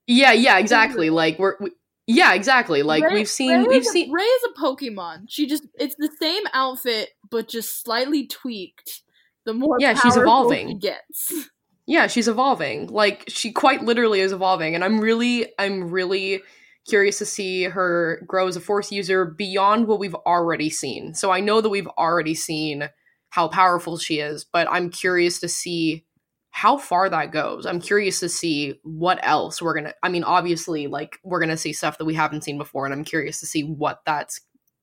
[0.07, 1.73] yeah yeah exactly like we're we,
[2.07, 2.82] Yeah, exactly.
[2.82, 4.11] Like Rey- we've seen, Rey we've a- seen.
[4.11, 5.27] Rey is a Pokemon.
[5.28, 9.02] She just it's the same outfit but just slightly tweaked.
[9.47, 10.69] The more Yeah, she's evolving.
[10.69, 11.51] she gets.
[11.87, 12.87] Yeah, she's evolving.
[12.89, 16.43] Like she quite literally is evolving, and I'm really, I'm really
[16.89, 21.15] curious to see her grow as a Force user beyond what we've already seen.
[21.15, 22.89] So I know that we've already seen
[23.31, 26.05] how powerful she is, but I'm curious to see
[26.51, 27.65] how far that goes.
[27.65, 29.95] I'm curious to see what else we're gonna.
[30.03, 33.05] I mean, obviously, like we're gonna see stuff that we haven't seen before, and I'm
[33.05, 34.41] curious to see what that's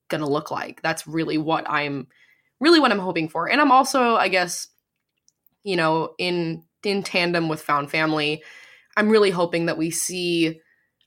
[0.08, 0.80] gonna look like.
[0.82, 2.08] That's really what I'm,
[2.60, 3.48] really what I'm hoping for.
[3.48, 4.68] And I'm also, I guess,
[5.64, 8.42] you know, in in tandem with Found Family,
[8.96, 10.60] I'm really hoping that we see.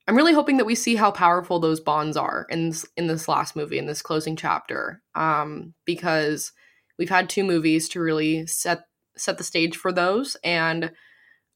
[0.08, 3.28] I'm really hoping that we see how powerful those bonds are in this, in this
[3.28, 6.52] last movie in this closing chapter, um, because
[6.98, 8.82] we've had two movies to really set
[9.16, 10.92] set the stage for those, and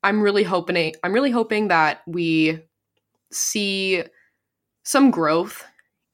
[0.04, 2.60] I'm really hoping I'm really hoping that we
[3.32, 4.04] see
[4.84, 5.66] some growth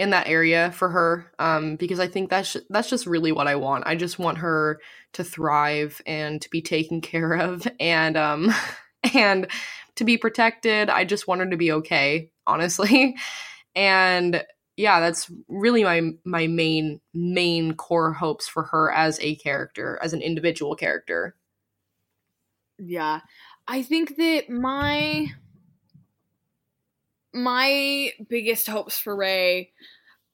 [0.02, 3.54] in that area for her um, because I think that's that's just really what I
[3.54, 3.86] want.
[3.86, 4.80] I just want her
[5.14, 8.52] to thrive and to be taken care of and um,
[9.14, 9.46] and
[9.96, 10.90] to be protected.
[10.90, 13.16] I just want her to be okay, honestly.
[13.74, 14.44] And
[14.76, 20.12] yeah, that's really my my main main core hopes for her as a character, as
[20.12, 21.38] an individual character.
[22.78, 23.22] Yeah.
[23.66, 25.28] I think that my
[27.34, 29.72] my biggest hopes for Rey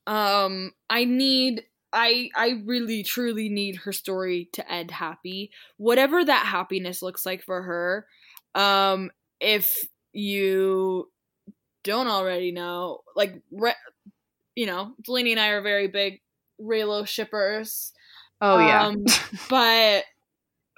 [0.08, 1.64] um I need
[1.94, 5.52] I I really truly need her story to end happy.
[5.78, 8.08] Whatever that happiness looks like for her.
[8.56, 9.76] Um if
[10.14, 11.12] you
[11.84, 13.76] don't already know, like Re-
[14.56, 16.22] you know, Delaney and I are very big
[16.60, 17.94] Reylo shippers.
[18.42, 18.88] Oh yeah.
[18.88, 19.06] Um,
[19.50, 20.06] but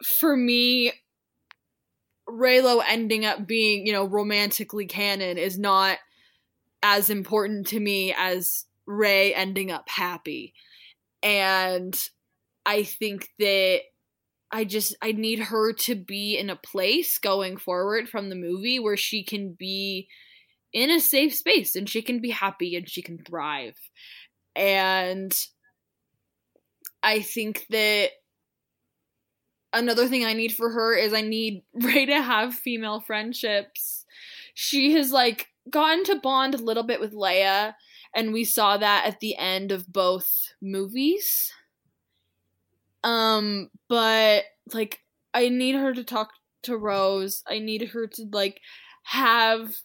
[0.03, 0.91] for me,
[2.27, 5.97] Reylo ending up being, you know, romantically canon is not
[6.81, 10.53] as important to me as Rey ending up happy.
[11.21, 11.97] And
[12.65, 13.81] I think that
[14.51, 18.79] I just I need her to be in a place going forward from the movie
[18.79, 20.07] where she can be
[20.73, 23.75] in a safe space and she can be happy and she can thrive.
[24.55, 25.35] And
[27.03, 28.09] I think that
[29.71, 34.05] another thing I need for her is I need Rey to have female friendships.
[34.53, 37.73] She has like gotten to bond a little bit with Leia,
[38.15, 41.51] and we saw that at the end of both movies.
[43.03, 45.01] Um, but like
[45.33, 46.31] I need her to talk
[46.63, 47.43] to Rose.
[47.47, 48.61] I need her to like
[49.03, 49.75] have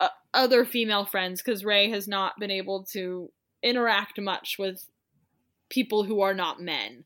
[0.00, 3.30] uh, other female friends because Rey has not been able to
[3.62, 4.84] interact much with
[5.68, 7.04] people who are not men.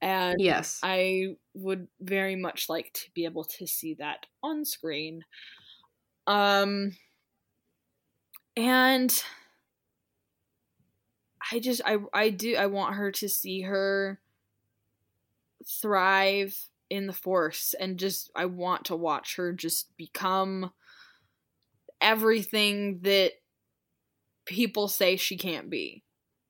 [0.00, 0.80] And yes.
[0.82, 5.24] I would very much like to be able to see that on screen.
[6.26, 6.92] Um
[8.56, 9.24] and
[11.52, 14.20] I just I I do I want her to see her
[15.66, 20.70] thrive in the force and just I want to watch her just become
[22.00, 23.32] everything that
[24.46, 26.02] people say she can't be.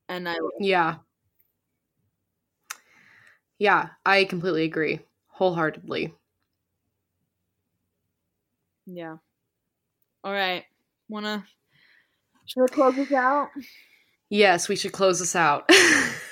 [0.09, 0.97] And I Yeah.
[3.59, 4.99] Yeah, I completely agree.
[5.27, 6.13] Wholeheartedly.
[8.87, 9.17] Yeah.
[10.23, 10.65] All right.
[11.07, 11.45] Wanna
[12.45, 13.49] should we close this out?
[14.29, 15.69] Yes, we should close this out.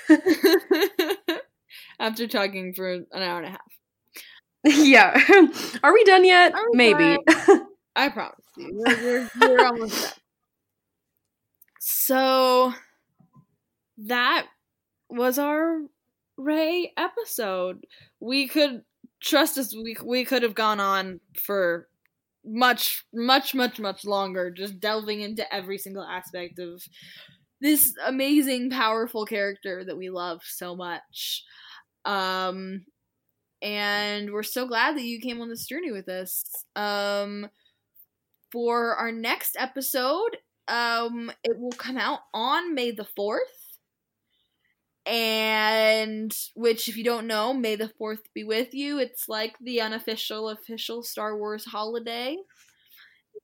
[2.00, 3.60] After talking for an hour and a half.
[4.64, 5.20] yeah.
[5.82, 6.54] Are we done yet?
[6.54, 7.18] Are we Maybe.
[7.96, 8.70] I promise you.
[8.72, 10.12] We're, we're, we're almost done.
[11.80, 12.72] So
[13.98, 14.46] that
[15.08, 15.80] was our
[16.36, 17.84] Rey episode.
[18.20, 18.82] We could
[19.20, 21.88] trust us we we could have gone on for
[22.46, 26.82] much much much much longer just delving into every single aspect of
[27.60, 31.44] this amazing powerful character that we love so much.
[32.04, 32.84] Um
[33.62, 36.44] and we're so glad that you came on this journey with us.
[36.76, 37.48] Um
[38.52, 40.36] for our next episode,
[40.68, 43.63] um it will come out on May the 4th
[45.06, 49.80] and which if you don't know may the 4th be with you it's like the
[49.80, 52.36] unofficial official star wars holiday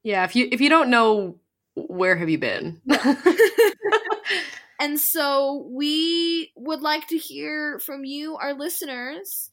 [0.03, 1.37] yeah, if you if you don't know
[1.75, 2.81] where have you been?
[4.81, 9.51] and so we would like to hear from you our listeners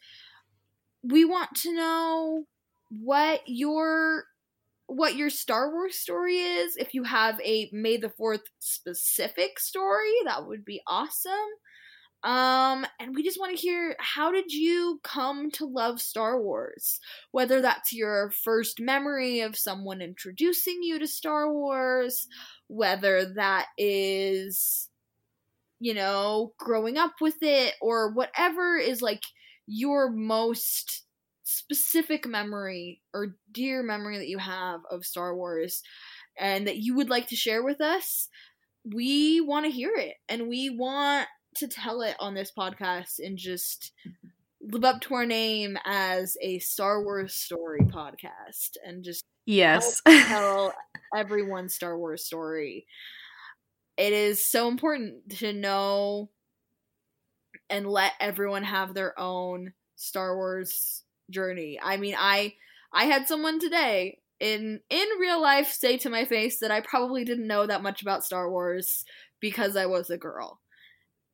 [1.04, 2.44] we want to know
[2.90, 4.26] what your
[4.88, 6.78] what your Star Wars story is.
[6.78, 11.34] If you have a May the 4th specific story, that would be awesome.
[12.28, 17.00] Um, and we just want to hear how did you come to love Star Wars?
[17.32, 22.28] Whether that's your first memory of someone introducing you to Star Wars,
[22.68, 24.90] whether that is,
[25.80, 29.24] you know, growing up with it, or whatever is like
[29.66, 31.04] your most
[31.44, 35.82] specific memory or dear memory that you have of Star Wars
[36.38, 38.28] and that you would like to share with us,
[38.84, 41.26] we want to hear it and we want
[41.58, 43.92] to tell it on this podcast and just
[44.62, 50.74] live up to our name as a Star Wars story podcast and just yes tell
[51.16, 52.86] everyone Star Wars story.
[53.98, 56.30] It is so important to know
[57.70, 61.80] and let everyone have their own Star Wars journey.
[61.82, 62.54] I mean, I
[62.94, 67.24] I had someone today in in real life say to my face that I probably
[67.24, 69.04] didn't know that much about Star Wars
[69.40, 70.60] because I was a girl.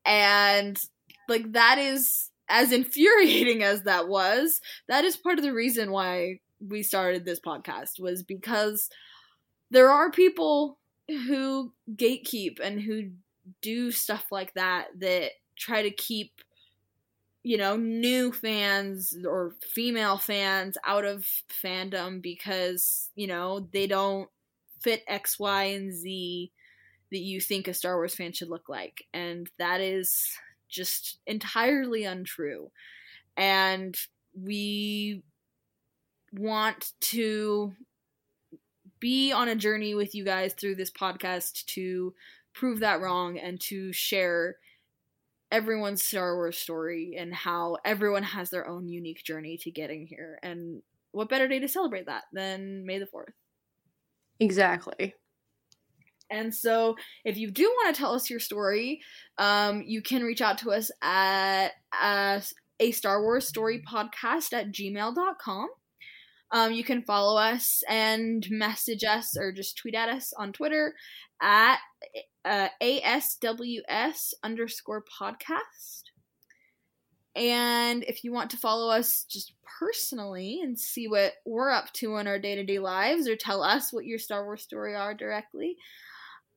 [0.06, 0.80] And
[1.28, 6.40] like that is as infuriating as that was, that is part of the reason why
[6.66, 8.90] we started this podcast was because
[9.72, 10.78] there are people
[11.08, 13.10] who gatekeep and who
[13.62, 16.32] do stuff like that that try to keep
[17.44, 21.26] you know, new fans or female fans out of
[21.64, 24.30] fandom because, you know, they don't
[24.80, 26.52] fit X, Y, and Z
[27.14, 29.06] that you think a Star Wars fan should look like.
[29.14, 30.28] And that is
[30.68, 32.72] just entirely untrue.
[33.38, 33.96] And
[34.36, 35.22] we
[36.34, 37.74] want to
[39.00, 42.16] be on a journey with you guys through this podcast to
[42.54, 44.56] prove that wrong and to share
[45.52, 50.40] everyone's Star Wars story and how everyone has their own unique journey to getting here.
[50.42, 50.82] And
[51.12, 53.34] what better day to celebrate that than May the 4th?
[54.40, 55.14] Exactly.
[56.30, 56.96] And so,
[57.26, 59.02] if you do want to tell us your story,
[59.38, 61.70] um, you can reach out to us at
[62.00, 62.40] uh,
[62.80, 65.70] a Star Wars story podcast at gmail.com.
[66.52, 70.94] Um, you can follow us and message us or just tweet at us on Twitter
[71.42, 71.80] at
[72.46, 76.04] uh, ASWS underscore podcast.
[77.36, 82.18] And if you want to follow us just personally and see what we're up to
[82.18, 85.16] in our day to day lives or tell us what your Star Wars story are
[85.16, 85.76] directly,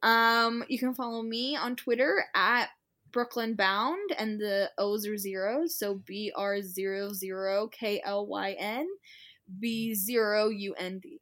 [0.07, 2.69] um, you can follow me on Twitter at
[3.11, 5.77] Brooklyn Bound and the O's are zeros.
[5.77, 8.87] So B R zero zero K L Y N
[9.59, 11.20] B zero U N D.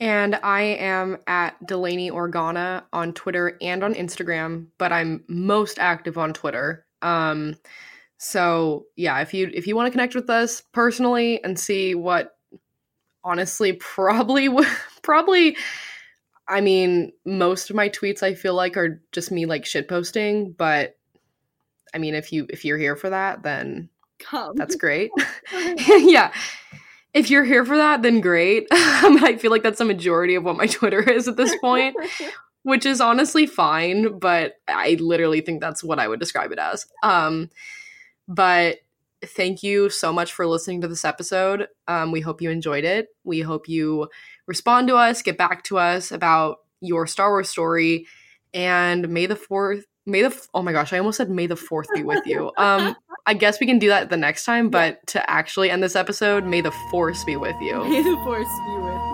[0.00, 6.16] And I am at Delaney Organa on Twitter and on Instagram, but I'm most active
[6.16, 6.86] on Twitter.
[7.02, 7.56] Um,
[8.16, 12.36] so yeah, if you if you want to connect with us personally and see what
[13.22, 14.48] honestly probably
[15.02, 15.58] probably
[16.48, 20.52] I mean, most of my tweets I feel like are just me like shit posting,
[20.52, 20.96] but
[21.94, 23.88] I mean if you if you're here for that, then
[24.18, 24.56] Come.
[24.56, 25.10] that's great.
[25.52, 26.32] yeah
[27.14, 28.66] if you're here for that, then great.
[28.72, 31.96] I feel like that's the majority of what my Twitter is at this point,
[32.62, 36.86] which is honestly fine, but I literally think that's what I would describe it as.
[37.02, 37.50] Um,
[38.26, 38.78] but
[39.24, 41.66] thank you so much for listening to this episode.
[41.88, 43.08] Um, we hope you enjoyed it.
[43.24, 44.08] We hope you
[44.48, 48.06] respond to us, get back to us about your Star Wars story,
[48.52, 51.86] and may the fourth, may the oh my gosh, I almost said may the fourth
[51.94, 52.50] be with you.
[52.58, 52.96] Um,
[53.26, 56.46] I guess we can do that the next time, but to actually end this episode,
[56.46, 57.84] may the force be with you.
[57.84, 59.07] May the force be with